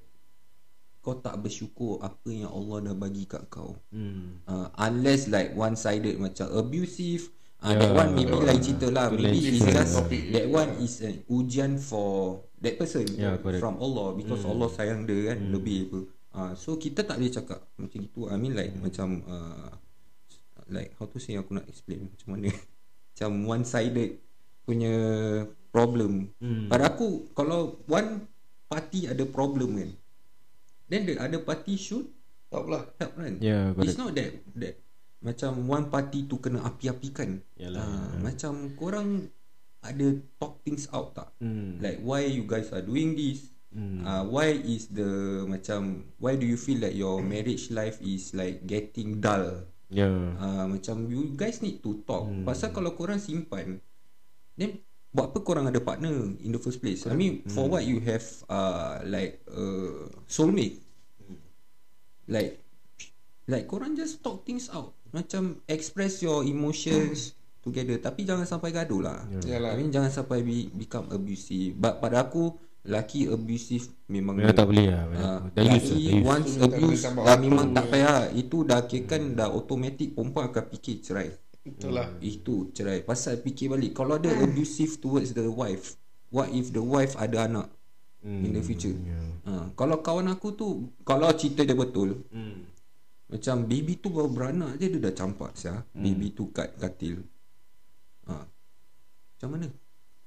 kau 0.98 1.14
tak 1.14 1.36
bersyukur 1.36 2.00
apa 2.00 2.26
yang 2.26 2.48
Allah 2.48 2.80
dah 2.82 2.96
bagi 2.96 3.24
kat 3.24 3.46
kau. 3.46 3.76
hmm. 3.88 4.42
Uh, 4.42 4.66
unless 4.80 5.28
like 5.28 5.54
one 5.54 5.76
sided 5.76 6.16
macam 6.16 6.48
abusive 6.50 7.28
uh, 7.60 7.70
Ya. 7.70 7.78
that 7.78 7.92
one 7.94 8.10
maybe 8.12 8.32
lain 8.34 8.58
cerita 8.58 8.88
lah 8.88 9.06
maybe 9.08 9.38
it's 9.38 9.60
just 9.62 10.00
Topik. 10.00 10.32
that 10.32 10.48
one 10.48 10.70
is 10.80 10.98
an 11.00 11.20
ujian 11.28 11.76
for 11.76 12.40
that 12.58 12.74
person 12.74 13.04
Ya, 13.14 13.36
correct. 13.36 13.60
from 13.60 13.76
Allah 13.78 14.16
because 14.16 14.42
Allah 14.42 14.66
sayang 14.68 15.04
dia 15.04 15.30
kan 15.30 15.52
lebih 15.52 15.86
apa 15.86 15.98
uh, 16.34 16.52
so 16.52 16.76
kita 16.76 17.02
tak 17.02 17.16
boleh 17.16 17.32
cakap 17.32 17.60
macam 17.74 17.98
itu 18.00 18.20
I 18.26 18.36
mean 18.36 18.52
like 18.52 18.74
macam 18.74 19.22
uh, 19.24 19.70
like 20.66 20.92
how 20.94 21.06
to 21.06 21.18
say 21.18 21.34
aku 21.34 21.54
nak 21.54 21.66
explain 21.66 22.06
macam 22.06 22.28
mana 22.30 22.50
macam 23.10 23.30
one 23.44 23.64
sided 23.64 24.18
punya 24.62 24.94
problem 25.68 26.30
Hmm. 26.38 26.66
pada 26.66 26.88
aku 26.88 27.30
kalau 27.32 27.82
one 27.84 28.26
party 28.64 29.06
ada 29.06 29.22
problem 29.24 29.74
kan 29.74 29.90
then 30.86 31.04
the 31.04 31.16
other 31.16 31.40
party 31.40 31.74
should 31.74 32.06
Tak 32.48 32.64
lah. 32.64 32.86
help 32.96 33.12
kan 33.14 33.34
Yeah, 33.38 33.74
it's 33.76 33.92
correct. 33.92 33.98
not 33.98 34.10
that 34.14 34.30
that 34.54 34.74
macam 35.18 35.66
one 35.66 35.86
party 35.88 36.24
tu 36.24 36.38
kena 36.38 36.62
api-apikan 36.62 37.40
Yalah, 37.56 37.80
Ah, 37.80 37.90
ya. 38.12 38.20
macam 38.22 38.52
korang 38.72 39.26
ada 39.80 40.06
talk 40.38 40.62
things 40.62 40.86
out 40.88 41.12
tak 41.12 41.28
Hmm. 41.36 41.76
like 41.78 41.98
why 42.00 42.22
you 42.22 42.44
guys 42.44 42.70
are 42.70 42.80
doing 42.80 43.12
this 43.12 43.50
Hmm. 43.74 44.06
uh, 44.06 44.22
why 44.30 44.54
is 44.54 44.86
the 44.94 45.42
macam 45.50 46.06
why 46.22 46.38
do 46.38 46.46
you 46.46 46.54
feel 46.54 46.78
like 46.78 46.94
your 46.94 47.18
marriage 47.18 47.74
life 47.74 47.98
is 47.98 48.30
like 48.30 48.62
getting 48.70 49.18
dull 49.18 49.66
Yeah. 49.90 50.34
uh, 50.38 50.66
macam 50.66 51.06
you 51.06 51.34
guys 51.34 51.58
need 51.62 51.82
to 51.82 52.02
talk 52.06 52.26
hmm. 52.26 52.46
pasal 52.46 52.70
kalau 52.70 52.94
korang 52.94 53.18
simpan 53.18 53.78
then 54.54 54.78
buat 55.14 55.30
apa 55.30 55.38
korang 55.46 55.66
ada 55.70 55.78
partner 55.78 56.10
in 56.42 56.50
the 56.50 56.58
first 56.58 56.82
place 56.82 57.06
I 57.06 57.14
mean 57.14 57.42
hmm. 57.42 57.50
for 57.50 57.66
what 57.70 57.86
you 57.86 58.02
have 58.02 58.22
uh, 58.50 59.02
like 59.06 59.42
uh, 59.50 60.10
soulmate 60.26 60.82
like 62.26 62.58
like 63.46 63.66
korang 63.70 63.94
just 63.94 64.22
talk 64.24 64.42
things 64.42 64.70
out 64.70 64.94
macam 65.14 65.62
express 65.70 66.18
your 66.24 66.42
emotions 66.42 67.38
together 67.62 67.96
tapi 68.02 68.26
jangan 68.26 68.44
sampai 68.44 68.74
gaduh 68.74 69.00
lah 69.00 69.22
Yalah. 69.46 69.72
I 69.72 69.76
mean 69.78 69.94
jangan 69.94 70.10
sampai 70.10 70.42
be, 70.42 70.68
become 70.74 71.06
abusive 71.14 71.78
but 71.78 72.02
pada 72.02 72.26
aku 72.26 72.50
laki 72.84 73.26
abusive 73.26 73.88
memang 74.06 74.36
Memang 74.36 74.52
tak 74.52 74.68
boleh 74.68 74.86
lah 74.86 75.02
Ah, 75.10 75.40
aku. 75.40 75.46
Dah 75.50 75.62
use 75.64 75.88
lah, 75.88 75.96
laki 75.96 76.04
dah 76.04 76.12
use. 76.12 76.26
once 76.26 76.52
abuse 76.58 77.00
dah 77.00 77.12
waktu. 77.16 77.40
memang 77.40 77.66
tak 77.70 77.84
payah 77.88 78.16
itu 78.30 78.56
dah 78.60 78.80
kira 78.84 79.16
dah 79.32 79.48
automatic 79.48 80.12
perempuan 80.12 80.44
akan 80.46 80.64
fikir 80.70 81.00
cerai 81.00 81.28
Betul 81.60 81.96
lah. 81.96 82.12
itu 82.20 82.54
cerai 82.70 83.00
pasal 83.00 83.40
fikir 83.40 83.72
balik 83.72 83.92
kalau 83.92 84.14
ada 84.14 84.28
abusive 84.36 84.98
towards 84.98 85.32
the 85.32 85.46
wife 85.46 85.96
what 86.28 86.52
if 86.52 86.68
the 86.68 86.80
wife 86.80 87.16
ada 87.16 87.46
anak 87.46 87.72
in 88.20 88.50
the 88.50 88.60
future 88.60 88.92
yeah. 88.92 89.32
ha, 89.44 89.68
kalau 89.72 89.98
kawan 89.98 90.28
aku 90.28 90.52
tu 90.52 90.68
kalau 91.02 91.28
cerita 91.30 91.60
dia 91.60 91.72
betul 91.72 92.20
Hmm. 92.28 92.68
macam 93.26 93.64
baby 93.64 93.96
tu 93.96 94.08
baru 94.08 94.28
beranak 94.28 94.76
je 94.76 94.88
dia 94.88 95.00
dah 95.02 95.14
campak 95.14 95.52
sia 95.54 95.80
baby 95.90 96.30
tu 96.30 96.48
kat 96.48 96.72
katil 96.74 97.24
ha. 98.24 98.44
macam 99.30 99.48
mana 99.50 99.66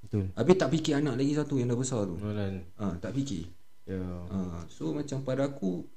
Betul. 0.04 0.30
habis 0.38 0.56
tak 0.56 0.70
fikir 0.72 0.94
anak 1.00 1.16
lagi 1.18 1.34
satu 1.36 1.58
yang 1.58 1.70
dah 1.74 1.80
besar 1.80 2.06
tu 2.06 2.16
Nolan. 2.22 2.64
ha, 2.78 2.96
tak 3.02 3.14
fikir 3.18 3.50
Yeah. 3.88 4.28
Ah, 4.28 4.68
so 4.68 4.92
macam 4.92 5.24
pada 5.24 5.48
aku 5.48 5.88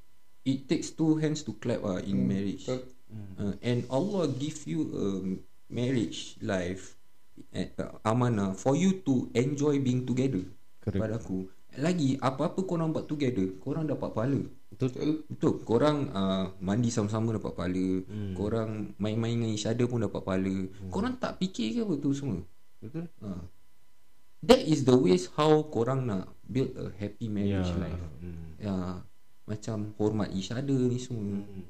it 0.46 0.70
takes 0.70 0.94
two 0.94 1.18
hands 1.18 1.42
to 1.42 1.58
clap 1.58 1.82
ah 1.82 1.98
in 1.98 2.22
marriage. 2.22 2.70
betul. 2.70 2.86
Uh, 3.34 3.54
and 3.66 3.82
Allah 3.90 4.30
give 4.30 4.62
you 4.70 4.86
a 4.94 5.06
marriage 5.66 6.38
life 6.38 6.94
uh, 7.50 7.98
amanah 8.06 8.54
for 8.54 8.78
you 8.78 9.02
to 9.02 9.26
enjoy 9.34 9.82
being 9.82 10.06
together. 10.06 10.46
Correct. 10.78 11.02
Pada 11.02 11.18
aku. 11.18 11.50
Lagi 11.82 12.14
apa-apa 12.22 12.62
korang 12.62 12.94
buat 12.94 13.10
together, 13.10 13.58
korang 13.58 13.90
dapat 13.90 14.10
pahala. 14.14 14.38
Betul. 14.70 15.26
Betul. 15.26 15.54
Korang 15.66 16.14
uh, 16.14 16.54
mandi 16.62 16.94
sama-sama 16.94 17.34
dapat 17.34 17.58
pahala. 17.58 17.86
Hmm. 18.06 18.34
Korang 18.38 18.70
main-main 19.02 19.34
dengan 19.34 19.50
each 19.50 19.66
other 19.66 19.90
pun 19.90 20.06
dapat 20.06 20.22
pahala. 20.22 20.54
Hmm. 20.70 20.90
Korang 20.94 21.18
tak 21.18 21.42
fikir 21.42 21.74
ke 21.74 21.80
apa 21.82 21.94
tu 21.98 22.14
semua? 22.14 22.38
Betul. 22.78 23.10
Uh. 23.18 23.42
That 24.40 24.64
is 24.64 24.88
the 24.88 24.96
ways 24.96 25.28
how 25.36 25.68
korang 25.68 26.08
nak 26.08 26.32
build 26.48 26.72
a 26.80 26.88
happy 26.96 27.28
marriage 27.28 27.68
Yeah. 27.68 27.80
life. 27.80 28.04
Hmm. 28.24 28.48
Ya, 28.56 28.74
macam 29.44 29.92
hormat 30.00 30.32
each 30.32 30.48
other 30.52 30.76
ni 30.76 30.96
semua. 30.96 31.44
Hmm. 31.44 31.64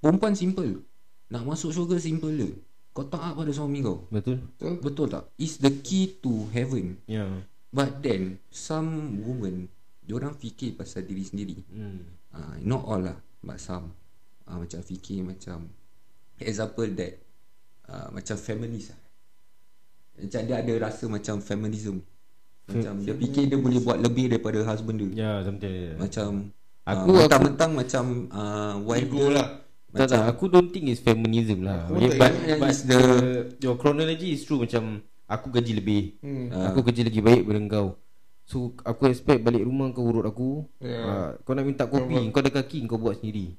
Perempuan 0.00 0.38
simple. 0.38 0.86
Nak 1.30 1.42
masuk 1.46 1.74
syurga 1.74 1.98
simple 1.98 2.32
je. 2.34 2.50
Kau 2.90 3.06
taat 3.06 3.38
pada 3.38 3.50
suami 3.54 3.82
kau. 3.82 4.06
Betul. 4.10 4.42
Betul 4.58 5.06
tak? 5.10 5.30
It's 5.38 5.58
the 5.62 5.70
key 5.82 6.18
to 6.22 6.46
heaven. 6.50 6.98
Yeah. 7.06 7.46
But 7.70 8.02
then 8.02 8.42
some 8.50 9.22
women 9.22 9.70
diorang 10.02 10.34
fikir 10.34 10.74
pasal 10.74 11.06
diri 11.06 11.22
sendiri. 11.22 11.58
Hmm. 11.70 12.02
Uh, 12.30 12.54
not 12.62 12.82
all 12.86 13.02
lah, 13.02 13.18
but 13.42 13.58
some. 13.62 13.94
Uh, 14.46 14.58
macam 14.62 14.82
fikir 14.82 15.22
macam 15.22 15.70
example 16.42 16.90
that 16.98 17.14
uh, 17.86 18.10
macam 18.10 18.34
feminist 18.34 18.90
lah. 18.94 19.00
Macam 20.20 20.40
dia 20.44 20.56
ada 20.60 20.72
rasa 20.78 21.04
macam 21.08 21.34
feminism. 21.40 22.04
Macam 22.70 23.02
dia 23.02 23.14
fikir 23.16 23.50
dia 23.50 23.58
boleh 23.58 23.80
buat 23.82 23.98
lebih 23.98 24.30
daripada 24.30 24.62
husband 24.62 24.96
dia. 25.00 25.10
Yeah, 25.26 25.36
something 25.42 25.70
like 25.70 25.84
that. 25.90 25.96
Macam 25.98 26.28
Aku- 26.86 27.12
uh, 27.12 27.18
mentang-mentang 27.26 27.70
macam 27.76 28.04
uh, 28.30 28.74
wife 28.86 29.10
dia 29.10 29.26
lah. 29.30 29.48
Tak 29.90 30.06
tak, 30.06 30.22
aku 30.22 30.46
don't 30.46 30.70
think 30.70 30.86
it's 30.86 31.02
feminism 31.02 31.66
lah. 31.66 31.90
Yeah, 31.98 32.14
but, 32.14 32.30
but 32.62 32.68
it's 32.70 32.86
the, 32.86 32.94
the- 32.94 33.46
your 33.58 33.74
chronology 33.74 34.38
is 34.38 34.46
true 34.46 34.62
macam 34.62 35.02
aku 35.26 35.50
gaji 35.50 35.72
lebih. 35.74 36.02
Hmm. 36.22 36.46
Uh. 36.50 36.66
Aku 36.70 36.86
kerja 36.86 37.02
lagi 37.02 37.18
baik 37.18 37.42
daripada 37.42 37.66
kau. 37.66 37.88
So 38.46 38.74
aku 38.82 39.10
expect 39.10 39.42
balik 39.42 39.62
rumah 39.62 39.90
kau 39.90 40.06
urut 40.06 40.26
aku. 40.26 40.62
Ya. 40.78 41.02
Uh, 41.02 41.28
kau 41.42 41.54
nak 41.54 41.66
minta 41.66 41.86
kopi, 41.86 42.30
kau 42.30 42.38
ada 42.38 42.50
kaki 42.50 42.86
kau 42.86 42.98
buat 42.98 43.18
sendiri. 43.18 43.54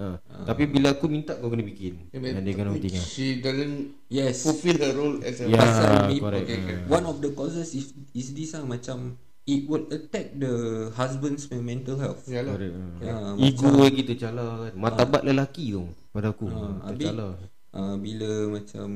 Uh. 0.00 0.16
Tapi 0.48 0.64
bila 0.64 0.96
aku 0.96 1.06
minta 1.06 1.36
kau 1.36 1.52
kena 1.52 1.60
bikin. 1.60 2.08
Yeah, 2.08 2.32
And 2.32 2.48
they 2.48 2.56
kind 2.56 2.72
of 2.72 2.80
thing 2.80 2.96
lah. 2.96 3.04
She 3.04 3.38
doesn't 3.38 4.00
Yes 4.08 4.40
fulfill 4.40 4.80
her 4.80 4.96
role 4.96 5.20
as 5.20 5.44
a 5.44 5.46
Yeah, 5.46 5.60
Pasal 5.60 6.08
ni- 6.08 6.18
correct. 6.18 6.48
okay, 6.48 6.56
Okay, 6.56 6.74
okay. 6.80 6.88
One 6.88 7.04
of 7.04 7.20
the 7.20 7.30
causes 7.30 7.76
is, 7.76 7.92
is 8.10 8.32
this 8.32 8.56
lah 8.56 8.64
Macam 8.64 9.20
It 9.44 9.66
will 9.66 9.84
attack 9.90 10.36
the 10.36 10.52
husband's 10.94 11.44
mental 11.50 11.98
health 11.98 12.24
Yalah. 12.24 12.54
Correct. 12.56 12.72
Uh. 12.72 12.96
Ya, 13.02 13.14
Ego 13.36 13.68
lagi 13.76 14.02
tercala 14.04 14.44
kan. 14.64 14.72
Martabat 14.72 15.20
lelaki 15.20 15.74
tu 15.74 15.84
pada 16.10 16.32
aku. 16.32 16.48
Ah, 16.48 16.80
habis- 16.88 17.04
tercala. 17.04 17.26
uh, 17.72 17.94
Bila 17.96 18.30
macam 18.50 18.88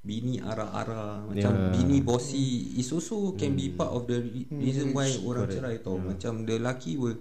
Bini 0.00 0.40
ara-ara 0.40 1.20
Macam 1.22 1.52
Yeah. 1.52 1.72
bini 1.72 2.00
bossy 2.00 2.40
Is 2.74 2.88
also 2.88 3.32
can 3.34 3.52
be 3.52 3.68
part 3.68 3.90
of 3.90 4.04
the 4.04 4.16
re- 4.18 4.48
reason 4.50 4.90
why 4.90 5.04
Orang 5.20 5.44
Correct. 5.44 5.54
cerai 5.54 5.76
tau 5.78 6.00
Macam 6.00 6.32
the 6.42 6.56
lelaki 6.56 6.96
will 6.96 7.20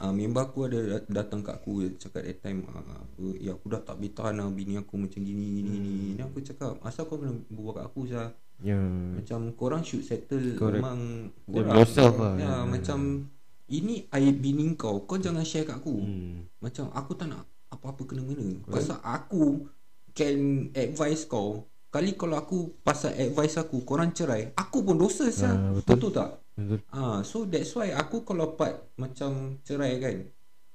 uh, 0.00 0.08
Member 0.18 0.40
aku 0.42 0.64
ada 0.64 0.80
dat- 0.96 1.04
datang 1.06 1.40
kat 1.40 1.54
aku 1.54 1.84
Cakap 1.94 2.24
that 2.24 2.40
time 2.40 2.64
uh, 2.64 2.80
apa, 2.80 3.24
Ya 3.36 3.52
aku 3.52 3.68
dah 3.68 3.80
tak 3.82 3.96
boleh 3.96 4.08
tahan 4.10 4.34
lah 4.34 4.48
Bini 4.48 4.74
aku 4.74 4.96
macam 4.96 5.20
gini 5.20 5.44
gini 5.54 5.70
gini 5.70 5.92
Then 6.14 6.24
aku 6.24 6.40
cakap 6.40 6.80
Asal 6.80 7.04
kau 7.04 7.16
kena 7.16 7.36
berbual 7.46 7.72
kat 7.74 7.84
aku 7.84 8.00
sah 8.06 8.32
Ya. 8.56 8.80
Macam 9.12 9.52
korang 9.52 9.82
should 9.82 10.00
settle 10.00 10.56
Correct. 10.56 10.78
Memang 10.78 11.00
korang 11.44 11.76
yourself 11.76 12.14
lah. 12.14 12.34
ya, 12.34 12.40
Ya. 12.40 12.54
Macam 12.64 13.28
Ini 13.66 14.08
aib 14.10 14.36
bini 14.38 14.72
kau 14.74 15.02
Kau 15.02 15.18
jangan 15.18 15.42
share 15.42 15.64
kat 15.64 15.76
aku 15.76 15.92
Hmm. 15.94 16.48
Macam 16.58 16.88
aku 16.88 17.12
tak 17.12 17.28
nak 17.28 17.44
Apa-apa 17.68 18.00
kena-mena 18.06 18.64
Pasal 18.64 18.96
aku 18.98 19.68
Can 20.10 20.36
advise 20.72 21.26
kau 21.26 21.68
Kali 21.94 22.18
kalau 22.18 22.34
aku 22.34 22.82
Pasal 22.82 23.14
advice 23.14 23.54
aku 23.56 23.86
Korang 23.86 24.10
cerai 24.10 24.50
Aku 24.52 24.82
pun 24.82 24.98
dosa 24.98 25.30
sah. 25.30 25.54
Ah, 25.54 25.70
betul. 25.70 25.94
betul. 25.96 26.10
tak 26.12 26.30
Betul. 26.52 26.78
Ah, 26.90 27.22
So 27.22 27.46
that's 27.46 27.70
why 27.72 27.94
Aku 27.94 28.26
kalau 28.26 28.52
part 28.52 28.90
Macam 28.94 29.62
cerai 29.62 30.02
kan 30.02 30.16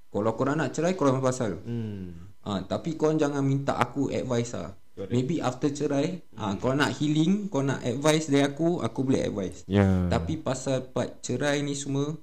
Kalau 0.08 0.32
korang 0.34 0.56
nak 0.56 0.72
cerai 0.72 0.96
Korang 0.96 1.20
pasal 1.20 1.60
Hmm. 1.60 2.32
Ah, 2.40 2.64
Tapi 2.64 2.96
korang 2.96 3.20
jangan 3.20 3.44
minta 3.44 3.76
aku 3.76 4.08
advice 4.08 4.56
lah 4.56 4.72
Correct. 4.96 5.12
Maybe 5.12 5.40
after 5.40 5.68
cerai 5.70 6.08
ah, 6.36 6.56
Kau 6.56 6.72
nak 6.72 6.96
healing 6.96 7.48
Kau 7.48 7.60
nak 7.62 7.84
advice 7.84 8.28
dari 8.28 8.42
aku 8.42 8.80
Aku 8.80 9.04
boleh 9.04 9.28
advice 9.28 9.68
Ya. 9.68 10.08
tapi 10.08 10.36
pasal 10.36 10.88
part 10.88 11.20
cerai 11.20 11.60
ni 11.60 11.72
semua 11.72 12.16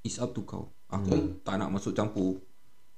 It's 0.00 0.16
up 0.16 0.30
to 0.30 0.42
kau 0.42 0.70
Aku 0.86 1.42
tak 1.42 1.54
nak 1.56 1.70
masuk 1.70 1.92
campur 1.92 2.38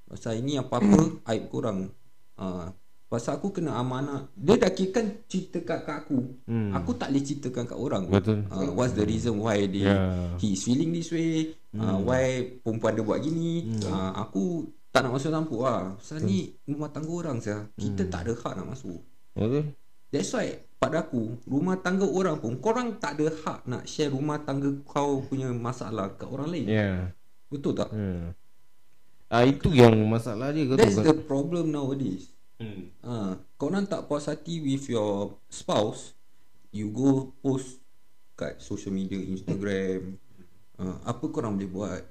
Pasal 0.05 0.39
ini 0.39 0.57
apa-apa 0.57 1.01
Aib 1.29 1.49
korang 1.49 1.89
uh, 2.37 2.69
Pasal 3.13 3.37
aku 3.37 3.53
kena 3.53 3.77
amanah 3.77 4.33
Dia 4.33 4.57
dah 4.57 4.73
kira 4.73 5.05
cerita 5.29 5.61
kat, 5.61 5.85
kat 5.85 5.97
aku 6.01 6.33
Hmm. 6.49 6.73
Aku 6.73 6.97
tak 6.97 7.13
boleh 7.13 7.21
ceritakan 7.21 7.69
kat 7.69 7.77
orang 7.77 8.03
Betul. 8.09 8.49
uh, 8.49 8.73
What's 8.73 8.97
the 8.97 9.05
reason 9.05 9.37
why 9.37 9.69
dia 9.69 9.93
Yeah. 9.93 10.41
He 10.41 10.57
is 10.57 10.65
feeling 10.65 10.97
this 10.97 11.13
way 11.13 11.53
uh, 11.77 12.01
Why 12.01 12.57
perempuan 12.65 12.97
dia 12.97 13.05
buat 13.05 13.21
gini 13.21 13.69
uh, 13.85 14.17
Aku 14.25 14.65
tak 14.89 15.05
nak 15.05 15.21
masuk 15.21 15.29
campur 15.29 15.69
lah 15.69 15.93
Pasal 16.01 16.25
ni 16.25 16.57
rumah 16.65 16.89
tangga 16.89 17.13
orang 17.13 17.37
saya. 17.37 17.69
Kita 17.77 18.09
tak 18.09 18.25
ada 18.25 18.33
hak 18.33 18.53
nak 18.57 18.67
masuk 18.73 19.01
Betul. 19.37 19.77
That's 20.09 20.33
why 20.33 20.49
pada 20.77 21.05
aku 21.05 21.41
rumah 21.45 21.79
tangga 21.79 22.05
orang 22.05 22.37
pun 22.37 22.59
korang 22.59 22.97
tak 22.97 23.17
ada 23.17 23.31
hak 23.33 23.65
nak 23.65 23.85
share 23.87 24.11
rumah 24.11 24.41
tangga 24.43 24.73
kau 24.85 25.23
punya 25.23 25.49
masalah 25.49 26.13
kat 26.19 26.27
orang 26.27 26.49
lain. 26.51 26.67
Ya. 26.69 26.91
Betul 27.49 27.73
tak? 27.73 27.89
Hmm. 27.95 28.35
Ah 29.33 29.47
itu 29.47 29.73
yang 29.73 29.97
masalah 30.05 30.53
dia 30.53 30.69
That's 30.77 31.01
tahu. 31.01 31.07
the 31.09 31.17
problem 31.17 31.73
nowadays. 31.73 32.29
Hmm. 32.63 32.83
Ha, 33.03 33.35
korang 33.59 33.91
tak 33.91 34.07
puas 34.07 34.31
hati 34.31 34.63
with 34.63 34.87
your 34.87 35.35
spouse, 35.51 36.15
you 36.71 36.95
go 36.95 37.35
post 37.43 37.83
kat 38.39 38.63
social 38.63 38.95
media 38.95 39.19
Instagram. 39.19 40.15
Ha, 40.79 41.11
apa 41.11 41.25
korang 41.29 41.59
boleh 41.59 41.71
buat? 41.71 42.03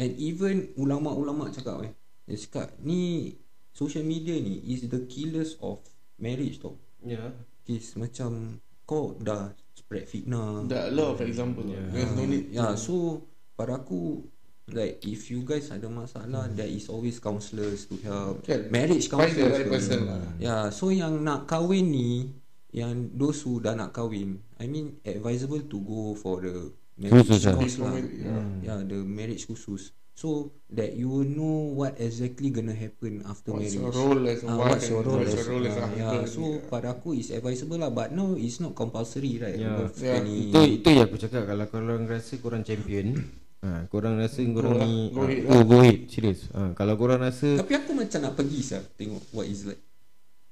And 0.00 0.16
even 0.18 0.74
ulama-ulama 0.74 1.52
cakap 1.52 1.86
eh, 1.86 1.92
dia 2.26 2.40
cakap 2.40 2.74
ni 2.82 3.36
social 3.70 4.02
media 4.02 4.34
ni 4.40 4.58
is 4.72 4.88
the 4.88 5.04
killers 5.06 5.60
of 5.60 5.84
marriage 6.18 6.58
tau. 6.58 6.80
Ya. 7.04 7.30
Kes 7.62 7.94
macam 8.00 8.58
kau 8.88 9.14
dah 9.20 9.54
spread 9.76 10.08
fitnah. 10.08 10.64
A 10.66 10.90
lot 10.90 11.16
of 11.16 11.20
example. 11.22 11.64
Yeah. 11.68 11.88
There's 11.92 12.12
no 12.16 12.24
need. 12.24 12.50
Ya, 12.50 12.74
so 12.74 13.22
pada 13.54 13.78
aku 13.78 14.26
Like 14.64 15.04
if 15.04 15.28
you 15.28 15.44
guys 15.44 15.68
ada 15.68 15.86
masalah 15.86 16.48
There 16.48 16.64
is 16.64 16.88
always 16.88 17.20
counsellors 17.20 17.84
to 17.84 18.00
help 18.00 18.48
Kan. 18.48 18.72
Marriage 18.72 19.12
counsellors 19.12 19.60
right 19.60 19.68
person 19.68 20.08
lah. 20.08 20.24
Yeah 20.40 20.72
so 20.72 20.88
yang 20.88 21.20
nak 21.20 21.44
kahwin 21.44 21.92
ni 21.92 22.32
Yang 22.72 23.12
those 23.12 23.38
who 23.44 23.60
dah 23.60 23.76
nak 23.76 23.92
kahwin 23.92 24.40
I 24.56 24.64
mean 24.64 24.96
advisable 25.04 25.60
to 25.68 25.76
go 25.78 26.16
for 26.16 26.40
the 26.40 26.72
Marriage 26.96 27.44
lah. 27.44 27.60
course 27.60 27.76
lah 27.76 27.92
Yeah. 27.92 28.08
yeah. 28.24 28.44
yeah 28.62 28.78
the 28.80 29.04
marriage 29.04 29.44
khusus 29.44 29.92
So 30.14 30.48
that 30.70 30.94
you 30.94 31.10
will 31.10 31.26
know 31.26 31.74
What 31.74 31.98
exactly 31.98 32.48
gonna 32.48 32.72
happen 32.72 33.20
After 33.26 33.52
What's 33.52 33.74
marriage 33.74 33.82
your 33.82 33.92
role 33.92 34.22
as 34.24 34.40
a 34.40 34.46
Ah, 34.46 34.56
wife 34.56 34.70
what's 34.72 34.86
your 34.88 35.02
role 35.02 35.18
what's 35.20 35.34
as, 35.34 35.38
your 35.42 35.48
role 35.52 35.64
as 35.66 35.74
a 35.74 35.82
ah, 35.82 35.90
yeah, 35.92 36.08
husband, 36.22 36.30
so 36.30 36.40
yeah. 36.40 36.58
pada 36.70 36.86
aku 36.94 37.08
is 37.12 37.28
advisable 37.28 37.78
lah 37.82 37.90
but 37.90 38.14
now 38.14 38.32
it's 38.32 38.62
not 38.62 38.72
compulsory 38.72 39.36
right 39.36 39.58
Yeah. 39.58 39.90
Yeah. 40.00 40.24
20 40.24 40.54
Itu 40.54 40.60
itu 40.80 40.88
yang 40.88 41.04
aku 41.04 41.18
cakap 41.20 41.42
kalau 41.44 41.66
korang 41.68 42.08
rasa 42.08 42.38
korang 42.40 42.62
champion 42.64 43.26
Ha, 43.64 43.88
korang 43.88 44.20
rasa 44.20 44.44
korang 44.44 44.76
lah, 44.76 44.84
ni 44.84 45.08
go 45.08 45.24
ahead 45.24 45.48
ah, 45.48 45.56
oh, 45.56 45.62
go 45.64 45.80
ahead 45.80 46.04
serius 46.12 46.52
ha, 46.52 46.76
kalau 46.76 47.00
korang 47.00 47.24
rasa 47.24 47.64
Tapi 47.64 47.72
aku 47.72 47.96
macam 47.96 48.20
nak 48.20 48.36
pergi 48.36 48.60
sah 48.60 48.84
Tengok 48.92 49.24
what 49.32 49.48
is 49.48 49.64
like. 49.64 49.80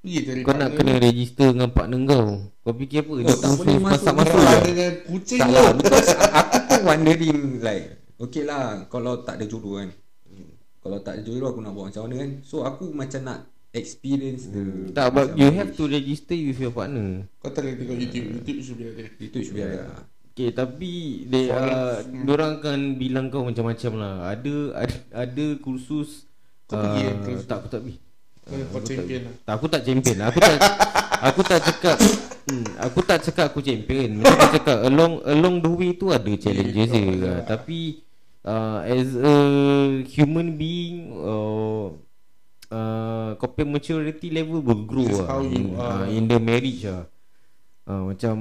Pergi 0.00 0.18
cari 0.24 0.40
kau 0.40 0.56
nak 0.56 0.72
kena 0.72 0.96
register 0.96 1.52
dengan 1.52 1.68
partner 1.76 2.00
kau. 2.08 2.26
Kau 2.64 2.72
fikir 2.72 3.04
apa? 3.04 3.12
Dia 3.20 3.36
tak 3.36 3.52
boleh 3.52 3.76
masuk. 3.76 3.84
masak-masak 3.84 4.32
Kalah 4.32 4.56
je. 4.56 4.64
dengan 4.64 4.92
kucing 5.04 5.40
Tak 5.44 5.48
tu. 5.48 5.52
lah 5.52 5.68
Because 5.76 6.10
aku 6.40 6.56
pun 6.64 6.80
wondering 6.88 7.40
like 7.60 7.84
Okay 8.16 8.42
lah 8.48 8.64
Kalau 8.88 9.12
tak 9.20 9.34
ada 9.36 9.44
jodoh 9.44 9.76
kan. 9.76 9.88
Kalau 10.80 10.98
tak 11.04 11.12
ada 11.12 11.20
jodoh 11.20 11.48
aku 11.52 11.60
nak 11.60 11.72
buat 11.76 11.84
macam 11.92 12.02
mana 12.08 12.14
kan? 12.16 12.30
So 12.48 12.64
aku 12.64 12.96
macam 12.96 13.20
nak 13.28 13.38
Experience 13.72 14.52
the 14.52 14.92
tak 14.92 15.16
but 15.16 15.32
you 15.32 15.48
have 15.48 15.72
to 15.72 15.88
register 15.88 16.36
with 16.36 16.60
your 16.60 16.76
partner. 16.76 17.24
Kau 17.40 17.48
tak 17.48 17.64
boleh 17.64 17.76
tengok 17.80 17.96
YouTube. 18.04 18.24
YouTube 18.40 18.58
should 18.60 18.76
be 18.76 18.84
ada. 18.84 19.04
Itu 19.16 19.36
should 19.40 19.56
be 19.56 19.64
ada 19.64 20.11
Okay 20.32 20.48
tapi 20.48 21.28
they 21.28 21.52
uh, 21.52 22.00
Diorang 22.08 22.56
akan 22.64 22.96
bilang 22.96 23.28
kau 23.28 23.44
macam-macam 23.44 23.92
lah. 24.00 24.14
Ada 24.32 24.54
ada, 24.80 24.96
ada 25.12 25.46
kursus 25.60 26.24
Kau 26.64 26.80
pergi 26.80 27.04
eh, 27.04 27.14
kursus? 27.20 27.44
Tak 27.44 27.56
aku 27.60 27.68
tak 27.68 27.80
pergi. 27.84 27.98
Kau 28.40 28.56
kau 28.72 28.80
champion 28.80 29.20
lah. 29.28 29.34
Tak, 29.44 29.52
Aku 29.60 29.66
tak 29.68 29.80
champion 29.84 30.16
Aku 30.24 30.38
tak 30.40 30.56
Aku 31.28 31.40
tak 31.44 31.60
cakap 31.60 31.96
hmm, 32.48 32.66
Aku 32.80 32.98
tak 33.04 33.18
cakap 33.28 33.44
aku 33.52 33.60
champion. 33.60 34.24
Macam 34.24 34.40
aku 34.40 34.48
cakap 34.56 34.78
Along 34.88 35.12
along 35.20 35.54
the 35.60 35.70
way 35.76 35.90
tu 35.92 36.08
ada 36.08 36.32
challenges 36.40 36.88
yeah. 36.96 37.44
Tapi 37.44 38.00
uh, 38.48 38.80
As 38.88 39.12
a 39.12 39.36
human 40.08 40.56
being 40.56 41.12
uh, 41.12 41.92
uh, 42.72 43.36
Kau 43.36 43.52
maturity 43.68 44.32
level 44.32 44.64
will 44.64 44.88
grow 44.88 45.04
That's 45.04 45.28
lah 45.28 45.44
in, 45.44 45.76
are. 45.76 46.02
uh, 46.02 46.04
in 46.08 46.24
the 46.24 46.40
marriage 46.40 46.88
lah 46.88 47.11
uh, 47.86 48.02
Macam 48.12 48.36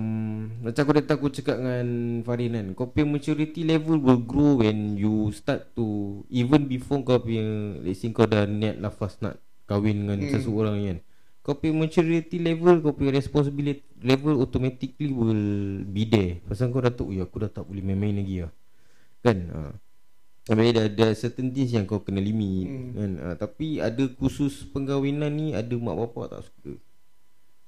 Macam 0.61 0.81
aku 0.81 0.93
datang 0.97 1.17
aku 1.17 1.29
cakap 1.33 1.57
dengan 1.61 1.87
Farin 2.25 2.53
kan 2.53 2.67
Kau 2.77 2.89
punya 2.89 3.07
maturity 3.17 3.61
level 3.65 3.97
will 4.01 4.21
grow 4.21 4.61
When 4.61 4.97
you 4.97 5.29
start 5.33 5.73
to 5.77 6.21
Even 6.29 6.69
before 6.69 7.01
kau 7.01 7.21
punya 7.21 7.77
Let's 7.81 8.01
say 8.03 8.11
kau 8.13 8.27
dah 8.27 8.45
niat 8.45 8.81
lafaz 8.81 9.17
nak 9.23 9.39
Kahwin 9.65 10.05
dengan 10.05 10.19
hmm. 10.21 10.31
seseorang 10.33 10.75
kan 10.81 10.97
Kau 11.41 11.57
punya 11.57 11.73
maturity 11.87 12.37
level 12.37 12.81
Kau 12.83 12.93
punya 12.93 13.15
responsibility 13.15 13.85
level 14.01 14.37
Automatically 14.41 15.09
will 15.09 15.45
be 15.87 16.05
there 16.05 16.41
Pasal 16.45 16.69
kau 16.69 16.83
dah 16.83 16.93
tahu 16.93 17.15
Ya 17.15 17.25
aku 17.25 17.41
dah 17.41 17.51
tak 17.51 17.65
boleh 17.65 17.81
main-main 17.81 18.21
lagi 18.21 18.45
lah 18.45 18.53
Kan 19.21 19.37
uh. 19.49 19.73
Habis 20.49 20.73
ada, 20.73 20.89
ada 20.89 21.07
certain 21.13 21.53
things 21.53 21.69
yang 21.69 21.85
kau 21.85 22.01
kena 22.01 22.17
limit 22.17 22.65
hmm. 22.65 22.91
kan? 22.97 23.11
Uh, 23.21 23.35
Tapi 23.37 23.77
ada 23.77 24.03
khusus 24.17 24.65
pengkahwinan 24.73 25.29
ni 25.29 25.53
Ada 25.53 25.77
mak 25.77 25.95
bapak 25.95 26.25
tak 26.33 26.41
suka 26.49 26.81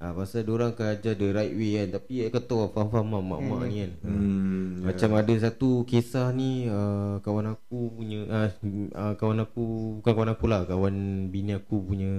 Ah 0.02 0.10
pasal 0.10 0.42
orang 0.50 0.74
akan 0.74 0.86
ajar 0.90 1.14
the 1.14 1.30
right 1.30 1.54
way 1.54 1.78
kan 1.78 1.94
tapi 1.94 2.26
kau 2.28 2.42
tahu 2.42 2.66
faham-faham 2.74 3.24
mak 3.24 3.40
mak 3.40 3.60
ni 3.70 3.76
kan. 3.86 3.92
Hmm. 4.02 4.18
hmm, 4.18 4.68
Macam 4.82 5.10
ada 5.14 5.34
satu 5.38 5.86
kisah 5.86 6.34
ni 6.34 6.66
uh, 6.66 7.22
kawan 7.22 7.54
aku 7.54 7.94
punya 7.94 8.26
uh, 8.26 8.50
uh, 8.90 9.14
kawan 9.14 9.46
aku 9.46 9.64
bukan 10.02 10.12
kawan 10.12 10.32
aku 10.34 10.44
lah 10.50 10.66
kawan 10.66 10.94
bini 11.30 11.54
aku 11.54 11.78
punya 11.78 12.12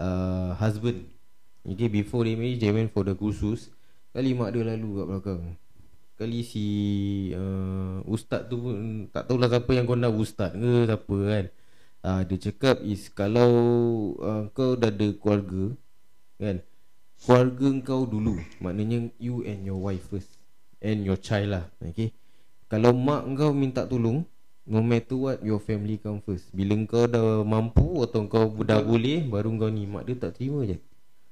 uh, 0.00 0.56
husband. 0.56 1.04
Okay 1.62 1.92
before 1.92 2.24
they 2.24 2.34
marriage 2.34 2.58
they 2.64 2.72
went 2.72 2.90
for 2.96 3.04
the 3.04 3.12
kursus. 3.12 3.68
Kali 4.16 4.32
mak 4.32 4.56
dia 4.56 4.64
lalu 4.64 4.88
kat 4.98 5.06
belakang. 5.12 5.42
Kali 6.16 6.40
si 6.42 6.66
uh, 7.36 8.00
ustaz 8.08 8.48
tu 8.48 8.56
pun 8.56 9.06
tak 9.12 9.28
tahulah 9.28 9.52
siapa 9.52 9.70
yang 9.76 9.84
kau 9.84 10.00
nak 10.00 10.16
ustaz 10.16 10.56
ke 10.56 10.88
siapa 10.88 11.16
kan. 11.28 11.44
Uh, 12.02 12.20
dia 12.26 12.50
cakap 12.50 12.82
is 12.82 13.06
kalau 13.14 13.52
uh, 14.18 14.50
kau 14.50 14.74
dah 14.74 14.90
ada 14.90 15.06
keluarga 15.22 15.78
kan? 16.42 16.56
Keluarga 17.22 17.68
kau 17.86 18.02
dulu 18.02 18.42
maknanya 18.58 19.06
you 19.22 19.46
and 19.46 19.62
your 19.62 19.78
wife 19.78 20.02
first 20.10 20.34
and 20.82 21.06
your 21.06 21.14
child 21.14 21.54
lah 21.54 21.64
okay? 21.78 22.10
Kalau 22.66 22.90
mak 22.90 23.22
kau 23.38 23.54
minta 23.54 23.86
tolong 23.86 24.26
no 24.66 24.82
matter 24.82 25.14
what 25.14 25.38
your 25.46 25.62
family 25.62 26.02
come 26.02 26.18
first. 26.18 26.50
Bila 26.50 26.74
kau 26.90 27.06
dah 27.06 27.46
mampu 27.46 28.02
atau 28.02 28.26
kau 28.26 28.50
dah 28.66 28.82
boleh 28.82 29.22
baru 29.22 29.54
kau 29.54 29.70
ni 29.70 29.86
mak 29.86 30.10
dia 30.10 30.18
tak 30.18 30.34
terima 30.34 30.66
je. 30.66 30.82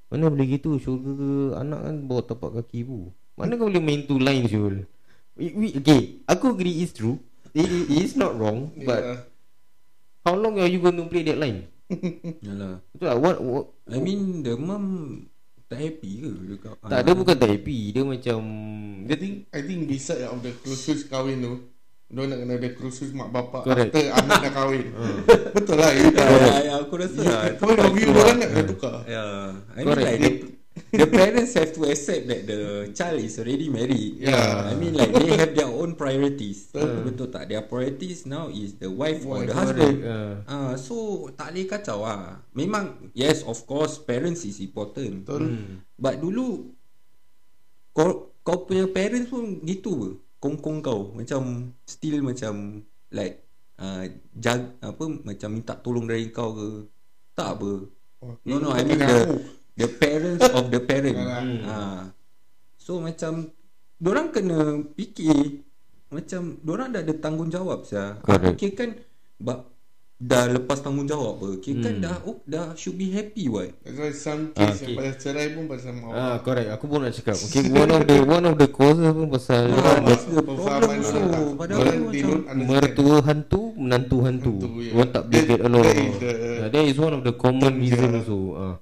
Mana 0.07 0.31
boleh 0.31 0.47
gitu 0.59 0.79
syurga 0.79 1.59
anak 1.59 1.81
kan 1.87 1.95
bawa 2.07 2.23
tapak 2.23 2.51
kaki 2.63 2.83
ibu 2.87 3.11
mana 3.41 3.57
kau 3.57 3.73
boleh 3.73 3.81
main 3.81 4.05
two 4.05 4.21
line 4.21 4.45
Syul? 4.45 4.85
Okay 5.41 6.21
Aku 6.29 6.53
agree 6.53 6.85
it's 6.85 6.93
true. 6.93 7.17
It, 7.57 7.67
it 7.67 7.99
is 8.05 8.15
not 8.15 8.37
wrong 8.39 8.71
But 8.85 9.01
Yeah. 9.01 9.19
How 10.21 10.37
long 10.37 10.61
are 10.61 10.69
you 10.69 10.85
going 10.85 11.01
to 11.01 11.09
play 11.09 11.25
that 11.25 11.41
line 11.41 11.65
Yalah. 12.47 12.75
Betul 12.95 13.07
tak 13.11 13.19
What, 13.19 13.37
what 13.43 13.67
I 13.91 13.99
mean 13.99 14.47
the 14.47 14.55
mum 14.55 14.85
Tak 15.67 15.79
happy 15.79 16.11
ke 16.23 16.31
dekat 16.57 16.75
Tak 16.87 17.01
dia 17.03 17.13
bukan 17.15 17.37
tak 17.37 17.51
happy 17.51 17.79
Dia 17.91 18.03
macam 18.07 18.39
I 18.43 19.07
Dia 19.11 19.17
think 19.19 19.35
I 19.51 19.61
think 19.67 19.81
beside 19.91 20.27
of 20.27 20.41
the 20.43 20.53
kursus 20.63 21.07
kahwin 21.11 21.43
tu 21.43 21.55
Dia 22.11 22.27
nak 22.27 22.39
kena 22.43 22.55
ada 22.59 22.69
kursus 22.75 23.11
mak 23.15 23.31
bapak 23.31 23.63
Correct. 23.67 23.91
After 23.95 24.07
anak 24.11 24.39
dah 24.43 24.53
kahwin. 24.55 24.87
Betul 25.57 25.77
lah 25.79 25.91
ya. 25.95 26.07
Ya, 26.11 26.59
ya, 26.67 26.75
aku 26.83 26.95
rasa 26.99 27.21
lah 27.23 27.43
Point 27.59 27.79
of 27.79 27.93
view 27.95 28.11
orang 28.11 28.37
nak 28.43 28.49
kena 28.51 28.65
tukar. 28.67 28.97
Yeah, 29.07 29.63
I 29.75 29.81
mean 29.87 29.95
Correct. 29.95 30.07
like 30.19 30.60
the, 30.93 31.07
parents 31.07 31.55
have 31.55 31.71
to 31.73 31.87
accept 31.87 32.27
that 32.27 32.47
the 32.47 32.91
child 32.93 33.19
is 33.19 33.39
already 33.39 33.71
married. 33.71 34.19
Yeah. 34.19 34.71
I 34.71 34.75
mean 34.75 34.95
like 34.95 35.15
they 35.15 35.35
have 35.39 35.55
their 35.55 35.71
own 35.71 35.95
priorities. 35.95 36.71
Betul 37.07 37.31
tak? 37.31 37.47
Their 37.47 37.63
priorities 37.65 38.27
now 38.27 38.51
is 38.51 38.75
the 38.77 38.91
wife 38.91 39.23
or 39.23 39.47
the 39.47 39.55
husband. 39.55 40.03
uh, 40.03 40.35
Ah, 40.47 40.73
so 40.75 41.27
tak 41.35 41.55
boleh 41.55 41.67
kacau 41.67 42.03
ah. 42.03 42.43
Memang 42.53 43.11
yes, 43.15 43.47
of 43.47 43.63
course, 43.65 44.03
parents 44.03 44.43
is 44.43 44.59
important. 44.59 45.23
Betul 45.23 45.43
But 45.95 46.19
dulu 46.19 46.75
kau 47.91 48.33
kau 48.41 48.65
punya 48.65 48.89
parents 48.89 49.29
pun 49.29 49.61
gitu 49.63 49.93
ke? 49.95 50.11
Kongkong 50.41 50.81
kau 50.81 51.13
macam 51.13 51.69
still 51.85 52.25
macam 52.25 52.81
like 53.13 53.45
uh, 53.77 54.09
jag 54.33 54.81
apa 54.81 55.05
macam 55.21 55.49
minta 55.53 55.77
tolong 55.77 56.09
dari 56.09 56.33
kau 56.33 56.57
ke? 56.57 56.69
Tak 57.37 57.61
apa. 57.61 57.71
Oh, 58.21 58.37
No 58.45 58.57
no 58.57 58.73
I 58.73 58.85
mean 58.85 59.01
the. 59.01 59.60
The 59.81 59.89
parents 59.91 60.45
of 60.47 60.69
the 60.69 60.79
parent. 60.79 61.17
Yalah. 61.17 61.43
ha. 61.65 61.79
So 62.77 63.01
macam 63.01 63.49
Diorang 63.97 64.29
kena 64.31 64.59
fikir 64.91 65.61
Macam 66.09 66.57
Diorang 66.59 66.89
dah 66.91 67.01
ada 67.01 67.15
tanggungjawab 67.15 67.85
sah. 67.85 68.17
Correct. 68.21 68.57
Okay 68.57 68.71
kan 68.73 68.91
ba, 69.37 69.69
Dah 70.17 70.45
lepas 70.47 70.81
tanggungjawab 70.81 71.37
apa 71.37 71.47
Okay 71.57 71.77
kan 71.77 71.95
Hmm. 71.95 72.03
dah 72.03 72.17
oh, 72.25 72.41
Dah 72.45 72.73
should 72.75 72.97
be 72.97 73.09
happy 73.09 73.47
what 73.47 73.73
That's 73.81 73.97
why 73.97 74.11
some 74.11 74.43
Ah, 74.53 74.69
case 74.69 74.83
yang 74.83 74.93
okay. 74.93 74.97
pasal 74.99 75.15
cerai 75.17 75.47
pun 75.53 75.65
pasal 75.65 75.93
mak 75.95 76.13
Ah 76.13 76.37
correct 76.41 76.69
Aku 76.73 76.85
pun 76.87 76.99
nak 77.01 77.13
cakap 77.15 77.37
Okay 77.39 77.63
one 77.69 77.89
of 77.89 78.03
the 78.05 78.17
One 78.21 78.45
of 78.45 78.57
the 78.57 78.69
causes 78.69 79.09
pun 79.11 79.29
pasal 79.29 79.65
Ah, 79.67 79.77
orang 79.77 80.01
that's 80.03 80.25
the 80.27 80.43
problem 80.43 80.99
so. 81.01 81.19
Padahal 81.55 81.85
dia 82.11 82.25
macam. 82.25 82.37
Mertua 82.59 83.17
hantu 83.23 83.63
Menantu 83.77 84.17
hantu 84.21 84.55
Hantu, 84.57 84.77
yeah. 84.79 84.93
Orang 84.93 85.09
tak 85.11 85.23
boleh 85.25 85.43
get 85.43 85.61
along 85.63 85.85
that 85.85 85.97
is 85.97 86.17
the- 86.19 86.39
Ah, 86.59 86.69
That 86.69 86.85
is 86.85 86.97
one 86.97 87.15
of 87.15 87.23
the 87.23 87.35
common 87.35 87.73
reason 87.79 88.11
also 88.15 88.39
ah. 88.57 88.75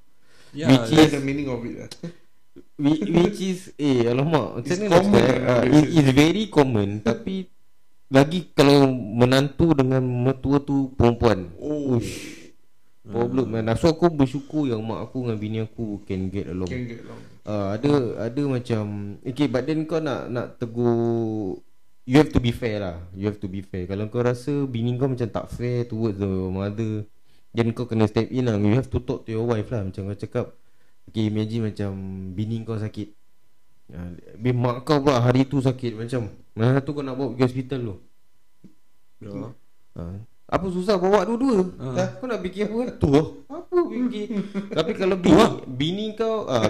Yeah, 0.59 0.69
Which 0.75 0.91
is 0.91 1.15
the 1.15 1.23
meaning 1.23 1.47
of 1.47 1.63
it 1.63 1.75
lah 1.79 1.91
Whi- 2.83 3.07
Which 3.07 3.39
is 3.39 3.71
Eh 3.79 4.07
alamak 4.07 4.59
Macam 4.59 4.67
It's 4.67 4.79
ni 4.79 4.87
nak 4.91 4.99
common 4.99 5.23
cakap 5.23 5.39
lah, 5.39 5.59
uh, 5.63 5.63
it, 5.71 5.85
It's 5.95 6.11
very 6.11 6.45
common 6.51 6.89
Tapi 7.09 7.35
Lagi 8.11 8.41
kalau 8.51 8.91
Menantu 8.91 9.67
dengan 9.73 10.03
mertua 10.03 10.59
tu 10.59 10.91
Perempuan 10.95 11.55
Oh. 11.59 11.99
Ush 11.99 12.35
Problem 13.09 13.49
man. 13.49 13.73
So 13.73 13.89
aku 13.89 14.13
bersyukur 14.13 14.69
Yang 14.69 14.83
mak 14.85 15.01
aku 15.09 15.25
dengan 15.25 15.39
bini 15.39 15.59
aku 15.63 16.05
Can 16.05 16.29
get 16.29 16.51
along. 16.53 16.69
Can 16.69 16.85
get 16.85 17.01
along. 17.07 17.21
Uh, 17.41 17.67
Ada 17.73 17.91
Ada 18.29 18.43
macam 18.45 18.85
Okay 19.25 19.47
but 19.49 19.65
then 19.65 19.89
kau 19.89 19.97
nak 19.99 20.29
Nak 20.29 20.59
tegur 20.59 21.57
You 22.09 22.17
have 22.17 22.33
to 22.33 22.41
be 22.41 22.57
fair 22.57 22.81
lah. 22.81 22.97
You 23.13 23.29
have 23.29 23.37
to 23.37 23.53
be 23.53 23.61
fair. 23.61 23.85
Kalau 23.85 24.09
kau 24.09 24.25
rasa 24.25 24.65
Bini 24.65 24.97
kau 24.97 25.13
macam 25.13 25.29
tak 25.29 25.47
fair 25.49 25.85
Towards 25.85 26.17
the 26.17 26.29
mother 26.49 27.05
Then 27.57 27.73
kau 27.73 27.89
kena 27.89 28.05
step 28.07 28.29
in 28.29 28.47
lah. 28.47 28.61
You 28.61 28.77
have 28.77 28.93
to 28.93 29.01
talk 29.01 29.25
to 29.25 29.33
your 29.33 29.49
wife 29.49 29.73
lah. 29.73 29.89
Macam 29.89 30.13
kau 30.13 30.19
cakap 30.19 30.47
Okay 31.09 31.33
imagine 31.33 31.73
macam 31.73 31.91
Bini 32.37 32.61
kau 32.69 32.77
sakit. 32.77 33.17
Uh, 33.89 34.13
Mak 34.53 34.85
kau 34.85 35.01
pula 35.01 35.25
hari 35.25 35.49
tu 35.49 35.65
sakit 35.65 35.97
Macam. 35.97 36.29
Mana 36.53 36.85
tu 36.85 36.93
kau 36.93 37.01
nak 37.01 37.17
bawa 37.17 37.33
pergi 37.33 37.45
hospital 37.49 37.81
tu. 37.81 37.97
Yeah. 39.25 39.51
Ha. 39.99 40.03
Apa 40.49 40.67
susah 40.73 40.97
bawa 41.01 41.25
dua-dua? 41.25 41.65
Ha. 41.81 42.21
Kau 42.21 42.29
nak 42.29 42.41
fikir 42.45 42.69
apa? 42.69 43.01
Tu 43.01 43.09
lah. 43.09 43.27
Apa 43.49 43.77
fikir? 43.89 44.27
Tapi 44.77 44.93
kalau 44.97 45.17
bini 45.17 45.45
Bini 45.65 46.07
kau 46.13 46.45
uh, 46.53 46.69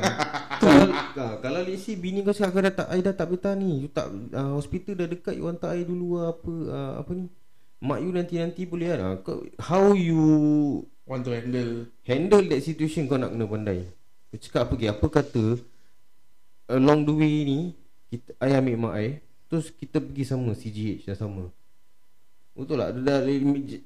Kalau 0.63 0.87
uh, 0.95 1.35
Kalau 1.43 1.61
let's 1.67 1.83
say 1.83 1.99
Bini 1.99 2.23
kau 2.23 2.31
cakap 2.31 2.55
Aku 2.55 2.59
dah 2.63 2.75
tak 2.75 2.89
I 2.95 3.03
dah 3.03 3.15
tak 3.15 3.29
betah 3.35 3.55
ni. 3.59 3.87
You 3.87 3.89
tak 3.91 4.07
uh, 4.35 4.55
Hospital 4.55 4.95
dah 5.03 5.09
dekat 5.11 5.35
You 5.35 5.51
hantar 5.51 5.75
I 5.75 5.83
dulu 5.83 6.23
lah. 6.23 6.35
Apa 6.35 6.53
uh, 6.71 6.93
Apa 7.03 7.11
ni 7.19 7.27
Mak 7.79 7.99
you 8.03 8.11
nanti-nanti 8.11 8.67
boleh 8.67 8.91
kan 8.91 9.01
ah, 9.01 9.15
kau, 9.23 9.47
How 9.63 9.95
you 9.95 10.19
Want 11.09 11.25
to 11.25 11.33
handle. 11.33 11.89
Handle 12.05 12.45
that 12.51 12.61
situation 12.61 13.07
Kau 13.07 13.17
nak 13.17 13.33
kena 13.33 13.47
pandai. 13.47 13.87
Kau 14.29 14.39
cakap 14.39 14.69
apa 14.69 14.75
lagi? 14.75 14.87
Apa 14.91 15.07
kata 15.09 15.45
Along 16.69 17.07
the 17.09 17.15
way 17.17 17.37
ni 17.47 17.59
kita, 18.09 18.33
I 18.41 18.57
ambil 18.59 18.77
mak 18.77 18.95
I 18.99 19.09
Terus 19.49 19.73
kita 19.73 20.03
pergi 20.05 20.29
sama 20.29 20.53
CGH 20.53 21.09
dah 21.09 21.17
sama. 21.17 21.49
Betul 22.53 22.83
tak? 22.83 22.91
Dah, 23.01 23.23
dah 23.25 23.33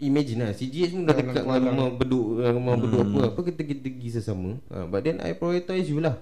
imagine 0.02 0.48
lah. 0.48 0.50
CGH 0.56 0.90
pun 0.96 1.04
dah 1.06 1.14
dekat 1.14 1.44
nak 1.46 1.60
dengan 1.60 1.74
rumah 1.76 1.90
beduk 1.94 2.26
Rumah 2.40 2.74
beduk 2.80 2.98
Hmm. 2.98 3.14
apa 3.14 3.20
Apa 3.30 3.40
kita 3.46 3.62
kita 3.62 3.86
pergi 3.86 4.10
sesama. 4.10 4.50
Ha, 4.72 4.88
But 4.90 5.06
then 5.06 5.20
I 5.22 5.36
prioritize 5.38 5.86
you 5.86 6.02
lah. 6.02 6.18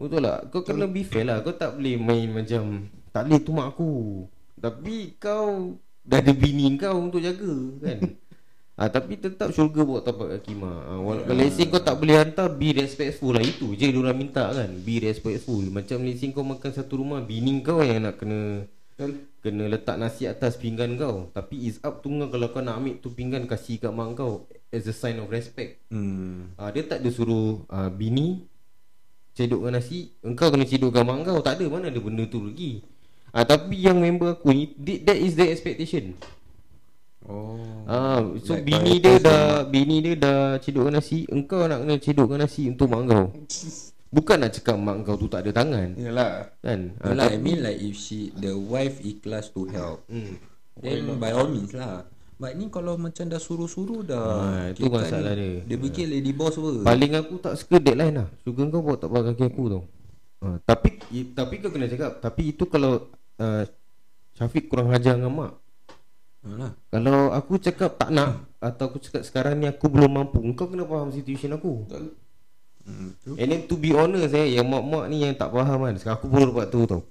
Betul 0.00 0.24
tak? 0.24 0.48
Kau 0.48 0.64
kena 0.64 0.88
be 0.88 1.04
fair 1.04 1.28
lah. 1.28 1.44
Kau 1.44 1.52
tak 1.52 1.76
boleh 1.76 2.00
main 2.00 2.30
macam 2.32 2.88
Tak 3.12 3.28
boleh 3.28 3.40
tu 3.44 3.52
mak 3.52 3.68
aku. 3.76 3.92
Tapi 4.56 5.18
kau 5.20 5.76
Dah 6.00 6.18
ada 6.18 6.32
bini 6.32 6.74
kau 6.80 6.96
untuk 6.96 7.20
jaga 7.20 7.52
kan? 7.84 7.98
Ha, 8.80 8.88
Tapi 8.94 9.20
tetap 9.20 9.52
syurga 9.52 9.84
bawa 9.84 10.00
tapak 10.00 10.26
kaki 10.38 10.52
mak 10.56 10.80
ha, 10.88 10.92
Walau 10.96 11.22
yeah. 11.28 11.36
Let's 11.36 11.60
say 11.60 11.68
kau 11.68 11.82
tak 11.82 12.00
boleh 12.00 12.16
hantar 12.16 12.48
Be 12.56 12.72
respectful 12.72 13.36
lah. 13.36 13.44
Itu 13.44 13.76
je 13.76 13.92
diorang 13.92 14.16
minta 14.16 14.48
kan? 14.48 14.70
Be 14.80 15.04
respectful. 15.04 15.60
Macam 15.68 16.00
say 16.16 16.28
kau 16.32 16.40
makan 16.40 16.70
satu 16.72 17.04
rumah 17.04 17.20
Bini 17.20 17.60
kau 17.60 17.84
yang 17.84 18.08
nak 18.08 18.16
kena 18.16 18.64
Kena 19.40 19.72
letak 19.72 19.96
nasi 19.96 20.28
atas 20.28 20.56
pinggan 20.60 20.96
kau. 20.96 21.32
Tapi 21.32 21.68
it's 21.68 21.80
up 21.84 22.00
to 22.00 22.08
kau 22.08 22.28
Kalau 22.32 22.48
kau 22.48 22.64
nak 22.64 22.80
ambil 22.80 22.96
tu 23.00 23.12
pinggan 23.12 23.44
Kasih 23.44 23.76
kat 23.76 23.92
mak 23.92 24.16
kau 24.16 24.48
As 24.72 24.88
a 24.88 24.94
sign 24.96 25.20
of 25.20 25.28
respect. 25.28 25.84
Hmm. 25.92 26.56
ha, 26.56 26.72
Dia 26.72 26.88
tak 26.88 27.04
ada 27.04 27.10
suruh 27.12 27.60
ha, 27.68 27.92
Bini 27.92 28.48
Cedokkan 29.36 29.76
nasi 29.76 30.16
Engkau 30.24 30.48
kena 30.48 30.64
cedokkan 30.64 31.04
mak 31.04 31.28
kau. 31.28 31.44
Tak 31.44 31.60
ada 31.60 31.68
mana 31.68 31.92
ada 31.92 32.00
benda 32.00 32.24
tu 32.24 32.40
lagi 32.40 32.80
ha, 33.34 33.46
Tapi 33.46 33.76
yang 33.78 34.02
member 34.02 34.38
aku 34.38 34.50
ni 34.54 34.74
That 35.04 35.18
is 35.18 35.38
the 35.38 35.50
expectation 35.50 36.18
Oh. 37.30 37.86
Ah, 37.86 38.24
so 38.42 38.56
Like 38.56 38.66
bini 38.66 38.98
dia 38.98 39.20
the 39.20 39.22
dah 39.22 39.44
bini 39.68 40.02
dia 40.02 40.18
dah 40.18 40.58
cedokkan 40.58 40.98
nasi, 40.98 41.28
engkau 41.30 41.68
nak 41.68 41.86
kena 41.86 41.94
cedokkan 42.00 42.38
nasi 42.42 42.66
untuk 42.66 42.90
mak 42.90 43.06
kau. 43.06 43.24
Bukan 44.14 44.36
nak 44.42 44.50
cakap 44.58 44.74
mak 44.74 45.06
kau 45.06 45.14
tu 45.14 45.30
tak 45.30 45.46
ada 45.46 45.62
tangan, 45.62 45.94
Yalah 45.94 46.50
kan? 46.58 46.98
Ah, 46.98 47.14
Yalah, 47.14 47.30
I 47.30 47.38
mean 47.38 47.62
like 47.62 47.78
if 47.78 47.94
she 47.94 48.34
the 48.34 48.56
wife 48.56 48.98
ikhlas 49.04 49.54
to 49.54 49.70
help, 49.70 50.02
hmm. 50.10 50.34
then 50.80 51.06
by 51.22 51.30
all 51.30 51.46
means 51.46 51.70
lah. 51.70 52.08
But 52.40 52.56
ni 52.56 52.72
kalau 52.72 52.96
macam 52.96 53.28
dah 53.28 53.38
suruh-suruh 53.38 54.00
dah. 54.02 54.26
Ah, 54.40 54.64
itu 54.72 54.88
kan 54.88 55.04
masalah 55.04 55.36
dia. 55.36 55.60
Dia 55.68 55.76
fikir 55.76 56.08
lady 56.08 56.32
boss 56.32 56.56
apa. 56.56 56.88
Paling 56.88 57.12
aku 57.20 57.34
tak 57.36 57.54
suka 57.60 57.76
deadline 57.76 58.16
lah. 58.16 58.28
Suka 58.42 58.64
kau 58.72 58.80
bawa 58.80 58.96
tak 58.96 59.12
kaki 59.12 59.44
aku 59.44 59.64
tau. 59.68 59.82
Ah, 60.40 60.56
tapi 60.64 60.98
i, 61.12 61.30
tapi 61.36 61.60
kau 61.60 61.68
kena 61.68 61.84
cakap, 61.84 62.18
tapi 62.24 62.56
itu 62.56 62.64
kalau 62.64 63.12
uh, 63.40 63.64
Syafiq 64.36 64.68
kurang 64.68 64.92
hajar 64.92 65.16
dengan 65.16 65.32
mak. 65.32 65.52
Alah. 66.40 66.72
Kalau 66.92 67.32
aku 67.32 67.60
cakap 67.60 68.00
tak 68.00 68.12
nak 68.12 68.48
atau 68.60 68.88
aku 68.88 69.00
cakap 69.00 69.24
sekarang 69.24 69.60
ni 69.60 69.68
aku 69.68 69.88
belum 69.88 70.08
mampu, 70.08 70.40
kau 70.56 70.68
kena 70.68 70.84
faham 70.88 71.12
situation 71.12 71.56
aku. 71.56 71.84
Betul 71.84 72.16
Hmm. 72.80 73.12
And 73.36 73.48
then 73.52 73.68
to 73.68 73.76
be 73.76 73.92
honest 73.92 74.32
eh 74.32 74.56
Yang 74.56 74.66
mak-mak 74.72 75.04
ni 75.12 75.20
yang 75.20 75.36
tak 75.36 75.52
faham 75.52 75.84
kan 75.84 75.94
Sekarang 76.00 76.16
aku 76.16 76.28
baru 76.32 76.44
dapat 76.48 76.66
tahu 76.72 76.84
tau 76.88 77.02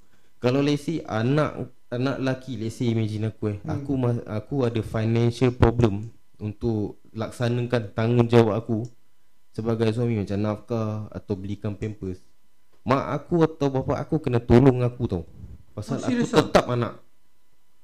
Kalau 0.41 0.59
let's 0.65 0.89
say 0.89 1.05
anak 1.05 1.69
Anak 1.93 2.17
lelaki 2.17 2.57
Let's 2.57 2.81
say 2.81 2.89
imagine 2.89 3.29
aku 3.29 3.53
eh 3.53 3.57
hmm. 3.61 3.69
Aku 3.69 3.91
aku 4.25 4.55
ada 4.65 4.81
financial 4.81 5.53
problem 5.53 6.09
Untuk 6.41 6.97
laksanakan 7.13 7.93
tanggungjawab 7.93 8.57
aku 8.57 8.89
Sebagai 9.53 9.93
suami 9.93 10.17
macam 10.17 10.41
nafkah 10.41 11.05
Atau 11.13 11.37
belikan 11.37 11.77
pampers 11.77 12.17
Mak 12.81 13.05
aku 13.13 13.45
atau 13.45 13.67
bapa 13.69 14.01
aku 14.01 14.17
kena 14.17 14.41
tolong 14.41 14.81
aku 14.81 15.03
tau 15.05 15.23
Pasal 15.79 15.95
Oh, 15.95 16.03
aku 16.03 16.19
ah? 16.21 16.35
tetap 16.35 16.65
anak 16.67 16.93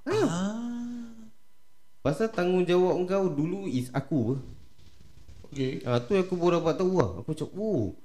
Ah. 0.06 1.26
Pasal 2.00 2.30
tanggungjawab 2.30 3.02
kau 3.04 3.26
dulu 3.26 3.66
is 3.66 3.89
aku 3.89 4.36
apa 4.36 4.36
Okay 5.48 5.80
Ah 5.82 5.98
tu 5.98 6.14
yang 6.14 6.28
aku 6.28 6.36
baru 6.36 6.60
dapat 6.60 6.76
tahu 6.76 7.00
lah. 7.00 7.10
Aku 7.24 7.32
cakap, 7.32 7.56
"Oh. 7.56 7.96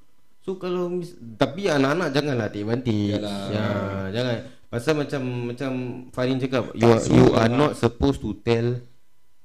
So 0.40 0.54
kalau 0.54 0.88
mis- 0.88 1.18
tapi 1.34 1.66
anak-anak 1.66 2.08
janganlah 2.10 2.48
take 2.48 2.62
advantage. 2.62 3.18
Yalah. 3.18 3.42
Ya, 3.50 3.66
jangan. 4.14 4.36
Pasal 4.70 4.94
macam 4.94 5.22
macam 5.50 5.70
Farin 6.14 6.38
cakap, 6.38 6.70
you 6.72 6.86
are, 6.86 7.02
you 7.02 7.26
are 7.34 7.50
not 7.50 7.74
supposed 7.74 8.22
to 8.22 8.38
tell 8.38 8.78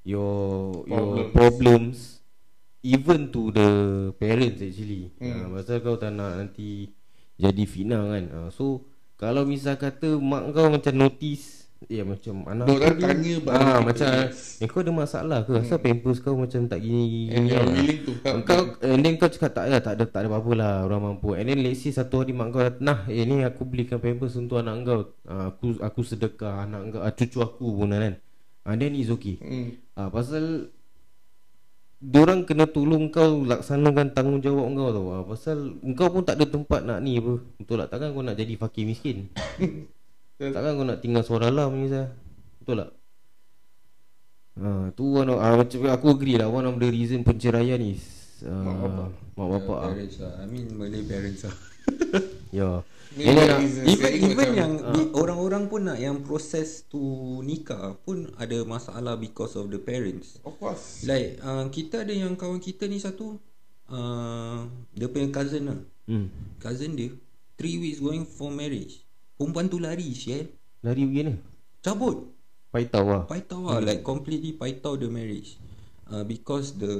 your 0.05 0.31
your 0.85 1.27
Problems. 1.27 1.33
problems 1.33 1.97
even 2.85 3.33
to 3.33 3.49
the 3.49 3.69
parents 4.15 4.61
actually. 4.61 5.09
Hmm. 5.17 5.49
Hmm. 5.49 5.57
pasal 5.57 5.81
kau 5.81 5.97
tak 5.97 6.13
nak 6.13 6.37
nanti 6.37 6.93
jadi 7.35 7.63
fitnah 7.65 8.05
kan. 8.07 8.23
Ah, 8.29 8.49
so 8.53 8.85
kalau 9.15 9.43
misal 9.43 9.75
kata 9.75 10.19
mak 10.19 10.51
kau 10.51 10.67
macam 10.69 10.93
notice 10.93 11.55
Ya 11.85 12.01
macam 12.01 12.47
anak 12.49 12.65
ni- 12.65 12.79
tanya 12.97 13.33
ah, 13.51 13.77
kita, 13.77 13.83
Macam. 13.83 14.09
Eh 14.57 14.65
kau 14.65 14.81
ada 14.81 14.91
masalah 14.95 15.39
ke 15.45 15.53
Asal 15.59 15.77
pampers 15.77 16.17
kau 16.17 16.33
macam 16.33 16.65
tak 16.65 16.81
gini 16.81 17.29
And 17.29 17.45
gini 17.45 17.51
you're 17.51 17.61
kan? 17.61 17.75
willing 17.77 17.99
to 18.01 18.11
help 18.25 18.37
Kau 18.47 18.61
and 18.81 19.01
then 19.05 19.13
kau 19.19 19.29
cakap 19.29 19.51
tak 19.53 19.65
ada 19.69 19.77
tak 19.83 19.93
ada 19.99 20.03
tak 20.07 20.25
ada 20.25 20.27
apa-apa 20.31 20.51
lah 20.55 20.73
orang 20.87 21.13
mampu. 21.13 21.35
And 21.37 21.45
then 21.45 21.61
let's 21.61 21.83
say 21.83 21.93
satu 21.93 22.23
hari 22.23 22.33
mak 22.33 22.49
kau 22.49 22.63
datang, 22.63 22.81
nah 22.81 22.99
eh 23.05 23.21
ni 23.21 23.43
aku 23.43 23.67
belikan 23.67 23.99
pampers 24.01 24.33
untuk 24.33 24.63
anak 24.63 24.81
kau. 24.81 24.99
Ah, 25.27 25.51
aku 25.51 25.77
aku 25.77 25.99
sedekah 26.01 26.63
anak 26.65 26.95
kau 26.95 27.01
ah, 27.05 27.11
cucu 27.13 27.37
aku 27.43 27.65
pun 27.75 27.91
kan. 27.91 28.17
Ah 28.65 28.73
then 28.73 28.95
is 28.97 29.11
okay. 29.13 29.37
hmm. 29.37 29.69
Ah 29.93 30.09
pasal 30.09 30.73
Diorang 32.03 32.43
kena 32.43 32.67
tolong 32.67 33.07
kau 33.07 33.47
laksanakan 33.47 34.11
tanggungjawab 34.11 34.67
kau 34.75 34.89
tau 34.91 35.05
ah, 35.15 35.21
Pasal 35.23 35.79
kau 35.95 36.11
pun 36.11 36.27
tak 36.27 36.35
ada 36.37 36.45
tempat 36.45 36.83
nak 36.83 36.99
ni 36.99 37.17
apa 37.17 37.39
Betul 37.55 37.75
tak? 37.83 37.89
Takkan 37.95 38.11
kau 38.11 38.23
nak 38.23 38.35
jadi 38.35 38.53
fakir 38.59 38.83
miskin 38.83 39.31
Takkan 40.39 40.75
kau 40.75 40.85
nak 40.85 40.99
tinggal 40.99 41.23
suara 41.23 41.47
alam 41.47 41.71
ni 41.79 41.87
sah 41.87 42.11
Betul 42.59 42.83
tak? 42.83 42.91
Ha, 44.55 44.87
tu 44.95 45.03
one 45.19 45.27
of, 45.31 45.39
ah, 45.39 45.55
macam 45.55 45.79
aku 45.91 46.07
agree 46.15 46.39
lah 46.39 46.47
One 46.51 46.67
of 46.67 46.75
the 46.79 46.87
reason 46.91 47.23
penceraian 47.23 47.79
is 47.79 48.03
uh, 48.43 48.51
Mak 48.51 48.75
bapak. 48.75 49.09
Mak 49.35 49.47
bapak 49.59 49.77
ah. 49.79 49.91
parents 49.91 50.17
lah. 50.19 50.33
I 50.39 50.45
mean 50.47 50.67
Malay 50.75 51.03
parents 51.03 51.43
lah. 51.47 51.55
Ya 52.51 52.69
Maybe 52.79 52.91
Ah, 53.15 53.63
is 53.63 53.79
a 53.79 53.83
even 53.87 54.11
even 54.27 54.49
yang 54.51 54.71
di- 54.91 55.07
orang-orang 55.15 55.71
pun 55.71 55.87
nak 55.87 55.95
yang 55.95 56.19
proses 56.19 56.83
tu 56.83 56.99
nikah 57.39 57.95
pun 58.03 58.27
ada 58.35 58.59
masalah 58.67 59.15
because 59.15 59.55
of 59.55 59.71
the 59.71 59.79
parents. 59.79 60.35
Of 60.43 60.59
course 60.59 61.07
Like 61.07 61.39
uh, 61.39 61.63
kita 61.71 62.03
ada 62.03 62.11
yang 62.11 62.35
kawan 62.35 62.59
kita 62.59 62.91
ni 62.91 62.99
satu 62.99 63.39
uh, 63.87 64.67
dia 64.91 65.07
punya 65.07 65.31
cousin 65.31 65.63
lah. 65.71 65.79
hmm. 66.11 66.27
Cousin 66.59 66.99
dia 66.99 67.15
3 67.55 67.79
weeks 67.79 68.03
going 68.03 68.27
for 68.27 68.51
marriage. 68.51 69.07
Perempuan 69.39 69.71
tu 69.71 69.79
lari 69.79 70.11
sial. 70.11 70.51
Lari 70.83 71.07
begini 71.07 71.39
Cabut. 71.79 72.35
Paitau 72.67 73.07
lah 73.07 73.23
Paitau 73.23 73.63
lah 73.63 73.79
like 73.79 74.03
completely 74.03 74.51
paitau 74.51 74.99
the 74.99 75.07
marriage. 75.07 75.55
Uh, 76.11 76.27
because 76.27 76.75
the 76.75 76.91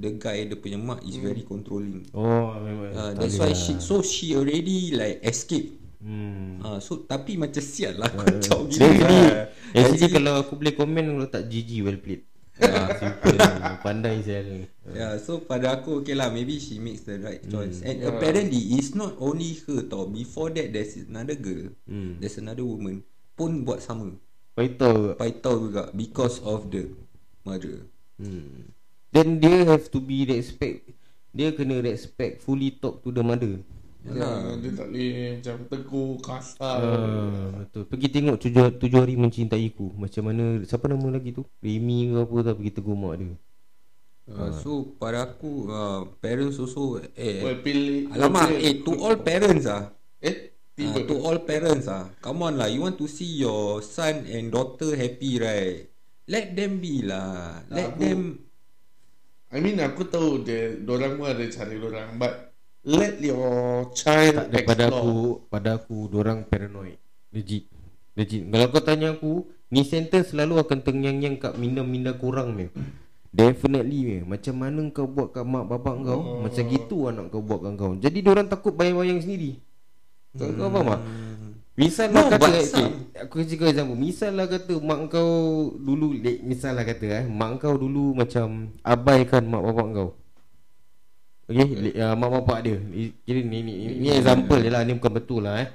the 0.00 0.16
guy 0.16 0.48
dia 0.48 0.56
punya 0.56 0.76
mak 0.76 1.04
is 1.04 1.16
very 1.16 1.44
controlling. 1.44 2.08
Oh 2.10 2.56
memang 2.56 2.90
Uh, 2.90 3.12
tak 3.12 3.20
that's 3.20 3.36
why 3.36 3.52
lah. 3.52 3.54
she 3.54 3.76
so 3.78 4.00
she 4.00 4.32
already 4.32 4.90
like 4.92 5.20
escape. 5.22 5.76
hmm. 6.00 6.58
Ah, 6.60 6.80
so 6.80 7.04
tapi 7.04 7.36
macam 7.36 7.60
sial 7.60 7.94
lah 7.94 8.08
kacau 8.16 8.64
Dia 8.66 8.80
gila. 8.80 8.88
actually, 8.88 9.20
lah. 9.20 9.44
actually 9.76 10.10
kalau 10.10 10.32
aku 10.40 10.52
boleh 10.56 10.72
komen 10.72 11.04
Aku 11.06 11.18
letak 11.20 11.44
GG 11.46 11.70
well 11.84 12.00
played 12.00 12.24
ah, 12.58 12.88
Simple 12.96 13.36
Pandai 13.80 14.16
saya 14.20 14.40
Yeah, 14.96 15.20
so 15.20 15.38
pada 15.38 15.76
aku 15.76 16.00
okay 16.00 16.16
lah 16.16 16.28
maybe 16.28 16.56
she 16.56 16.80
makes 16.80 17.04
the 17.04 17.20
right 17.20 17.44
Hmm. 17.44 17.52
choice. 17.52 17.84
And 17.84 18.00
apparently 18.02 18.74
it's 18.74 18.92
not 18.92 19.14
only 19.20 19.54
her 19.68 19.84
tau. 19.84 20.08
Before 20.08 20.48
that 20.50 20.72
there's 20.72 20.96
another 20.98 21.36
girl. 21.36 21.68
Hmm. 21.84 22.16
There's 22.16 22.36
another 22.36 22.64
woman 22.64 23.04
pun 23.34 23.62
buat 23.62 23.78
sama. 23.78 24.16
Paitau 24.52 25.14
Paitau 25.14 25.68
juga 25.68 25.92
because 25.92 26.40
of 26.42 26.68
the 26.68 26.90
murder. 27.44 27.84
hmm. 28.16 28.72
Then 29.10 29.38
dia 29.38 29.66
have 29.66 29.90
to 29.90 29.98
be 29.98 30.22
respect 30.24 30.86
Dia 31.30 31.50
kena 31.50 31.78
respectfully 31.80 32.74
talk 32.74 33.02
to 33.02 33.10
the 33.10 33.20
mother 33.20 33.58
Ya, 34.00 34.56
dia 34.56 34.72
tak 34.72 34.88
boleh 34.88 35.12
macam 35.36 35.56
tegur 35.68 36.10
kasar. 36.18 36.80
ah, 36.80 37.52
Betul 37.60 37.84
Pergi 37.84 38.08
tengok 38.08 38.36
tujuh, 38.38 38.72
tujuh 38.74 38.96
hari 38.96 39.12
mencintai 39.12 39.68
ku 39.70 39.92
Macam 39.92 40.24
mana 40.24 40.44
Siapa 40.62 40.88
nama 40.88 41.04
lagi 41.10 41.30
tu 41.30 41.44
Remy 41.60 41.98
ke 42.08 42.16
apa 42.18 42.36
tak 42.42 42.54
Pergi 42.56 42.72
tegur 42.72 42.96
mak 42.96 43.14
dia 43.16 43.36
Uh, 44.30 44.54
so 44.54 44.70
pada 44.94 45.26
aku 45.26 45.66
uh, 45.66 46.06
parents 46.22 46.54
also 46.56 47.02
eh 47.18 47.42
Well, 47.42 47.58
pilih. 47.60 48.14
alamak 48.14 48.46
pilih- 48.46 48.62
eh 48.62 48.74
to 48.78 48.92
all 48.96 49.16
parents 49.18 49.66
ah. 49.66 49.90
Eh, 50.22 50.54
Uh, 50.78 51.02
to 51.02 51.18
all 51.18 51.42
parents 51.42 51.84
ah. 51.84 52.06
Come 52.22 52.40
on 52.40 52.54
lah, 52.54 52.64
you 52.64 52.78
want 52.78 52.94
to 52.94 53.04
see 53.04 53.26
your 53.36 53.82
son 53.82 54.22
and 54.24 54.48
daughter 54.48 54.94
happy 54.94 55.36
right? 55.36 55.90
Let 56.24 56.54
them 56.54 56.78
be 56.78 57.02
lah. 57.02 57.58
Let 57.68 57.92
Aku- 57.92 58.00
them 58.00 58.18
I 59.50 59.58
mean 59.58 59.82
aku 59.82 60.06
tahu 60.06 60.46
dia 60.46 60.78
Diorang 60.78 61.18
pun 61.18 61.26
ada 61.26 61.44
cara 61.50 61.70
diorang 61.74 62.14
But 62.16 62.54
Let 62.86 63.18
your 63.20 63.90
child 63.92 64.38
Tak 64.38 64.46
ada 64.54 64.58
pada 64.64 64.84
explore. 64.88 65.02
aku 65.02 65.14
Pada 65.50 65.70
aku 65.76 65.96
Diorang 66.08 66.38
paranoid. 66.46 66.98
Legit. 67.34 67.66
Legit. 68.14 68.46
Kalau 68.46 68.66
kau 68.70 68.82
tanya 68.82 69.14
aku 69.14 69.50
Ni 69.70 69.82
sentence 69.82 70.32
selalu 70.32 70.62
akan 70.62 70.78
tengyang-nyang 70.86 71.36
Kat 71.38 71.58
minda-minda 71.58 72.14
korang 72.14 72.54
ni 72.54 72.70
Definitely 73.30 73.98
ni 74.02 74.16
Macam 74.26 74.54
mana 74.58 74.82
kau 74.90 75.06
buat 75.06 75.30
kat 75.30 75.46
mak 75.46 75.70
bapak 75.70 75.94
kau? 76.02 76.18
Oh. 76.18 76.42
Macam 76.42 76.62
gitu 76.66 77.06
anak 77.06 77.30
kau 77.30 77.38
buat 77.38 77.62
kat 77.62 77.74
kau. 77.78 77.94
Jadi 77.94 78.18
diorang 78.26 78.50
takut 78.50 78.74
bayang-bayang 78.74 79.22
sendiri. 79.22 79.54
Kau, 80.34 80.50
kau 80.50 80.66
faham 80.66 80.94
tak? 80.94 81.00
Misal 81.78 82.10
No, 82.10 82.26
lah 82.26 82.34
kata 82.34 82.40
but 82.42 82.50
okay, 82.50 82.66
some- 82.66 82.98
Aku 83.14 83.34
cakap 83.46 83.66
example 83.70 83.98
Misal 83.98 84.32
lah 84.34 84.46
kata 84.50 84.74
Mak 84.82 85.00
kau 85.08 85.30
dulu 85.78 86.18
like, 86.18 86.42
Misal 86.42 86.74
lah 86.74 86.84
kata 86.84 87.06
eh 87.06 87.24
Mak 87.30 87.62
kau 87.62 87.74
dulu 87.78 88.12
macam 88.12 88.74
Abaikan 88.82 89.46
mak 89.46 89.62
bapak 89.62 89.86
kau. 89.94 90.10
Okay, 91.50 91.66
okay. 91.66 91.92
Uh, 91.98 92.14
Mak 92.18 92.30
bapak 92.42 92.58
dia. 92.66 92.76
Kira 93.22 93.40
ni 93.42 93.58
ni, 93.62 93.72
ni, 93.86 93.94
ni 94.02 94.08
example 94.10 94.58
je 94.60 94.70
lah 94.70 94.82
Ni 94.82 94.98
bukan 94.98 95.12
betul 95.14 95.40
lah 95.46 95.62
eh. 95.62 95.68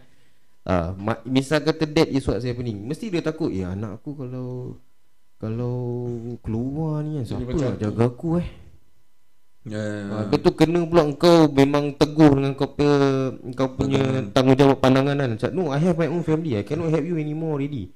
Uh, 0.68 0.90
mak, 1.00 1.24
Misal 1.24 1.64
kata 1.64 1.88
dad 1.88 2.12
is 2.12 2.28
what's 2.28 2.44
happening. 2.44 2.84
Mesti 2.84 3.10
dia 3.10 3.24
takut 3.24 3.50
Ya 3.50 3.72
anak 3.72 4.04
aku 4.04 4.20
kalau 4.20 4.76
Kalau 5.40 5.76
Keluar 6.44 7.02
ni 7.08 7.24
kan 7.24 7.24
Siapa 7.24 7.52
nak 7.56 7.80
jaga 7.80 8.04
aku 8.12 8.44
eh 8.44 8.65
Ya, 9.66 9.82
ya, 9.82 9.98
ya. 10.06 10.14
Ha, 10.14 10.30
betul 10.30 10.54
kena 10.54 10.86
pula 10.86 11.10
kau 11.18 11.50
memang 11.50 11.98
teguh 11.98 12.38
dengan 12.38 12.54
kau 12.54 12.70
punya 12.70 12.96
kau 13.58 13.70
punya 13.74 14.22
tanggungjawab 14.30 14.78
pandangan 14.78 15.18
kan. 15.18 15.30
Macam 15.34 15.50
no 15.58 15.74
I 15.74 15.82
have 15.82 15.98
my 15.98 16.06
own 16.06 16.22
family. 16.22 16.54
I 16.54 16.62
cannot 16.62 16.94
help 16.94 17.02
you 17.02 17.18
anymore 17.18 17.58
already. 17.58 17.90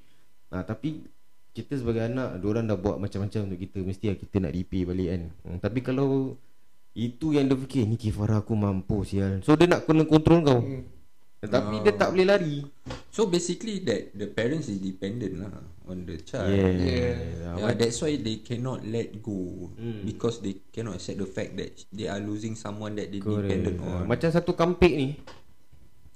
Ha, 0.49 0.65
tapi 0.65 1.05
kita 1.53 1.77
sebagai 1.77 2.09
anak 2.09 2.41
orang 2.41 2.65
dah 2.65 2.77
buat 2.77 2.97
macam-macam 2.97 3.53
untuk 3.53 3.59
kita 3.61 3.77
mesti 3.85 4.05
lah 4.09 4.17
kita 4.17 4.35
nak 4.41 4.53
repay 4.57 4.81
balik 4.81 5.07
kan. 5.13 5.21
Hmm, 5.45 5.57
tapi 5.61 5.79
kalau 5.85 6.09
itu 6.97 7.37
yang 7.37 7.45
dia 7.45 7.57
fikir 7.57 7.85
ni 7.85 8.01
kifara 8.01 8.41
aku 8.41 8.57
mampu 8.57 9.05
sial. 9.05 9.45
So 9.45 9.53
dia 9.53 9.69
nak 9.69 9.85
kena 9.85 10.09
kontrol 10.09 10.41
kau. 10.41 10.61
Hmm. 10.65 10.89
Tetapi 11.39 11.85
dia 11.85 11.93
tak 11.93 12.17
boleh 12.17 12.25
lari. 12.27 12.55
So 13.13 13.29
basically 13.29 13.85
that 13.85 14.09
the 14.17 14.25
parents 14.25 14.73
is 14.73 14.81
dependent 14.81 15.37
lah 15.37 15.53
on 15.89 16.05
the 16.05 16.21
child. 16.21 16.53
Yeah. 16.53 16.71
Yeah. 16.77 17.15
Yeah, 17.57 17.73
that's 17.73 17.97
why 18.05 18.13
they 18.21 18.45
cannot 18.45 18.85
let 18.85 19.19
go 19.25 19.73
because 20.05 20.39
they 20.39 20.61
cannot 20.69 21.01
accept 21.01 21.17
the 21.17 21.25
fact 21.25 21.57
that 21.57 21.73
they 21.89 22.05
are 22.05 22.21
losing 22.21 22.53
someone 22.53 22.93
that 23.01 23.09
they 23.09 23.17
Correct. 23.17 23.49
dependent 23.49 23.81
on. 23.81 24.05
macam 24.05 24.29
satu 24.29 24.53
kampik 24.53 24.93
ni. 24.93 25.09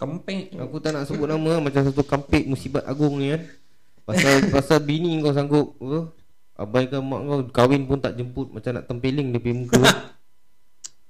Kempek. 0.04 0.58
Aku 0.58 0.84
tak 0.84 0.92
nak 0.98 1.08
sebut 1.08 1.30
nama 1.30 1.64
Macam 1.64 1.80
satu 1.86 2.04
kampik 2.04 2.50
musibat 2.50 2.84
agung 2.84 3.22
ni 3.22 3.32
kan 3.32 3.42
Pasal 4.04 4.34
pasal 4.56 4.78
bini 4.84 5.22
kau 5.24 5.32
sanggup 5.32 5.80
apa? 5.80 6.00
Abaikan 6.60 7.02
mak 7.06 7.20
kau 7.24 7.40
Kahwin 7.54 7.88
pun 7.88 8.02
tak 8.04 8.20
jemput 8.20 8.52
Macam 8.52 8.76
nak 8.76 8.90
tempeling 8.90 9.32
dia 9.32 9.40
punya 9.40 9.56
muka 9.64 9.80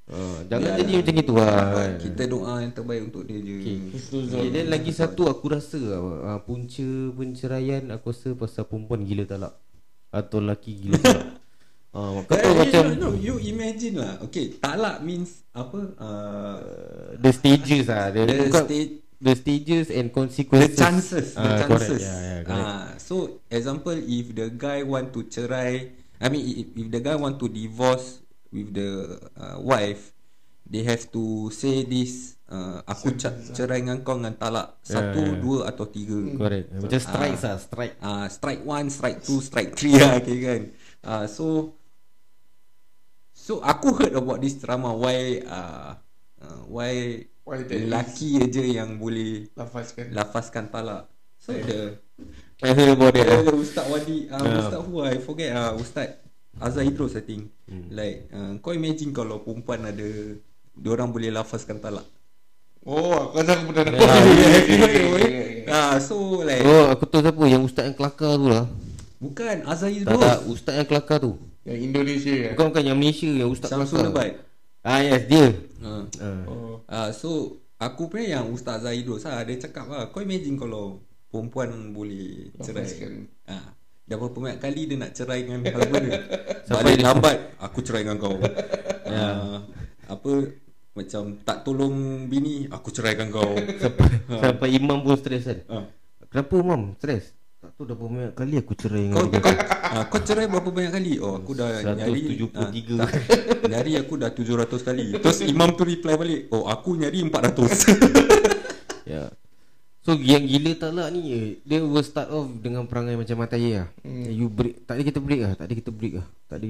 uh, 0.09 0.43
Jangan 0.47 0.63
Biar 0.63 0.77
jadi 0.79 0.91
lah. 0.91 0.99
macam 0.99 1.15
itu 1.15 1.33
lah 1.35 1.63
kan. 1.71 1.91
Kita 1.99 2.23
doa 2.25 2.53
yang 2.59 2.73
terbaik 2.73 3.01
untuk 3.07 3.23
dia 3.23 3.39
je. 3.39 3.55
Okay. 3.93 4.47
Dan 4.51 4.65
lagi 4.67 4.91
satu 4.91 5.27
aku 5.27 5.45
rasa 5.47 5.79
uh, 5.79 6.39
Punca 6.41 6.89
penceraian 7.13 7.83
Aku 7.93 8.11
rasa 8.11 8.33
pasal 8.33 8.63
perempuan 8.65 9.03
gila 9.03 9.23
talak 9.23 9.53
Atau 10.09 10.43
lelaki 10.43 10.75
gila 10.75 10.97
talak 10.99 11.27
uh, 11.93 12.19
Kau 12.27 12.35
tahu 12.35 12.51
you, 12.51 12.59
macam 12.59 12.83
no, 12.93 12.95
no, 12.97 13.09
you 13.15 13.35
imagine 13.39 13.95
lah. 13.97 14.19
Okay, 14.23 14.57
talak 14.57 14.99
means 15.01 15.45
apa? 15.51 15.79
Uh, 15.95 16.57
The 17.17 17.31
stages 17.31 17.85
lah 17.87 18.09
The, 18.09 18.21
the 18.25 18.35
bukan, 18.49 18.63
state 18.65 18.91
the 19.23 19.39
stages 19.39 19.87
and 19.87 20.11
the 20.11 20.15
consequences 20.19 20.75
chances 20.75 21.31
the 21.31 21.39
Ah, 21.39 21.63
correct. 21.63 21.79
chances 21.87 22.01
yeah, 22.03 22.19
yeah, 22.19 22.39
correct. 22.43 22.67
Ah, 22.67 22.87
so 22.99 23.15
example 23.47 23.95
if 23.95 24.35
the 24.35 24.51
guy 24.51 24.83
want 24.83 25.15
to 25.15 25.23
cerai 25.25 25.95
I 26.19 26.27
mean 26.27 26.43
if, 26.43 26.67
if 26.75 26.87
the 26.89 26.99
guy 26.99 27.15
want 27.15 27.39
to 27.39 27.47
divorce 27.47 28.19
with 28.53 28.69
the 28.71 29.17
uh, 29.33 29.57
wife 29.57 30.13
they 30.63 30.85
have 30.85 31.03
to 31.11 31.51
say 31.51 31.83
this 31.83 32.39
uh, 32.47 32.79
aku 32.87 33.17
ca- 33.19 33.35
cerai 33.51 33.83
dengan 33.83 33.99
kau 34.05 34.15
dengan 34.15 34.37
talak 34.39 34.79
satu 34.79 35.21
yeah. 35.21 35.37
dua 35.41 35.59
atau 35.69 35.85
tiga. 35.91 36.15
Correct. 36.39 36.67
Macam 36.79 36.99
strikes 37.03 37.41
lah 37.43 37.57
Strike. 37.59 37.95
Ah, 37.99 38.25
strike 38.31 38.63
one, 38.63 38.87
strike 38.87 39.19
two, 39.19 39.43
strike 39.43 39.75
three 39.75 39.97
lah 39.99 40.17
okay 40.23 40.37
kan. 40.39 40.61
Ah, 41.03 41.25
so 41.27 41.75
so 43.35 43.59
aku 43.59 43.91
heard 43.99 44.15
about 44.15 44.39
this 44.39 44.55
drama 44.55 44.95
why 44.95 45.43
uh, 45.43 45.99
uh, 46.39 46.61
why 46.71 47.21
Why 47.43 47.59
lelaki 47.59 48.39
aja 48.39 48.63
yang 48.63 48.95
boleh 48.95 49.51
Lafazkan. 49.51 50.15
lafazkan 50.15 50.71
talak. 50.71 51.11
So 51.43 51.51
the 51.51 51.99
I 52.63 52.71
heard 52.71 52.95
about 52.95 53.19
it 53.19 53.27
oh, 53.27 53.59
Ustaz 53.59 53.83
Wadi 53.91 54.31
uh, 54.31 54.39
Yeah. 54.39 54.63
Ustaz 54.63 54.79
who 54.87 55.03
I 55.03 55.19
forget 55.19 55.51
ah 55.51 55.75
uh, 55.75 55.83
Ustaz 55.83 56.23
Azhar 56.59 56.83
Idrus 56.83 57.17
I 57.17 57.23
think. 57.23 57.49
Hmm. 57.65 57.89
Like 57.89 58.29
uh, 58.29 58.57
kau 58.59 58.71
imagine 58.71 59.09
kalau 59.09 59.41
perempuan 59.41 59.81
ada 59.83 60.07
diorang 60.73 61.09
boleh 61.09 61.29
lafazkan 61.29 61.77
talak. 61.77 62.05
Oh 62.83 63.31
aku 63.31 63.39
rasa 63.39 63.55
aku 63.55 63.71
pernah 63.71 63.83
Yeah, 63.87 63.95
nampak 63.95 65.23
yeah, 65.23 65.71
Ah 65.71 65.95
so 66.03 66.43
like 66.43 66.67
Oh 66.67 66.91
aku 66.91 67.07
tahu 67.07 67.23
siapa 67.23 67.43
Yang 67.47 67.63
ustaz 67.71 67.83
yang 67.87 67.95
kelakar 67.95 68.35
tu 68.35 68.51
lah 68.51 68.67
bukan 69.23 69.55
Azhar 69.63 69.87
Tak 69.87 70.03
Idrus. 70.03 70.19
tak 70.19 70.39
Ustaz 70.51 70.73
yang 70.75 70.87
kelakar 70.91 71.17
tu 71.23 71.39
Yang 71.63 71.79
Indonesia 71.79 72.33
kan 72.35 72.51
Bukan 72.51 72.65
bukan 72.75 72.83
yang 72.83 72.97
Malaysia 72.99 73.31
Yang 73.31 73.49
ustaz 73.55 73.69
Samsul 73.71 74.03
kelakar 74.03 74.11
Lebat. 74.11 74.31
Ah 74.83 74.99
yes 74.99 75.23
dia 75.31 75.47
Ah. 75.79 76.03
Oh 76.43 76.83
Ah, 76.91 77.09
so 77.15 77.55
aku 77.79 78.11
punya 78.11 78.35
yang 78.35 78.51
Ustaz 78.51 78.83
Zaidus 78.83 79.23
lah 79.23 79.47
dia 79.47 79.55
cakap 79.55 79.87
lah 79.87 80.11
kau 80.11 80.19
imagine 80.19 80.59
kalau 80.59 80.99
perempuan 81.31 81.95
boleh 81.95 82.51
cerai. 82.59 82.83
Ah, 83.47 83.71
dah 84.03 84.15
berapa 84.15 84.35
banyak 84.35 84.59
kali 84.59 84.81
dia 84.85 84.97
nak 84.97 85.11
cerai 85.11 85.39
dengan 85.41 85.63
husband 85.65 86.03
dia. 86.03 86.19
Sampai 86.67 86.83
Balik 86.85 86.95
dia- 86.95 87.07
lambat 87.07 87.37
aku 87.57 87.79
cerai 87.79 88.01
dengan 88.03 88.17
kau. 88.17 88.35
Ya. 89.03 89.29
Ah, 89.29 89.59
apa 90.09 90.31
macam 90.93 91.37
tak 91.39 91.61
tolong 91.61 91.93
bini 92.25 92.65
aku 92.67 92.89
ceraikan 92.89 93.29
kau. 93.29 93.53
Sampai, 93.83 94.05
sampai 94.31 94.67
imam 94.71 94.99
pun 94.99 95.13
stres 95.13 95.43
kan 95.43 95.59
Ah. 95.67 95.85
Kenapa 96.25 96.53
imam 96.55 96.81
stres 96.95 97.35
Tak 97.59 97.71
tahu 97.73 97.85
dah 97.85 97.93
berapa 97.93 98.09
banyak 98.09 98.33
kali 98.33 98.55
aku 98.57 98.73
cerai 98.73 99.05
Kau, 99.07 99.23
dengan 99.23 99.39
kau, 99.39 99.53
dia 99.53 99.67
ah, 99.93 100.03
kau 100.05 100.19
cerai 100.19 100.45
berapa 100.47 100.67
banyak 100.67 100.91
kali? 100.91 101.11
Oh, 101.17 101.33
aku 101.35 101.51
dah 101.53 101.69
nyari 101.85 102.21
173. 102.41 102.97
ah, 102.97 103.05
tak. 103.05 103.11
Nyari 103.69 103.91
aku 103.97 104.13
dah 104.17 104.29
700 104.29 104.81
kali. 104.81 105.05
Terus 105.15 105.39
imam 105.43 105.69
tu 105.71 105.83
reply 105.83 106.13
balik, 106.15 106.39
"Oh, 106.49 106.65
aku 106.65 106.89
nyari 106.93 107.21
400." 107.21 107.85
Ya 109.05 109.29
So 110.03 110.19
yang 110.19 110.43
gila 110.43 110.75
talak 110.75 111.15
ni 111.15 111.55
Dia 111.63 111.79
will 111.79 112.03
start 112.03 112.27
off 112.27 112.51
Dengan 112.59 112.83
perangai 112.83 113.15
macam 113.15 113.39
matai 113.39 113.79
lah. 113.79 113.87
Hmm. 114.03 114.27
You 114.27 114.51
break 114.51 114.83
Tak 114.83 114.99
ada 114.99 115.03
kita 115.07 115.19
break 115.23 115.41
lah 115.47 115.51
Tak 115.55 115.65
ada 115.71 115.73
kita 115.79 115.91
break 115.95 116.13
lah. 116.19 116.27
Tak 116.51 116.59
ada. 116.59 116.67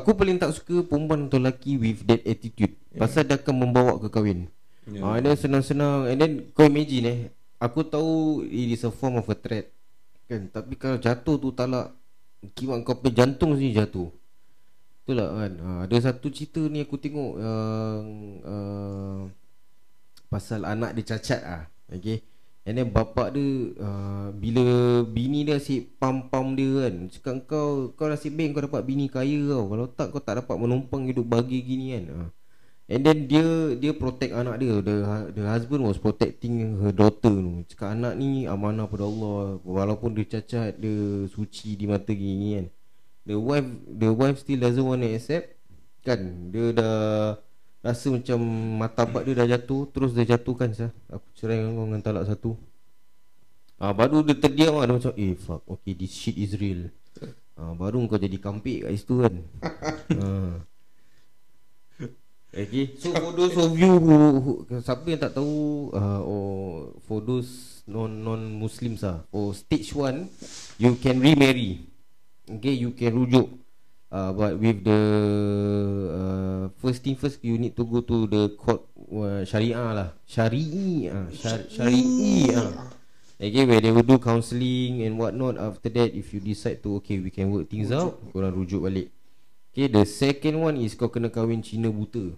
Aku 0.00 0.16
paling 0.16 0.40
tak 0.40 0.56
suka 0.56 0.80
Perempuan 0.88 1.28
atau 1.28 1.36
lelaki 1.36 1.76
With 1.76 2.08
that 2.08 2.24
attitude. 2.24 2.72
Yeah. 2.96 3.04
Pasal 3.04 3.28
dia 3.28 3.36
akan 3.36 3.68
membawa 3.68 4.00
ke 4.00 4.08
kahwin. 4.08 4.48
Ya. 4.88 4.96
yeah. 4.96 5.04
ah, 5.04 5.14
And 5.20 5.28
then 5.28 5.36
senang-senang. 5.36 6.08
And 6.08 6.18
then 6.24 6.32
kau 6.56 6.64
imagine 6.64 7.04
eh 7.04 7.18
Aku 7.60 7.84
tahu 7.84 8.48
It 8.48 8.72
is 8.72 8.88
a 8.88 8.90
form 8.90 9.20
of 9.20 9.28
a 9.28 9.36
threat 9.36 9.68
Kan? 10.24 10.48
Tapi 10.48 10.72
kalau 10.80 10.96
jatuh 10.96 11.36
tu 11.36 11.52
talak 11.52 11.92
Kimak 12.56 12.88
kau 12.88 12.96
punya 12.96 13.28
jantung 13.28 13.52
sini 13.60 13.76
jatuh. 13.76 14.08
Itulah 15.04 15.28
kan? 15.36 15.52
Ah, 15.60 15.80
Ada 15.84 16.16
satu 16.16 16.32
cerita 16.32 16.64
ni 16.64 16.80
aku 16.80 16.96
tengok 16.96 17.36
Yang 17.36 18.04
uh, 18.48 19.20
Pasal 20.32 20.64
anak 20.64 20.96
dia 20.96 21.12
cacat 21.12 21.44
ah, 21.44 21.62
Okay 21.92 22.24
And 22.68 22.76
then 22.76 22.92
bapak 22.92 23.32
dia 23.32 23.72
uh, 23.80 24.28
Bila 24.36 25.00
bini 25.08 25.48
dia 25.48 25.56
asyik 25.56 25.96
pam-pam 25.96 26.52
dia 26.52 26.86
kan 26.86 26.94
Cakap 27.08 27.34
kau 27.48 27.68
Kau 27.96 28.12
nasib 28.12 28.36
baik 28.36 28.52
kau 28.52 28.64
dapat 28.68 28.84
bini 28.84 29.08
kaya 29.08 29.48
kau 29.48 29.72
Kalau 29.72 29.86
tak 29.88 30.12
kau 30.12 30.20
tak 30.20 30.44
dapat 30.44 30.56
menumpang 30.60 31.08
hidup 31.08 31.24
bagi 31.24 31.64
gini 31.64 31.96
kan. 31.96 32.04
Uh. 32.12 32.28
And 32.90 33.00
then 33.00 33.24
dia 33.24 33.72
Dia 33.80 33.96
protect 33.96 34.36
anak 34.36 34.60
dia. 34.60 34.76
The, 34.84 34.96
the 35.32 35.44
husband 35.48 35.88
was 35.88 35.96
protecting 35.96 36.84
her 36.84 36.92
daughter 36.92 37.32
tu 37.32 37.64
Cakap 37.72 37.96
anak 37.96 38.20
ni 38.20 38.44
amanah 38.44 38.84
pada 38.84 39.08
Allah. 39.08 39.56
Walaupun 39.64 40.12
dia 40.12 40.28
cacat 40.28 40.76
Dia 40.76 41.24
suci 41.32 41.80
di 41.80 41.88
mata 41.88 42.12
gini 42.12 42.60
kan. 42.60 42.66
The 43.24 43.36
wife 43.40 43.68
The 43.88 44.10
wife 44.12 44.36
still 44.36 44.60
doesn't 44.60 44.84
want 44.84 45.00
to 45.00 45.08
accept. 45.16 45.56
Kan 46.04 46.52
Dia 46.52 46.76
dah 46.76 47.40
Rasa 47.80 48.12
macam 48.12 48.38
Martabat 48.76 49.24
dia 49.24 49.32
dah 49.32 49.48
jatuh 49.56 49.88
Terus 49.88 50.12
dia 50.12 50.36
jatuhkan 50.36 50.70
sah. 50.76 50.92
Aku 51.08 51.24
cerai 51.32 51.64
dengan 51.64 51.80
kau 51.80 51.86
dengan 51.88 52.02
talak 52.04 52.24
satu. 52.28 52.52
Ah, 53.80 53.96
Baru 53.96 54.20
dia 54.20 54.36
terdiam 54.36 54.76
lah 54.76 54.84
Dia 54.84 54.96
macam 55.00 55.12
Eh 55.16 55.32
fuck 55.36 55.64
Okay 55.64 55.96
this 55.96 56.12
shit 56.12 56.36
is 56.36 56.52
real. 56.60 56.92
Ah, 57.56 57.72
Baru 57.72 58.04
kau 58.04 58.20
jadi 58.20 58.36
kampik 58.36 58.84
kat 58.84 58.90
situ 59.00 59.14
kan. 59.24 59.34
Ah. 60.20 60.54
Okay 62.50 62.98
So 62.98 63.14
for 63.14 63.30
those 63.30 63.54
of 63.54 63.78
you 63.78 63.94
who, 63.96 64.14
who 64.42 64.52
Siapa 64.82 65.06
yang 65.06 65.22
tak 65.22 65.38
tahu 65.38 65.86
uh, 65.94 66.18
Or 66.26 66.90
For 67.06 67.22
those 67.22 67.80
Non 67.86 68.10
non 68.10 68.42
Muslims 68.58 69.06
lah 69.06 69.22
For 69.30 69.54
stage 69.54 69.94
1 69.94 70.82
You 70.82 70.98
can 70.98 71.22
remarry. 71.22 71.86
Okay 72.50 72.74
you 72.74 72.90
can 72.90 73.14
rujuk 73.14 73.59
uh, 74.10 74.30
But 74.34 74.58
with 74.58 74.84
the 74.84 75.00
uh, 76.10 76.62
First 76.78 77.02
thing 77.02 77.16
first 77.16 77.42
You 77.42 77.58
need 77.58 77.74
to 77.78 77.84
go 77.86 78.02
to 78.02 78.26
the 78.26 78.42
court 78.58 78.86
uh, 79.10 79.42
Syariah 79.46 79.90
lah. 79.94 80.08
Syari'i 80.26 81.10
uh, 81.10 81.26
syar, 81.34 81.66
Syari'i 81.66 82.54
uh. 82.54 82.70
Okay 83.40 83.64
where 83.64 83.80
they 83.80 83.90
will 83.90 84.06
do 84.06 84.20
counselling 84.20 85.00
And 85.02 85.16
what 85.16 85.32
not 85.32 85.56
After 85.56 85.88
that 85.88 86.12
If 86.12 86.34
you 86.36 86.40
decide 86.44 86.82
to 86.84 87.00
Okay 87.00 87.18
we 87.18 87.30
can 87.32 87.50
work 87.50 87.70
things 87.72 87.90
out 87.90 88.20
Korang 88.34 88.52
rujuk 88.52 88.84
balik. 88.84 89.08
Okay 89.72 89.88
the 89.88 90.04
second 90.04 90.60
one 90.60 90.76
is 90.76 90.92
Kau 90.98 91.08
kena 91.08 91.30
kahwin 91.30 91.62
Cina 91.64 91.88
buta. 91.88 92.34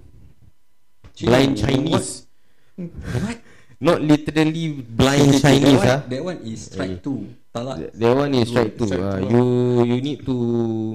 Blind 1.21 1.61
Chinese. 1.61 2.25
What? 2.77 3.39
Not 3.83 3.99
literally 3.99 4.79
blind 4.79 5.43
Chinese 5.43 5.75
that, 5.75 5.83
one, 5.83 5.91
ah. 5.91 6.01
that 6.07 6.23
one 6.23 6.39
is 6.47 6.71
strike 6.71 7.03
two. 7.03 7.35
Talak. 7.53 7.77
That, 7.79 7.91
that 8.01 8.13
one 8.17 8.33
is 8.33 8.49
strike 8.49 8.75
two. 8.81 8.89
Strike 8.89 9.05
Uh, 9.05 9.29
two, 9.29 9.29
you 9.29 9.43
you 9.85 9.99
need 10.01 10.21
to 10.25 10.35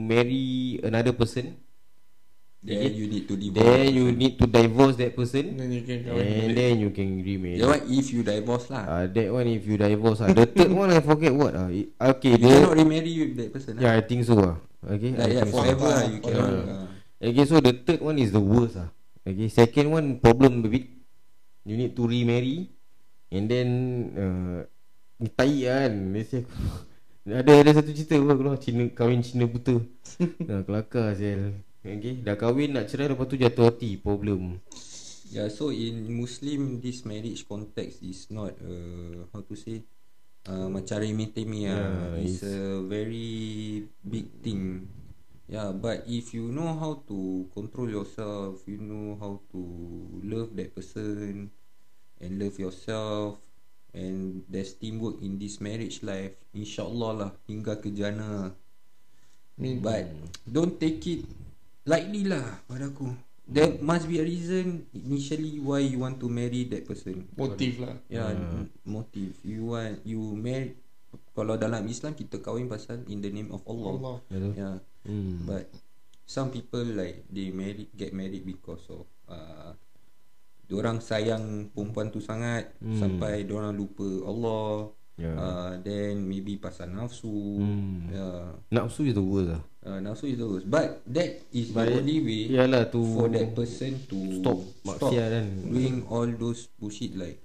marry 0.02 0.82
another 0.82 1.14
person. 1.14 1.54
Then 2.66 2.90
you 2.98 3.06
need 3.08 3.30
to 3.30 3.38
divorce. 3.38 3.64
Then 3.64 3.94
you 3.94 4.06
need 4.12 4.34
to 4.42 4.46
divorce 4.50 4.98
that 4.98 5.14
person 5.16 5.56
Then 5.56 5.72
you 5.72 5.86
can 5.88 6.04
kahwin 6.04 6.26
And 6.26 6.52
then 6.58 6.72
you 6.82 6.90
can 6.90 7.22
remarry 7.22 7.62
That 7.62 7.70
one 7.70 7.84
if 7.86 8.10
you 8.12 8.26
divorce 8.26 8.68
lah. 8.74 8.84
uh, 8.84 9.06
That 9.08 9.30
one 9.30 9.48
if 9.48 9.64
you 9.64 9.78
divorce 9.78 10.20
ah. 10.26 10.34
The 10.34 10.50
third 10.50 10.74
one 10.74 10.90
I 10.92 11.00
forget 11.00 11.32
what 11.32 11.54
ah. 11.54 11.70
Okay 12.18 12.34
you 12.36 12.42
the, 12.42 12.50
cannot 12.50 12.76
remarry 12.76 13.14
with 13.24 13.34
that 13.40 13.50
person. 13.54 13.78
Yeah 13.78 13.94
I 13.96 14.02
think 14.04 14.26
so 14.26 14.36
ah. 14.42 14.58
Okay 14.84 15.14
Like, 15.16 15.32
yeah, 15.38 15.46
so. 15.48 15.54
forever 15.54 15.88
lah. 15.88 16.06
You 16.12 16.20
cannot. 16.20 16.44
Forever. 16.50 16.66
Uh, 16.68 16.86
Okay 17.30 17.46
so 17.46 17.56
the 17.62 17.74
third 17.78 18.02
one 18.04 18.18
is 18.20 18.34
the 18.36 18.42
worst 18.42 18.76
ah. 18.82 18.90
Okay 19.24 19.48
second 19.54 19.88
one 19.94 20.08
problem 20.20 20.66
a 20.66 20.68
bit 20.68 20.92
You 21.64 21.78
need 21.78 21.94
to 21.96 22.04
remarry 22.10 22.68
And 23.32 23.48
then 23.48 23.68
uh, 24.18 24.60
tai 25.34 25.66
kan 25.66 25.94
say 26.22 26.46
ada 27.28 27.60
ada 27.60 27.72
satu 27.76 27.92
cerita 27.92 28.16
apa 28.16 28.40
keluar 28.40 28.56
Cina 28.56 28.88
kahwin 28.88 29.20
Cina 29.20 29.44
buta. 29.44 29.84
nah, 30.48 30.64
kelakar 30.64 31.12
sial. 31.12 31.60
Okay, 31.84 32.24
dah 32.24 32.40
kahwin 32.40 32.72
nak 32.72 32.88
cerai 32.88 33.12
lepas 33.12 33.28
tu 33.28 33.36
jatuh 33.36 33.68
hati 33.68 34.00
problem. 34.00 34.64
Yeah, 35.28 35.52
so 35.52 35.76
in 35.76 36.08
Muslim 36.08 36.80
this 36.80 37.04
marriage 37.04 37.44
context 37.44 38.00
is 38.00 38.32
not 38.32 38.56
uh, 38.64 39.28
how 39.36 39.44
to 39.44 39.60
say 39.60 39.84
uh, 40.48 40.72
macam 40.72 41.04
remeh-temeh 41.04 41.68
ah. 41.68 42.16
Yeah, 42.16 42.24
It's 42.24 42.48
a 42.48 42.80
very 42.88 43.84
big 44.08 44.40
thing. 44.40 44.88
Yeah, 45.52 45.76
but 45.76 46.08
if 46.08 46.32
you 46.32 46.48
know 46.48 46.80
how 46.80 47.04
to 47.12 47.48
control 47.52 47.92
yourself, 47.92 48.64
you 48.68 48.80
know 48.80 49.20
how 49.20 49.44
to 49.52 49.62
love 50.24 50.56
that 50.56 50.72
person 50.76 51.52
and 52.24 52.32
love 52.40 52.56
yourself 52.56 53.47
and 53.98 54.46
there's 54.46 54.78
teamwork 54.78 55.18
in 55.26 55.42
this 55.42 55.58
marriage 55.58 56.06
life, 56.06 56.38
insyaallah 56.54 57.12
lah 57.18 57.32
hingga 57.50 57.82
ke 57.82 57.90
jana. 57.90 58.54
Min- 59.58 59.82
But 59.82 60.14
don't 60.46 60.78
take 60.78 61.02
it 61.10 61.26
lightly 61.90 62.30
lah 62.30 62.62
pada 62.70 62.94
aku. 62.94 63.10
There 63.48 63.80
must 63.80 64.06
be 64.12 64.20
a 64.20 64.26
reason 64.28 64.86
initially 64.92 65.58
why 65.64 65.80
you 65.80 66.04
want 66.04 66.20
to 66.20 66.28
marry 66.28 66.68
that 66.68 66.84
person. 66.84 67.26
Motif 67.40 67.80
lah. 67.80 67.96
Yeah, 68.12 68.36
uh. 68.36 68.68
motive. 68.84 69.40
You 69.42 69.72
want 69.72 70.04
you 70.04 70.20
marry 70.36 70.76
kalau 71.32 71.56
dalam 71.56 71.88
Islam 71.88 72.12
kita 72.14 72.44
kahwin 72.44 72.68
pasal 72.68 73.08
in 73.08 73.24
the 73.24 73.32
name 73.32 73.50
of 73.56 73.64
Allah. 73.66 73.94
Allah. 73.98 74.16
Betul. 74.28 74.52
Yeah. 74.52 74.78
Hmm. 75.08 75.48
But 75.48 75.72
some 76.28 76.52
people 76.52 76.84
like 76.84 77.24
they 77.32 77.56
marry 77.56 77.88
get 77.96 78.12
married 78.12 78.44
because 78.44 78.84
of 78.92 79.08
uh, 79.32 79.72
orang 80.70 81.00
sayang 81.00 81.44
perempuan 81.72 82.10
tu 82.10 82.20
sangat 82.20 82.74
Hmm. 82.78 82.98
sampai 82.98 83.48
orang 83.48 83.72
lupa 83.72 84.04
Allah. 84.24 84.92
Yeah. 85.18 85.34
Uh, 85.34 85.72
then 85.82 86.22
maybe 86.24 86.56
pasal 86.56 86.90
nafsu. 86.90 87.32
Hmm. 87.58 88.06
Yeah. 88.08 88.54
Nafsu 88.70 89.02
is 89.04 89.14
the 89.14 89.24
worst 89.24 89.50
lah. 89.50 89.62
Uh, 89.82 89.98
nafsu 89.98 90.28
is 90.28 90.38
the 90.38 90.46
worst. 90.46 90.68
But 90.68 91.02
that 91.08 91.42
is 91.50 91.72
But 91.72 91.90
the 91.90 91.98
only 91.98 92.22
way 92.22 92.42
Yalah 92.52 92.86
to 92.92 93.02
for 93.02 93.26
that 93.28 93.50
person 93.52 93.98
to 94.06 94.18
stop 94.38 94.60
stop 94.86 95.10
kan. 95.10 95.48
doing 95.66 96.06
all 96.06 96.30
those 96.30 96.70
bullshit 96.78 97.18
like 97.18 97.42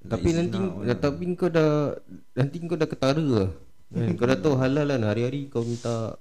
Tapi 0.00 0.32
like 0.32 0.36
nanti 0.38 0.56
zina 0.56 0.68
all. 0.70 0.96
tapi 0.96 1.22
kau 1.34 1.48
dah 1.48 1.92
nanti 2.32 2.56
kau 2.62 2.76
dah 2.76 2.88
ketara 2.88 3.20
lah. 3.20 3.48
Kan? 3.94 4.16
kau 4.16 4.24
dah 4.24 4.38
tahu 4.40 4.54
halal 4.56 4.88
lah 4.88 4.96
hari-hari 5.04 5.46
kau 5.46 5.60
minta 5.60 6.16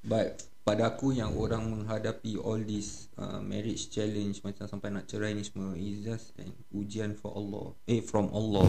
But 0.00 0.40
pada 0.66 0.90
aku 0.90 1.14
yang 1.14 1.30
orang 1.38 1.62
menghadapi 1.62 2.42
all 2.42 2.58
this 2.58 3.06
uh, 3.14 3.38
marriage 3.38 3.86
challenge 3.86 4.42
macam 4.42 4.66
sampai 4.66 4.90
nak 4.90 5.06
cerai 5.06 5.30
ni 5.30 5.46
semua 5.46 5.78
is 5.78 6.02
just 6.02 6.34
an 6.42 6.50
ujian 6.74 7.14
for 7.14 7.30
Allah. 7.38 7.70
Eh 7.86 8.02
from 8.02 8.26
Allah. 8.34 8.66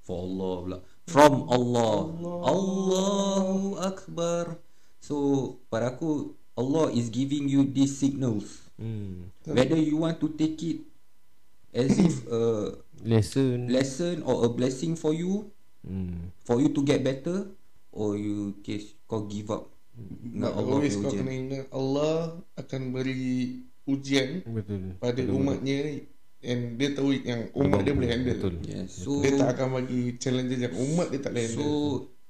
For 0.00 0.24
Allah 0.24 0.54
pula. 0.64 0.78
From 1.04 1.44
Allah. 1.52 1.96
Allahu 2.48 3.76
Akbar. 3.76 4.56
So 5.04 5.14
pada 5.68 5.92
aku 5.92 6.32
Allah 6.56 6.88
is 6.96 7.12
giving 7.12 7.44
you 7.44 7.68
these 7.68 7.92
signals. 7.92 8.64
hmm, 8.80 9.28
Whether 9.44 9.76
you 9.76 10.00
want 10.00 10.24
to 10.24 10.32
take 10.32 10.56
it 10.64 10.80
as 11.76 11.92
if 12.00 12.24
a 12.24 12.72
lesson. 13.04 13.68
lesson 13.68 14.24
or 14.24 14.48
a 14.48 14.50
blessing 14.50 14.96
for 14.96 15.12
you 15.12 15.52
Hmm. 15.84 16.32
for 16.48 16.64
you 16.64 16.72
to 16.72 16.80
get 16.80 17.04
better 17.04 17.44
or 17.92 18.16
you 18.16 18.56
case 18.64 18.96
kau 19.04 19.28
give 19.28 19.52
up 19.52 19.68
But 20.34 20.50
Allah 20.58 20.74
always 20.74 20.98
kau 20.98 21.10
kena 21.14 21.30
ingat 21.30 21.64
Allah 21.70 22.42
akan 22.58 22.82
beri 22.90 23.62
ujian 23.86 24.42
Betul. 24.42 24.98
pada 24.98 25.22
umatnya 25.30 26.02
and 26.44 26.76
dia 26.76 26.92
tahu 26.92 27.14
yang 27.14 27.48
umat 27.54 27.80
dia 27.86 27.94
boleh 27.94 28.10
handle. 28.10 28.36
Betul. 28.36 28.54
Yes. 28.66 29.00
So 29.06 29.22
Dia 29.22 29.38
tak 29.38 29.54
akan 29.56 29.80
bagi 29.80 30.18
challenges 30.18 30.58
yang 30.60 30.74
umat 30.74 31.08
dia 31.14 31.20
tak 31.22 31.32
boleh 31.32 31.46
handle. 31.46 31.62
so 31.62 31.68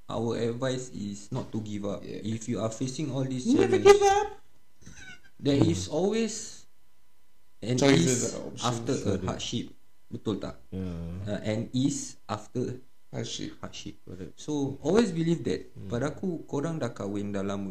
our 0.05 0.37
advice 0.37 0.93
is 0.93 1.33
not 1.33 1.49
to 1.49 1.59
give 1.65 1.89
up. 1.89 2.05
Yeah. 2.05 2.21
If 2.21 2.47
you 2.47 2.61
are 2.61 2.71
facing 2.71 3.09
all 3.09 3.25
these 3.25 3.49
Never 3.49 3.81
challenges, 3.81 3.89
give 3.89 4.03
up. 4.05 4.29
there 5.41 5.61
is 5.65 5.89
always 5.89 6.65
an 7.65 7.81
Choices 7.81 8.37
ease 8.37 8.61
after 8.61 8.93
a 8.93 9.13
hardship. 9.25 9.73
Betul 10.13 10.37
tak? 10.39 10.61
Yeah. 10.69 11.25
Uh, 11.25 11.41
an 11.43 11.73
ease 11.73 12.21
after 12.29 12.77
Asyik. 13.15 13.51
hardship. 13.63 13.95
So 14.35 14.77
always 14.83 15.15
believe 15.15 15.47
that. 15.47 15.71
Pada 15.87 16.11
aku 16.11 16.43
korang 16.51 16.83
dah 16.83 16.91
kahwin 16.91 17.31
dah 17.31 17.47
lama. 17.47 17.71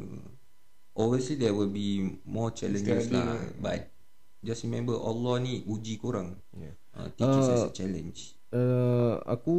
Obviously 0.95 1.35
there 1.35 1.51
will 1.51 1.71
be 1.71 2.19
more 2.23 2.53
challenges 2.55 3.11
lah. 3.11 3.35
But 3.59 3.91
just 4.39 4.63
remember 4.63 4.95
Allah 4.95 5.43
ni 5.43 5.63
uji 5.67 5.99
korang. 5.99 6.39
Yeah. 6.55 6.75
Uh, 6.93 7.09
it 7.09 7.25
as 7.25 7.49
Uh, 7.49 7.67
a 7.67 7.73
challenge. 7.73 8.19
Uh, 8.53 9.17
aku 9.25 9.55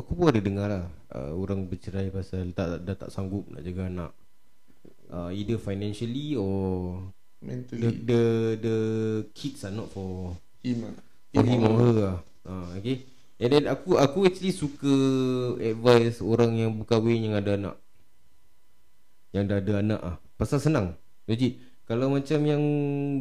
aku 0.00 0.10
pun 0.16 0.32
ada 0.32 0.40
dengar 0.40 0.66
lah 0.72 0.84
uh, 1.12 1.36
orang 1.36 1.68
bercerai 1.68 2.08
pasal 2.08 2.48
tak 2.56 2.80
dah 2.80 2.96
tak 2.96 3.12
sanggup 3.12 3.44
nak 3.52 3.60
jaga 3.60 3.92
anak. 3.92 4.12
Uh, 5.08 5.28
either 5.32 5.60
financially 5.60 6.32
or 6.36 6.96
the 7.40 7.44
Mentally. 7.44 8.02
the 8.04 8.22
the 8.60 8.76
kids 9.36 9.64
are 9.68 9.72
not 9.72 9.88
for 9.92 10.36
Him 10.64 10.84
lah. 10.84 10.96
for 11.32 11.44
him 11.44 11.60
or 11.64 11.74
her 11.76 11.92
lah. 11.92 12.18
Uh, 12.48 12.66
okay. 12.80 13.04
And 13.38 13.50
then 13.54 13.64
aku 13.70 13.94
aku 13.94 14.26
actually 14.26 14.50
suka 14.50 14.94
advice 15.62 16.18
orang 16.18 16.58
yang 16.58 16.74
berkahwin 16.74 17.30
yang 17.30 17.34
ada 17.38 17.54
anak. 17.54 17.76
Yang 19.30 19.44
dah 19.46 19.58
ada 19.62 19.72
anak 19.78 20.00
ah. 20.02 20.16
Pasal 20.34 20.58
senang. 20.58 20.98
Legit. 21.30 21.62
Kalau 21.88 22.12
macam 22.12 22.40
yang 22.44 22.62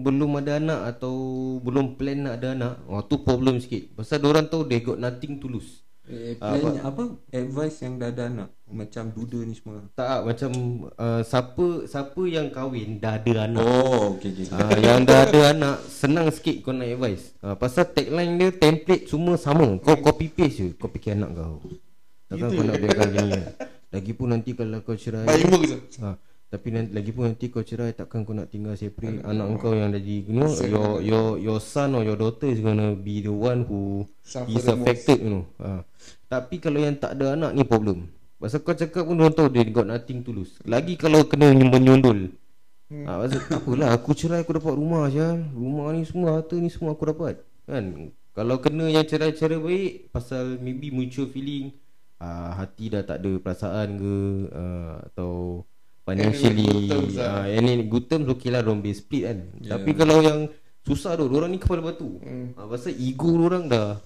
belum 0.03 0.43
ada 0.43 0.59
anak 0.59 0.81
atau 0.97 1.15
belum 1.63 1.95
plan 1.95 2.27
nak 2.27 2.43
ada 2.43 2.51
anak, 2.51 2.73
oh 2.91 2.99
tu 2.99 3.23
problem 3.23 3.63
sikit. 3.63 3.95
Pasal 3.95 4.19
orang 4.27 4.51
tahu 4.51 4.67
they 4.67 4.83
got 4.83 4.99
nothing 4.99 5.39
to 5.39 5.47
lose. 5.47 5.86
Eh, 6.07 6.39
Ah, 6.39 6.55
plan 6.55 6.79
apa? 6.87 7.03
Advice 7.35 7.83
yang 7.83 7.99
dah 7.99 8.07
ada 8.15 8.31
anak 8.31 8.49
macam 8.71 9.11
duda 9.11 9.43
ni 9.43 9.59
semua. 9.59 9.83
Tak 9.91 10.23
macam 10.23 10.51
uh, 10.95 11.21
siapa 11.23 11.67
siapa 11.83 12.21
yang 12.23 12.47
kahwin 12.47 12.95
dah 13.03 13.19
ada 13.19 13.43
anak. 13.43 13.59
Oh, 13.59 14.15
okay, 14.15 14.31
okay. 14.31 14.47
Ah, 14.55 14.71
yang 14.79 15.03
dah 15.03 15.27
ada 15.27 15.51
anak 15.51 15.83
senang 15.91 16.31
sikit 16.31 16.63
kau 16.63 16.71
nak 16.71 16.87
advice. 16.87 17.35
Ah, 17.43 17.59
pasal 17.59 17.91
tagline 17.91 18.39
dia 18.39 18.55
template 18.55 19.11
semua 19.11 19.35
sama. 19.35 19.75
Kau 19.83 19.99
copy 19.99 20.31
paste 20.31 20.55
je. 20.55 20.67
Kau 20.79 20.87
fikir 20.87 21.19
anak 21.19 21.35
kau. 21.35 21.59
Takkan 22.31 22.49
kau 22.55 22.63
nak 22.63 22.75
biarkan 22.79 23.07
gini 23.11 23.29
kan. 23.35 23.43
Lagipun 23.87 24.27
nanti 24.31 24.51
kalau 24.51 24.83
kau 24.83 24.99
cerai 24.99 25.23
Baik 25.23 25.47
ha, 26.03 26.19
tapi 26.47 26.71
nanti 26.71 26.95
lagipun 26.95 27.35
nanti 27.35 27.51
kau 27.51 27.59
cerai 27.59 27.91
takkan 27.91 28.23
kau 28.23 28.31
nak 28.31 28.47
tinggal 28.47 28.71
separate 28.79 29.19
anak 29.19 29.59
kau 29.59 29.75
yang 29.75 29.91
jadi 29.91 30.31
you 30.31 30.31
know 30.31 30.47
your 30.63 31.03
your 31.03 31.25
your 31.35 31.59
son 31.59 31.91
or 31.91 32.07
your 32.07 32.15
daughter 32.15 32.47
is 32.47 32.63
gonna 32.63 32.95
be 32.95 33.19
the 33.19 33.31
one 33.31 33.67
who 33.67 34.07
Suffer 34.23 34.55
is 34.55 34.63
affected 34.63 35.19
you 35.19 35.31
know. 35.31 35.43
Ha. 35.59 35.83
Tapi 36.31 36.63
kalau 36.63 36.79
yang 36.79 36.95
tak 36.95 37.19
ada 37.19 37.35
anak 37.35 37.51
ni 37.51 37.67
problem. 37.67 38.07
Pasal 38.39 38.63
kau 38.63 38.71
cakap 38.71 39.03
pun 39.03 39.19
orang 39.19 39.35
tahu 39.35 39.51
dia 39.51 39.67
got 39.67 39.91
nothing 39.91 40.23
to 40.23 40.31
lose. 40.31 40.55
Lagi 40.63 40.95
kalau 40.95 41.27
kena 41.27 41.51
menyundul. 41.51 42.31
Hmm. 42.87 43.03
Ha, 43.03 43.27
pasal 43.27 43.39
tak 43.43 43.59
apalah 43.67 43.89
aku 43.91 44.15
cerai 44.15 44.39
aku 44.47 44.55
dapat 44.55 44.73
rumah 44.79 45.11
je. 45.11 45.27
Rumah 45.51 45.85
ni 45.99 46.07
semua 46.07 46.39
harta 46.39 46.55
ni 46.55 46.71
semua 46.71 46.95
aku 46.95 47.11
dapat. 47.11 47.43
Kan? 47.67 48.15
Kalau 48.31 48.55
kena 48.63 48.87
yang 48.87 49.03
cerai-cerai 49.03 49.59
baik 49.59 49.91
pasal 50.15 50.61
maybe 50.63 50.95
mutual 50.95 51.27
feeling 51.27 51.75
uh, 52.23 52.55
hati 52.55 52.93
dah 52.93 53.03
tak 53.03 53.19
ada 53.19 53.31
perasaan 53.41 53.97
ke 53.97 54.15
uh, 54.53 54.95
atau 55.11 55.65
financially 56.07 56.87
lah. 56.87 57.03
uh, 57.43 57.45
and 57.51 57.67
in 57.67 57.91
good 57.91 58.07
terms 58.07 58.31
okay 58.31 58.47
lah 58.47 58.63
don't 58.63 58.79
be 58.79 58.95
split 58.95 59.27
kan. 59.27 59.39
Yeah. 59.59 59.75
Tapi 59.75 59.91
kalau 59.91 60.23
yang 60.23 60.47
susah 60.87 61.19
tu 61.19 61.27
orang 61.27 61.51
ni 61.51 61.59
kepala 61.59 61.83
batu. 61.83 62.23
Hmm. 62.23 62.55
Uh, 62.55 62.67
pasal 62.71 62.95
ego 62.95 63.35
orang 63.43 63.67
dah 63.67 63.99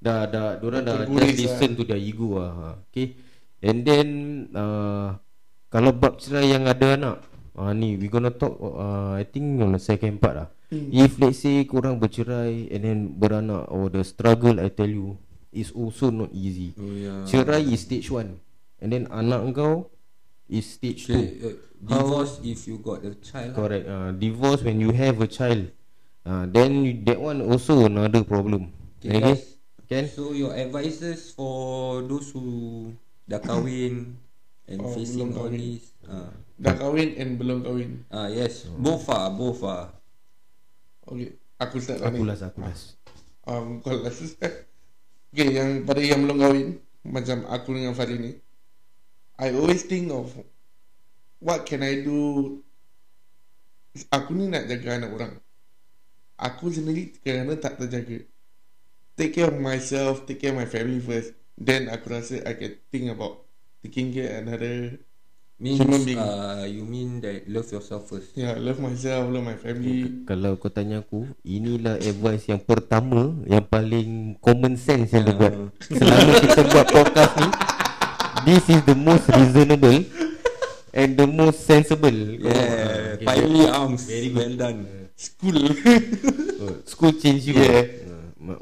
dah 0.00 0.24
dah 0.24 0.56
orang 0.64 0.82
dah 0.82 1.04
just 1.04 1.44
listen 1.44 1.76
to 1.76 1.84
their 1.84 2.00
ego 2.00 2.40
lah. 2.40 2.52
Ha. 2.56 2.68
Okay. 2.88 3.20
And 3.60 3.84
then 3.84 4.08
uh, 4.56 5.20
kalau 5.68 5.92
bab 5.92 6.16
cerai 6.16 6.56
yang 6.56 6.64
ada 6.64 6.96
anak 6.96 7.16
uh, 7.52 7.76
ni 7.76 8.00
we 8.00 8.08
gonna 8.08 8.32
talk 8.32 8.56
uh, 8.56 9.12
I 9.12 9.28
think 9.28 9.60
on 9.60 9.76
the 9.76 9.82
second 9.82 10.24
part 10.24 10.34
lah. 10.40 10.48
Hmm. 10.72 10.88
If 10.88 11.20
let's 11.20 11.44
say 11.44 11.68
korang 11.68 12.00
bercerai 12.00 12.72
and 12.72 12.80
then 12.80 12.98
beranak 13.20 13.68
or 13.68 13.92
the 13.92 14.00
struggle 14.08 14.56
I 14.56 14.72
tell 14.72 14.88
you 14.88 15.20
is 15.52 15.68
also 15.76 16.08
not 16.08 16.32
easy. 16.32 16.72
Oh, 16.80 16.96
yeah. 16.96 17.28
Cerai 17.28 17.60
is 17.60 17.84
stage 17.84 18.08
one 18.08 18.40
and 18.80 18.88
then 18.88 19.04
anak 19.12 19.52
kau 19.52 19.92
is 20.52 20.68
stage 20.68 21.08
two. 21.08 21.16
Okay, 21.16 21.30
uh, 21.40 21.56
divorce 21.80 22.36
if 22.44 22.68
you 22.68 22.76
got 22.78 23.00
a 23.02 23.16
child. 23.18 23.56
lah. 23.56 23.56
Correct. 23.56 23.84
Uh, 23.88 24.10
divorce 24.12 24.60
when 24.60 24.76
you 24.78 24.92
have 24.92 25.16
a 25.18 25.26
child. 25.26 25.72
Uh, 26.22 26.44
then 26.46 26.84
you, 26.84 26.92
that 27.02 27.16
one 27.18 27.40
also 27.40 27.88
another 27.88 28.20
problem. 28.22 28.70
Okay, 29.00 29.16
Okay. 29.16 29.20
guys. 29.34 29.42
Can? 29.88 30.04
So 30.08 30.32
your 30.32 30.54
advices 30.54 31.32
for 31.32 32.00
those 32.04 32.30
who 32.30 32.92
dah 33.26 33.40
kahwin 33.40 34.16
and 34.64 34.78
Oh, 34.80 34.92
facing 34.94 35.32
all 35.32 35.48
kahwin. 35.48 35.58
this 35.58 35.84
ah 36.06 36.30
Dah 36.56 36.78
kahwin 36.78 37.18
and 37.18 37.36
belum 37.36 37.66
kahwin. 37.66 38.06
ah 38.08 38.30
yes 38.30 38.64
both 38.72 39.04
are 39.10 39.28
both 39.28 39.60
are 39.60 39.90
Okay. 41.04 41.34
Aku 41.58 41.76
start 41.78 42.00
lah 42.00 42.08
Aku 42.08 42.22
last 42.24 42.42
aku 42.42 42.62
last 42.62 42.96
Um, 43.42 43.82
kalau 43.82 44.06
last. 44.06 44.22
Okay, 45.34 45.48
yang 45.56 45.82
pada 45.82 45.98
yang 45.98 46.22
belum 46.22 46.38
kahwin. 46.38 46.68
Macam 47.02 47.48
aku 47.48 47.72
dengan 47.72 47.92
Fadil 47.92 48.20
ni. 48.20 48.32
I 49.42 49.50
always 49.58 49.82
think 49.82 50.14
of 50.14 50.30
what 51.42 51.66
can 51.66 51.82
I 51.82 52.06
do. 52.06 52.62
Aku 54.14 54.38
ni 54.38 54.46
nak 54.46 54.70
jaga 54.70 55.02
anak 55.02 55.10
orang. 55.10 55.34
Aku 56.38 56.70
sendiri 56.70 57.10
kerana 57.18 57.58
tak 57.58 57.82
terjaga. 57.82 58.22
Take 59.18 59.34
care 59.34 59.50
of 59.50 59.58
myself, 59.58 60.22
take 60.30 60.38
care 60.38 60.54
of 60.54 60.62
my 60.62 60.70
family 60.70 61.02
first. 61.02 61.34
Then 61.58 61.90
aku 61.90 62.14
rasa 62.14 62.38
I 62.46 62.54
can 62.54 62.78
think 62.94 63.10
about 63.10 63.42
taking 63.82 64.14
care 64.14 64.38
another 64.40 65.02
means 65.58 65.82
Human 65.82 66.02
being. 66.06 66.22
uh, 66.22 66.64
you 66.64 66.86
mean 66.86 67.18
that 67.20 67.44
love 67.46 67.68
yourself 67.70 68.08
first 68.08 68.32
Yeah, 68.34 68.56
love 68.56 68.80
myself, 68.80 69.30
love 69.30 69.46
my 69.46 69.54
family. 69.54 70.24
Kalau 70.26 70.56
kau 70.58 70.72
tanya 70.72 71.04
aku 71.04 71.28
Inilah 71.46 72.00
advice 72.02 72.50
yang 72.50 72.58
pertama 72.58 73.36
Yang 73.46 73.64
paling 73.70 74.08
common 74.42 74.74
sense 74.74 75.12
yang 75.14 75.22
dia 75.28 75.36
buat 75.38 75.54
Selalu 75.86 76.30
kita 76.40 76.60
buat 76.66 76.86
podcast 76.88 77.34
ni 77.38 77.48
This 78.44 78.66
is 78.68 78.82
the 78.82 78.94
most 78.94 79.28
reasonable 79.30 80.02
And 80.92 81.16
the 81.16 81.26
most 81.26 81.64
sensible 81.64 82.12
yeah 82.42 83.16
Okay. 83.16 83.24
finally 83.24 83.66
arms 83.70 84.02
Very 84.10 84.30
well 84.34 84.54
done 84.58 84.78
School. 85.14 85.58
Oh, 86.62 86.74
School 86.86 87.12
change 87.14 87.46
you 87.46 87.54
Yeah. 87.58 87.86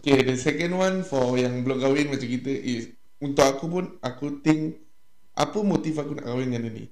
okay, 0.00 0.20
the 0.24 0.36
second 0.36 0.76
one 0.76 1.00
for 1.04 1.36
yang 1.40 1.64
belum 1.64 1.80
kahwin 1.80 2.12
macam 2.12 2.28
kita 2.28 2.52
is 2.52 2.92
untuk 3.20 3.44
aku 3.44 3.64
pun 3.68 3.84
aku 4.04 4.40
think 4.44 4.80
apa 5.36 5.56
motif 5.64 5.96
aku 5.96 6.16
nak 6.16 6.28
kahwin 6.28 6.52
dengan 6.52 6.68
dia 6.68 6.72
ni. 6.80 6.84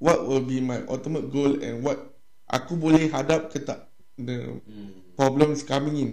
What 0.00 0.24
will 0.24 0.44
be 0.44 0.60
my 0.64 0.84
ultimate 0.88 1.28
goal 1.28 1.60
and 1.60 1.84
what 1.84 2.00
aku 2.48 2.76
boleh 2.76 3.08
hadap 3.12 3.52
ke 3.52 3.60
tak 3.60 3.88
the 4.16 4.60
problems 5.16 5.60
coming 5.64 5.96
in. 6.00 6.10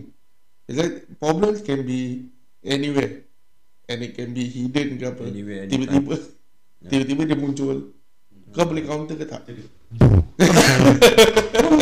Is 0.67 0.80
that 0.80 1.07
problems 1.19 1.63
can 1.63 1.88
be 1.88 2.28
anywhere 2.63 3.26
and 3.88 4.03
it 4.03 4.11
can 4.15 4.33
be 4.35 4.43
hidden 4.47 4.99
ke 4.99 5.05
apa. 5.07 5.23
Anywhere, 5.27 5.63
anytime. 5.65 5.88
tiba-tiba 5.88 6.15
tiba-tiba 6.88 7.21
dia 7.23 7.38
muncul. 7.39 7.77
Kau 8.55 8.63
boleh 8.63 8.83
counter 8.88 9.15
ke 9.19 9.25
tak? 9.27 9.43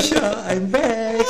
Sure, 0.06 0.36
I'm 0.46 0.70
back 0.70 1.18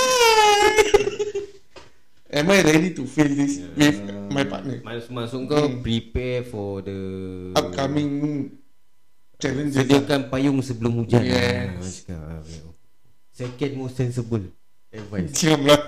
Am 2.36 2.52
I 2.52 2.60
ready 2.62 2.92
to 2.94 3.08
face 3.08 3.32
this 3.32 3.54
with 3.78 3.96
my 4.28 4.44
partner? 4.44 4.84
Maksud, 4.84 5.10
maksud 5.16 5.48
kau 5.48 5.72
prepare 5.80 6.44
for 6.44 6.84
the 6.84 7.00
Upcoming 7.56 8.52
challenges. 9.40 9.80
lah. 9.80 9.88
Sediakan 9.88 10.22
payung 10.28 10.60
sebelum 10.60 11.00
hujan 11.00 11.24
Yes. 11.24 12.04
Ah, 12.12 12.20
ah, 12.20 12.44
okay. 12.44 12.60
Second 13.32 13.72
most 13.80 13.96
sensible 13.96 14.44
Advice 14.92 15.32
Siam 15.40 15.64
lah. 15.64 15.80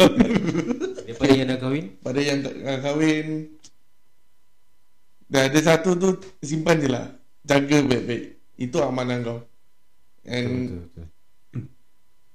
Daripada 1.04 1.34
yang 1.36 1.48
dah 1.52 1.60
kahwin 1.60 1.86
Pada 2.00 2.20
yang 2.24 2.40
tak 2.44 2.54
nak 2.64 2.80
kahwin 2.84 3.26
Dah 5.28 5.52
ada 5.52 5.60
satu 5.60 6.00
tu 6.00 6.16
Simpan 6.40 6.80
je 6.80 6.88
lah. 6.88 7.12
Jaga 7.44 7.84
baik-baik. 7.84 8.40
Itu 8.56 8.80
amanah 8.80 9.20
kau. 9.24 9.40
And 10.28 10.52
Betul, 10.68 10.80
betul. 10.88 11.06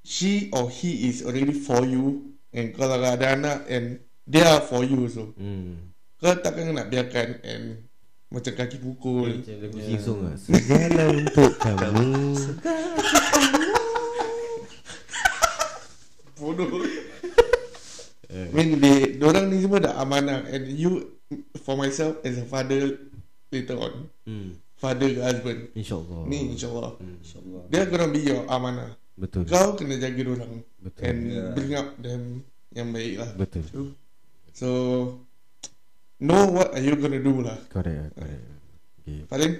She 0.03 0.51
or 0.51 0.67
he 0.69 1.09
is 1.09 1.25
already 1.25 1.57
for 1.57 1.85
you. 1.89 2.37
And 2.53 2.77
kalau 2.77 3.01
ada 3.01 3.33
anak 3.33 3.65
And 3.69 4.05
they 4.29 4.45
are 4.45 4.61
for 4.61 4.85
you 4.85 5.09
also. 5.09 5.33
Hmm. 5.41 5.95
Kau 6.21 6.37
takkan 6.37 6.73
nak 6.77 6.93
biarkan 6.93 7.41
And 7.43 7.89
Macam 8.33 8.53
kaki 8.57 8.81
pukul. 8.81 9.45
Macam 9.45 9.57
lagu 9.61 9.77
sing 9.77 10.01
song 10.01 10.25
lah. 10.25 10.33
Segala 10.41 11.05
untuk 11.13 11.53
kamu. 11.61 12.33
Bodoh. 16.41 16.81
I 18.33 18.49
mean 18.57 18.81
they 18.81 19.21
Diorang 19.21 19.53
ni 19.53 19.61
semua 19.61 19.85
dah 19.85 20.01
amanah. 20.01 20.49
And 20.49 20.65
you 20.65 21.21
For 21.63 21.75
myself 21.77 22.21
As 22.25 22.39
a 22.39 22.47
father 22.47 22.99
Later 23.53 23.77
on. 23.77 23.95
Hmm. 24.25 24.57
Father 24.81 25.13
ke 25.13 25.21
husband. 25.21 25.61
InsyaAllah. 25.77 26.25
Ni 26.25 26.57
insyaAllah. 26.57 26.97
InsyaAllah. 26.99 27.63
Dia 27.69 27.85
gonna 27.87 28.09
be 28.09 28.25
your 28.25 28.49
amanah. 28.49 28.97
Betul. 29.15 29.45
Kau 29.45 29.77
kena 29.77 30.01
jaga 30.01 30.25
orang. 30.25 30.65
Betul. 30.81 31.03
And 31.05 31.19
Yeah. 31.29 31.51
bring 31.53 31.73
up 31.77 31.89
them 32.01 32.23
Yang 32.73 32.89
baik 32.97 33.15
lah 33.21 33.31
Betul 33.37 33.65
So 34.57 34.69
Know 36.17 36.49
what 36.49 36.73
are 36.73 36.81
you 36.81 36.97
gonna 36.97 37.21
do 37.21 37.45
lah. 37.45 37.61
Correct 37.69 38.17
correct. 38.17 38.45
Okay. 39.05 39.21
Paling 39.29 39.53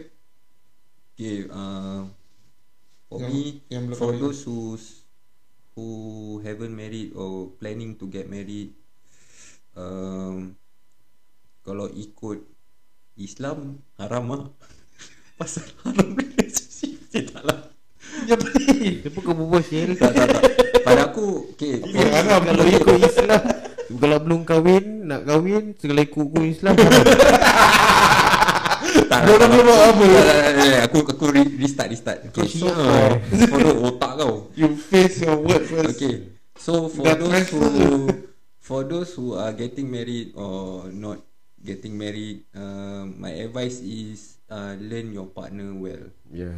Okay 1.13 1.37
uh, 1.53 2.09
For 3.13 3.21
Yang- 3.21 3.29
me 3.29 3.41
yang 3.69 3.85
For 3.93 4.17
those 4.17 4.41
who's 4.49 5.05
Who 5.77 6.41
haven't 6.41 6.73
married 6.73 7.13
Or 7.13 7.53
planning 7.61 8.01
to 8.01 8.09
get 8.09 8.33
married 8.33 8.73
um, 9.77 10.57
Kalau 11.63 11.87
ikut 11.95 12.43
Islam 13.15 13.79
Haram 13.95 14.25
lah 14.35 14.51
Pasal 15.39 15.63
haram 15.87 16.19
relationship 16.19 16.99
Eh 17.15 17.23
tak 17.23 17.43
lah. 17.47 17.71
Kenapa 18.27 19.19
kau 19.23 19.35
berbual 19.35 19.63
share 19.63 19.95
Tak 19.95 20.11
tak 20.11 20.27
tak. 20.27 20.43
Pada 20.83 21.15
aku 21.15 21.55
Okay 21.55 21.79
Yang 21.87 22.13
haram. 22.19 22.41
Kalau 22.43 22.65
ikut 22.67 22.97
Islam 22.99 23.41
Kalau 23.95 24.19
belum 24.27 24.41
kahwin 24.43 24.85
Nak 25.07 25.23
kahwin 25.23 25.65
Segala 25.79 26.01
ikut 26.03 26.19
hukum 26.19 26.43
Islam 26.51 26.75
haram. 26.75 27.05
tak, 29.11 29.19
Dia 29.23 29.33
orang 29.39 29.51
tak, 29.55 29.63
buat 29.63 29.81
apa? 29.87 30.07
Aku 30.91 30.99
aku 31.07 31.25
re- 31.31 31.55
restart 31.63 31.89
restart. 31.95 32.19
Okay 32.27 32.49
so 32.51 32.67
for, 32.75 33.61
the 33.63 33.73
otak 33.87 34.13
kau. 34.19 34.51
You 34.59 34.75
face 34.75 35.23
your 35.23 35.39
word 35.39 35.63
first. 35.63 35.95
Okay 35.95 36.35
So 36.59 36.91
for 36.91 37.07
those 37.15 37.47
who 37.55 37.63
For 38.59 38.81
those 38.83 39.15
who 39.15 39.39
are 39.39 39.55
getting 39.55 39.91
married 39.91 40.35
Or 40.35 40.91
not 40.91 41.32
getting 41.63 41.95
married 41.95 42.43
uh, 42.53 43.07
My 43.07 43.31
advice 43.39 43.81
is 43.81 44.43
uh, 44.51 44.75
Learn 44.77 45.15
your 45.15 45.31
partner 45.31 45.73
well. 45.73 46.11
Ya 46.29 46.53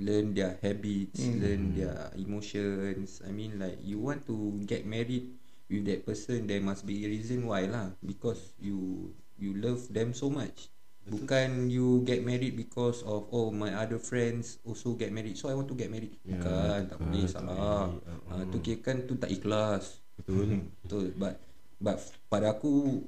Learn 0.00 0.32
their 0.32 0.56
habits 0.64 1.20
Learn 1.20 1.76
their 1.76 2.08
emotions. 2.16 3.20
I 3.20 3.30
mean 3.30 3.60
like 3.60 3.78
You 3.84 4.00
want 4.00 4.24
to 4.32 4.56
get 4.64 4.88
married 4.88 5.36
With 5.68 5.84
that 5.86 6.08
person 6.08 6.48
There 6.48 6.64
must 6.64 6.88
be 6.88 7.04
a 7.04 7.08
reason 7.08 7.44
why 7.46 7.68
lah. 7.68 7.92
Because 8.00 8.56
you 8.56 9.12
You 9.36 9.56
love 9.56 9.88
them 9.92 10.12
so 10.12 10.28
much. 10.32 10.72
Bukan 11.00 11.72
you 11.72 12.04
get 12.04 12.20
married 12.24 12.56
because 12.56 13.00
of 13.08 13.28
Oh 13.32 13.48
my 13.52 13.72
other 13.72 13.96
friends 13.96 14.60
also 14.64 14.96
get 14.96 15.12
married. 15.12 15.36
So 15.36 15.48
I 15.48 15.56
want 15.56 15.68
to 15.72 15.76
get 15.76 15.88
married. 15.88 16.16
Ya, 16.24 16.36
Bukan 16.36 16.80
Tak 16.92 16.98
boleh 17.00 17.24
salah. 17.28 17.88
Boleh. 17.92 18.28
uh, 18.32 18.44
Tu 18.52 18.56
kira 18.60 18.78
kan 18.84 18.96
tu 19.08 19.16
tak 19.16 19.32
ikhlas. 19.32 20.04
Betul. 20.20 20.60
Betul. 20.84 21.06
But 21.16 21.40
But 21.80 21.96
pada 22.28 22.52
aku 22.52 23.00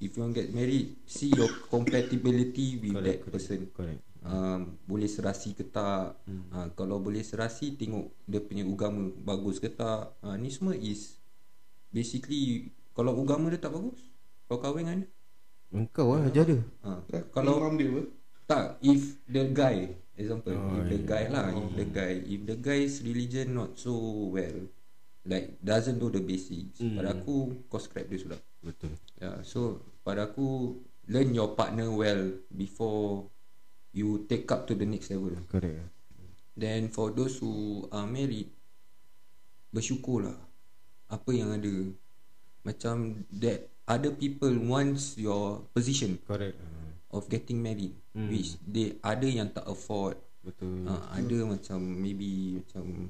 If 0.00 0.16
you 0.16 0.24
want 0.24 0.32
get 0.32 0.48
married 0.50 0.96
See 1.04 1.28
your 1.28 1.48
compatibility 1.68 2.80
with 2.80 2.96
Correct, 2.96 3.04
that 3.04 3.18
correct. 3.20 3.32
person. 3.36 3.60
Correct. 3.76 4.00
Um, 4.20 4.80
Boleh 4.84 5.08
serasi 5.08 5.52
ke 5.52 5.68
tak? 5.68 6.16
Hmm. 6.24 6.44
uh, 6.50 6.68
Kalau 6.72 7.00
boleh 7.00 7.20
serasi 7.20 7.76
Tengok 7.76 8.08
dia 8.24 8.40
punya 8.40 8.64
agama 8.64 9.12
Bagus 9.12 9.60
ke 9.60 9.68
tak? 9.68 10.16
Uh, 10.20 10.40
Ni 10.40 10.48
semua 10.48 10.72
is 10.72 11.20
Basically 11.92 12.72
Kalau 12.92 13.12
agama 13.16 13.52
dia 13.52 13.60
tak 13.60 13.76
bagus 13.76 14.00
Kau 14.48 14.56
kahwin 14.56 14.88
dengan 14.88 14.98
dia. 15.04 15.10
Engkau 15.70 16.16
lah 16.16 16.26
ajar 16.26 16.44
dia 16.48 16.60
uh, 16.82 17.00
Eh, 17.12 17.22
Kalau 17.30 17.60
Imam 17.60 17.76
dia 17.76 17.88
apa? 17.92 18.02
tak 18.44 18.64
If 18.80 19.20
the 19.28 19.52
guy 19.52 19.94
Example 20.16 20.56
Oh, 20.56 20.80
If 20.80 20.84
the 20.90 20.98
yeah. 21.00 21.08
guy 21.08 21.24
lah 21.28 21.46
If 21.52 21.70
the 21.76 21.86
guy 21.86 22.12
If 22.24 22.40
the 22.48 22.56
guy's 22.56 23.04
religion 23.04 23.52
not 23.52 23.76
so 23.76 23.92
well 24.32 24.58
Like 25.24 25.60
Doesn't 25.60 26.00
know 26.00 26.08
the 26.08 26.24
basics. 26.24 26.80
Hmm. 26.80 26.96
Pada 26.96 27.12
aku 27.14 27.68
Kau 27.68 27.76
scrap 27.78 28.08
dia 28.08 28.16
sudah 28.16 28.40
Betul 28.60 28.92
Yeah, 29.20 29.40
so 29.44 29.80
pada 30.04 30.32
aku 30.32 30.80
learn 31.08 31.32
your 31.32 31.52
partner 31.56 31.88
well 31.92 32.40
before 32.52 33.28
you 33.92 34.24
take 34.30 34.48
up 34.48 34.64
to 34.70 34.76
the 34.76 34.86
next 34.86 35.10
level. 35.10 35.34
Correct 35.50 35.90
Then 36.54 36.92
for 36.92 37.08
those 37.10 37.40
who 37.40 37.86
are 37.88 38.04
married, 38.04 38.52
bersyukurlah 39.72 40.36
apa 41.08 41.30
yang 41.32 41.56
ada. 41.56 41.72
Macam 42.60 43.24
that 43.40 43.64
other 43.88 44.12
people 44.12 44.52
wants 44.60 45.16
your 45.16 45.64
position 45.72 46.20
Correct 46.28 46.58
of 47.10 47.26
getting 47.32 47.58
married, 47.58 47.96
Hmm. 48.12 48.28
which 48.30 48.60
they 48.62 48.98
ada 49.00 49.26
yang 49.26 49.50
tak 49.50 49.64
afford. 49.66 50.20
Betul 50.44 50.84
Uh, 50.88 51.00
ada 51.12 51.38
macam 51.48 51.80
maybe 51.80 52.60
macam 52.60 53.08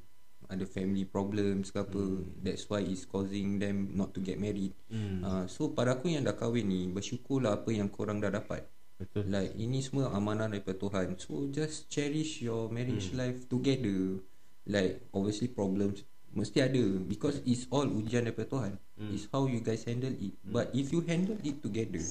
ada 0.51 0.67
family 0.67 1.07
problems 1.07 1.71
ke 1.71 1.79
apa 1.79 2.03
that's 2.43 2.67
why 2.67 2.83
it's 2.83 3.07
causing 3.07 3.63
them 3.63 3.95
not 3.95 4.11
to 4.11 4.19
get 4.19 4.37
married. 4.37 4.75
Hmm. 4.91 5.23
uh, 5.23 5.45
so 5.47 5.71
pada 5.71 5.95
aku 5.95 6.11
yang 6.11 6.27
dah 6.27 6.35
kahwin 6.35 6.67
ni 6.67 6.91
bersyukurlah 6.91 7.63
apa 7.63 7.71
yang 7.71 7.87
korang 7.87 8.19
dah 8.19 8.35
dapat. 8.35 8.67
Betul. 9.01 9.31
Like 9.33 9.57
ini 9.57 9.81
semua 9.81 10.13
amanah 10.13 10.51
daripada 10.51 10.77
Tuhan. 10.77 11.17
So 11.17 11.49
just 11.49 11.89
cherish 11.89 12.43
your 12.45 12.69
marriage 12.69 13.15
Hmm. 13.15 13.23
life 13.23 13.47
together. 13.49 14.21
Like 14.69 15.07
obviously 15.15 15.49
problems 15.49 16.05
mesti 16.31 16.63
ada 16.63 16.85
because 17.03 17.43
it's 17.43 17.67
all 17.75 17.89
ujian 17.89 18.29
daripada 18.29 18.47
Tuhan. 18.51 18.73
Hmm. 19.01 19.11
it's 19.17 19.27
how 19.33 19.49
you 19.49 19.65
guys 19.65 19.87
handle 19.89 20.13
it. 20.13 20.35
But 20.45 20.71
if 20.77 20.93
you 20.93 21.01
handle 21.07 21.41
it 21.41 21.63
together 21.65 22.03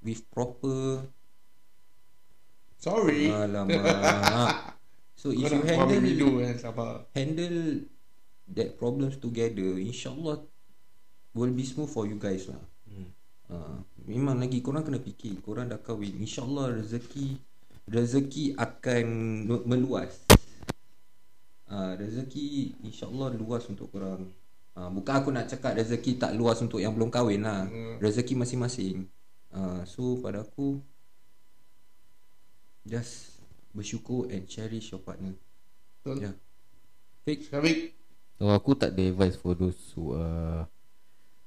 with 0.00 0.22
proper 0.30 1.04
Sorry. 2.82 3.30
Alamak 3.30 4.74
So 5.16 5.30
if 5.30 5.46
you 5.46 5.62
handle 5.62 6.00
video 6.02 6.28
kan 6.42 6.56
Sabar 6.58 7.06
handle 7.14 7.86
that 8.52 8.74
problems 8.76 9.16
together, 9.22 9.78
insyaallah 9.78 10.44
will 11.32 11.54
be 11.54 11.64
smooth 11.64 11.88
for 11.88 12.04
you 12.04 12.18
guys 12.18 12.50
lah. 12.50 12.60
Hmm. 12.88 13.08
Uh, 13.48 13.78
memang 14.08 14.40
lagi 14.40 14.60
korang 14.64 14.84
kena 14.84 14.98
fikir, 14.98 15.40
korang 15.44 15.68
dah 15.68 15.80
kahwin, 15.80 16.16
insyaallah 16.20 16.74
rezeki 16.80 17.38
rezeki 17.88 18.56
akan 18.56 19.06
meluas. 19.64 20.24
Uh, 21.68 21.96
rezeki 21.96 22.76
insyaallah 22.84 23.32
luas 23.36 23.64
untuk 23.70 23.88
korang. 23.88 24.28
Uh, 24.72 24.88
bukan 24.88 25.14
aku 25.20 25.28
nak 25.32 25.48
cakap 25.52 25.76
rezeki 25.76 26.16
tak 26.16 26.32
luas 26.32 26.60
untuk 26.64 26.80
yang 26.80 26.96
belum 26.96 27.12
kahwin 27.12 27.44
lah. 27.44 27.68
Hmm. 27.68 28.00
Rezeki 28.00 28.36
masing-masing. 28.36 29.08
Uh, 29.52 29.84
so 29.84 30.16
pada 30.20 30.44
aku 30.44 30.80
just 32.88 33.31
bersyukur 33.72 34.28
and 34.28 34.44
cherish 34.48 34.92
your 34.92 35.02
partner. 35.02 35.34
Betul 36.00 36.28
Yeah. 36.28 36.36
Fake 37.22 37.46
Syabik 37.46 37.94
So 38.42 38.50
aku 38.50 38.74
tak 38.74 38.98
ada 38.98 39.02
advice 39.06 39.38
for 39.38 39.54
those 39.54 39.78
who 39.94 40.18
are 40.18 40.66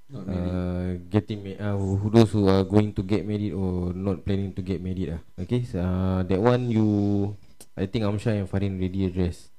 not 0.08 0.24
married. 0.24 0.48
uh, 0.48 0.90
getting 1.12 1.40
married 1.44 1.60
uh, 1.60 1.76
who 1.76 2.08
those 2.08 2.32
who 2.32 2.48
are 2.48 2.64
going 2.64 2.96
to 2.96 3.04
get 3.04 3.28
married 3.28 3.52
or 3.52 3.92
not 3.92 4.24
planning 4.24 4.56
to 4.56 4.64
get 4.64 4.80
married 4.80 5.12
lah. 5.12 5.22
Okay, 5.36 5.68
so, 5.68 5.84
uh, 5.84 6.24
that 6.24 6.40
one 6.40 6.72
you 6.72 6.88
I 7.76 7.92
think 7.92 8.08
Amsha 8.08 8.32
and 8.32 8.48
Farin 8.48 8.80
already 8.80 9.12
address. 9.12 9.52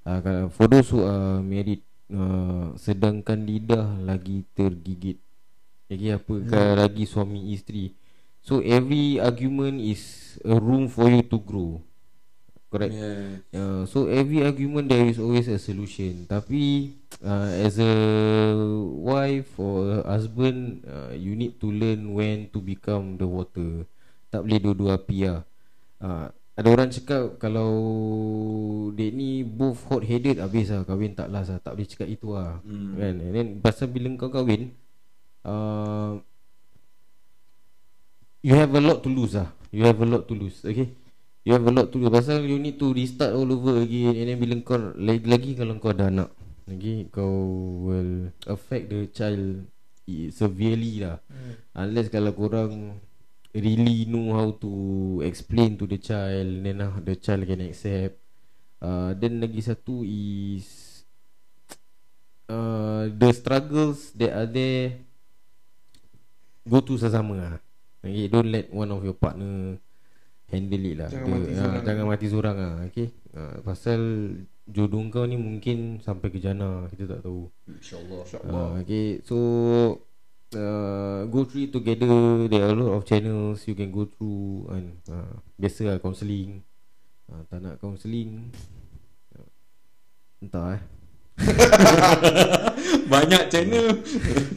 Uh, 0.00 0.24
kalau- 0.24 0.48
for 0.48 0.64
those 0.64 0.88
who 0.88 1.04
are 1.04 1.44
married 1.44 1.84
uh, 2.08 2.72
sedangkan 2.80 3.44
lidah 3.44 4.00
lagi 4.00 4.48
tergigit. 4.56 5.20
Lagi 5.92 6.08
apa 6.16 6.32
hmm. 6.40 6.72
lagi 6.80 7.04
suami 7.04 7.52
isteri. 7.52 7.92
So 8.40 8.64
every 8.64 9.20
argument 9.20 9.84
is 9.84 10.36
a 10.40 10.56
room 10.56 10.88
for 10.88 11.12
you 11.12 11.20
to 11.28 11.36
grow. 11.36 11.84
Correct. 12.68 12.92
Yeah. 12.92 13.40
Uh, 13.56 13.82
so 13.88 14.12
every 14.12 14.44
argument 14.44 14.92
there 14.92 15.08
is 15.08 15.16
always 15.16 15.48
a 15.48 15.56
solution. 15.56 16.28
Tapi 16.28 16.92
uh, 17.24 17.48
as 17.64 17.80
a 17.80 17.96
wife 19.00 19.56
or 19.56 20.04
a 20.04 20.12
husband, 20.12 20.84
uh, 20.84 21.16
you 21.16 21.32
need 21.32 21.56
to 21.64 21.72
learn 21.72 22.12
when 22.12 22.52
to 22.52 22.60
become 22.60 23.16
the 23.16 23.24
water. 23.24 23.88
Tak 24.28 24.44
boleh 24.44 24.60
dua-dua 24.60 25.00
api 25.00 25.18
lah. 25.24 25.40
Uh, 25.96 26.28
ada 26.60 26.68
orang 26.68 26.92
cakap 26.92 27.40
kalau 27.40 27.72
dek 28.92 29.16
ni 29.16 29.40
both 29.46 29.80
hot 29.88 30.04
headed 30.04 30.36
habis 30.36 30.68
lah 30.68 30.84
kahwin 30.84 31.16
tak 31.16 31.32
last 31.32 31.48
lah. 31.48 31.64
Tak 31.64 31.72
boleh 31.72 31.88
cakap 31.88 32.08
itu 32.12 32.36
lah. 32.36 32.60
Hmm. 32.68 33.00
Kan? 33.00 33.14
And 33.24 33.32
then 33.32 33.48
pasal 33.64 33.88
bila 33.88 34.12
kau 34.20 34.28
kahwin, 34.28 34.76
uh, 35.48 36.20
you 38.44 38.52
have 38.52 38.76
a 38.76 38.82
lot 38.84 39.00
to 39.00 39.08
lose 39.08 39.40
lah. 39.40 39.48
You 39.72 39.88
have 39.88 39.96
a 39.96 40.04
lot 40.04 40.28
to 40.28 40.36
lose. 40.36 40.60
Okay. 40.60 40.92
You 41.46 41.54
have 41.54 41.66
a 41.66 41.72
lot 41.72 41.88
to 41.92 41.96
lose 41.96 42.10
Pasal 42.10 42.42
you 42.42 42.58
need 42.58 42.76
to 42.82 42.90
restart 42.90 43.32
all 43.32 43.46
over 43.46 43.78
again 43.80 44.16
And 44.18 44.26
then 44.28 44.36
bila 44.36 44.54
kau 44.66 44.78
Lagi-lagi 44.98 45.54
kalau 45.54 45.78
kau 45.78 45.94
ada 45.94 46.10
anak 46.10 46.30
Lagi 46.66 47.06
kau 47.08 47.32
will 47.86 48.34
Affect 48.44 48.90
the 48.90 49.06
child 49.14 49.64
Severely 50.08 51.04
lah. 51.04 51.20
Hmm. 51.28 51.54
Unless 51.76 52.08
kalau 52.10 52.32
korang 52.34 53.00
Really 53.54 54.08
know 54.08 54.36
how 54.36 54.52
to 54.60 54.70
Explain 55.24 55.80
to 55.80 55.88
the 55.88 56.00
child 56.00 56.64
Then 56.64 56.84
uh, 56.84 56.96
the 57.00 57.16
child 57.16 57.48
can 57.48 57.64
accept. 57.64 58.20
Uh, 58.80 59.16
Then 59.16 59.40
lagi 59.40 59.64
satu 59.64 60.04
is 60.04 60.66
uh, 62.52 63.08
The 63.20 63.30
struggles 63.32 64.12
That 64.16 64.32
are 64.36 64.50
there 64.50 65.00
Go 66.68 66.84
to 66.84 67.00
sesama 67.00 67.32
lah. 67.32 67.54
Okay, 68.04 68.28
Don't 68.28 68.52
let 68.52 68.68
one 68.68 68.92
of 68.92 69.00
your 69.00 69.16
partner 69.16 69.80
Handle 70.48 70.84
it 70.88 70.96
lah. 70.96 71.08
Jangan 71.12 71.28
Dia- 71.28 71.34
mati 71.36 71.48
ah, 71.48 71.56
seorang. 71.60 71.82
Jangan 71.84 72.04
mati 72.08 72.26
seorang 72.26 72.56
lah. 72.56 72.74
Okay? 72.88 73.08
Uh, 73.36 73.56
Pasal 73.60 74.00
Jodoh 74.68 75.00
kau 75.08 75.24
ni 75.24 75.36
mungkin 75.36 75.96
Sampai 76.04 76.28
ke 76.28 76.40
jana 76.40 76.88
Kita 76.92 77.04
tak 77.16 77.20
tahu. 77.24 77.48
InsyaAllah. 77.68 78.20
InsyaAllah. 78.24 78.66
Uh, 78.72 78.72
Okay. 78.84 79.06
So 79.24 79.36
uh, 80.56 81.28
Go 81.28 81.44
through 81.44 81.68
it 81.68 81.72
together. 81.72 82.08
There 82.48 82.64
are 82.64 82.72
a 82.72 82.76
lot 82.76 82.92
of 82.96 83.04
channels 83.04 83.64
You 83.68 83.76
can 83.76 83.92
go 83.92 84.08
through 84.08 84.68
kan. 84.68 84.84
Uh, 85.04 85.34
Biasa 85.56 85.80
lah 85.84 85.96
counselling. 86.00 86.64
Uh, 87.28 87.44
Tak 87.48 87.60
nak 87.60 87.76
counselling. 87.78 88.48
Uh, 89.36 89.48
Entah 90.40 90.76
eh 90.76 90.82
Banyak 93.12 93.42
channel. 93.48 93.86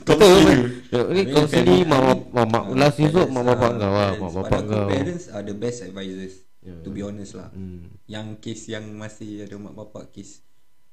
Betul 0.04 0.44
Ya, 0.92 1.02
Ni 1.08 1.24
Main 1.24 1.32
counselling 1.32 1.86
family. 1.88 1.92
mak, 1.92 2.20
mak, 2.36 2.46
mak, 2.52 2.64
Ah, 2.68 2.76
Last 2.76 2.98
resort 3.00 3.28
parents 3.28 3.36
mak 3.36 3.44
bapak 3.48 3.72
lah, 3.72 3.80
kau 3.80 3.92
lah. 3.92 4.12
Mak 4.18 4.32
bapak 4.36 4.60
kau 4.68 4.86
Parents 4.92 5.26
are 5.32 5.46
the 5.46 5.56
best 5.56 5.78
advisors. 5.82 6.36
Ya. 6.62 6.76
To 6.84 6.90
be 6.92 7.02
honest 7.02 7.34
lah. 7.34 7.50
hmm. 7.50 7.90
Yang 8.06 8.28
case 8.40 8.64
yang 8.70 8.86
masih 8.94 9.48
ada 9.48 9.56
mak 9.58 9.74
bapak 9.74 10.12
case 10.12 10.44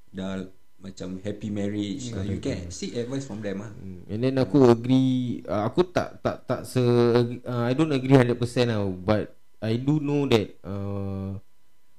dah 0.08 0.46
macam 0.78 1.18
happy 1.20 1.50
marriage. 1.50 2.14
uh, 2.14 2.22
you 2.22 2.38
can 2.38 2.70
seek 2.70 2.94
advice 2.94 3.26
from 3.26 3.42
them 3.42 3.60
ah. 3.60 3.70
Hmm, 3.74 4.06
And 4.06 4.18
then 4.22 4.38
aku 4.38 4.70
agree 4.70 5.42
uh, 5.44 5.66
Aku 5.66 5.82
tak 5.82 6.22
tak 6.22 6.46
tak 6.46 6.62
se 6.62 6.78
uh, 6.78 7.62
I 7.66 7.74
don't 7.74 7.90
agree 7.90 8.14
100% 8.14 8.38
lah 8.70 8.86
But 8.86 9.34
I 9.58 9.74
do 9.76 9.98
know 9.98 10.30
that 10.30 10.54
uh, 10.62 11.34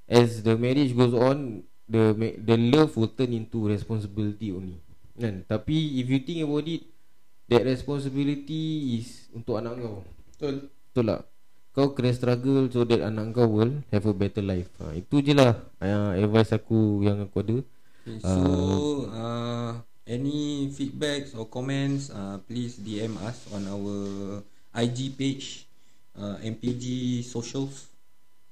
As 0.08 0.42
the 0.42 0.56
marriage 0.56 0.96
goes 0.96 1.12
on 1.12 1.68
The 1.90 2.14
the 2.38 2.56
love 2.56 2.94
will 2.94 3.10
turn 3.10 3.34
into 3.34 3.66
responsibility 3.66 4.54
only. 4.54 4.78
Kan? 5.18 5.44
Tapi 5.50 6.00
if 6.00 6.06
you 6.08 6.20
think 6.24 6.46
about 6.46 6.70
it 6.70 6.86
That 7.50 7.66
responsibility 7.66 9.02
is 9.02 9.26
Untuk 9.34 9.58
anak 9.58 9.82
kau. 9.82 10.06
Betul. 10.32 10.70
Betul 10.70 11.06
tak? 11.10 11.22
Kau 11.74 11.88
kena 11.98 12.14
struggle 12.14 12.70
So 12.70 12.86
that 12.86 13.02
anak 13.02 13.34
kau 13.34 13.50
will 13.50 13.82
Have 13.90 14.06
a 14.06 14.14
better 14.14 14.46
life. 14.46 14.70
Ha, 14.80 14.94
Itu 14.94 15.20
je 15.20 15.34
lah 15.34 15.58
uh, 15.82 16.14
Advice 16.14 16.56
aku 16.56 17.04
Yang 17.04 17.26
aku 17.26 17.38
ada. 17.42 17.58
Okay, 18.10 18.24
so 18.24 19.12
uh, 19.12 19.76
any 20.10 20.72
feedbacks 20.74 21.38
or 21.38 21.46
comments, 21.46 22.10
uh, 22.10 22.42
please 22.50 22.82
DM 22.82 23.14
us 23.22 23.46
on 23.54 23.70
our 23.70 23.96
IG 24.74 25.14
page, 25.14 25.70
uh, 26.18 26.42
MPG 26.42 27.22
socials. 27.22 27.92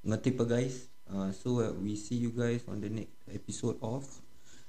Ngati 0.06 0.30
pa 0.38 0.46
guys. 0.46 0.87
Uh, 1.08 1.32
so 1.32 1.64
uh, 1.64 1.72
we 1.72 1.96
see 1.96 2.16
you 2.16 2.36
guys 2.36 2.64
on 2.68 2.82
the 2.82 2.90
next 2.90 3.16
episode 3.32 3.80
of 3.82 4.04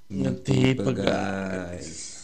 Ngeti 0.07 0.71
Pegas. 0.79 2.19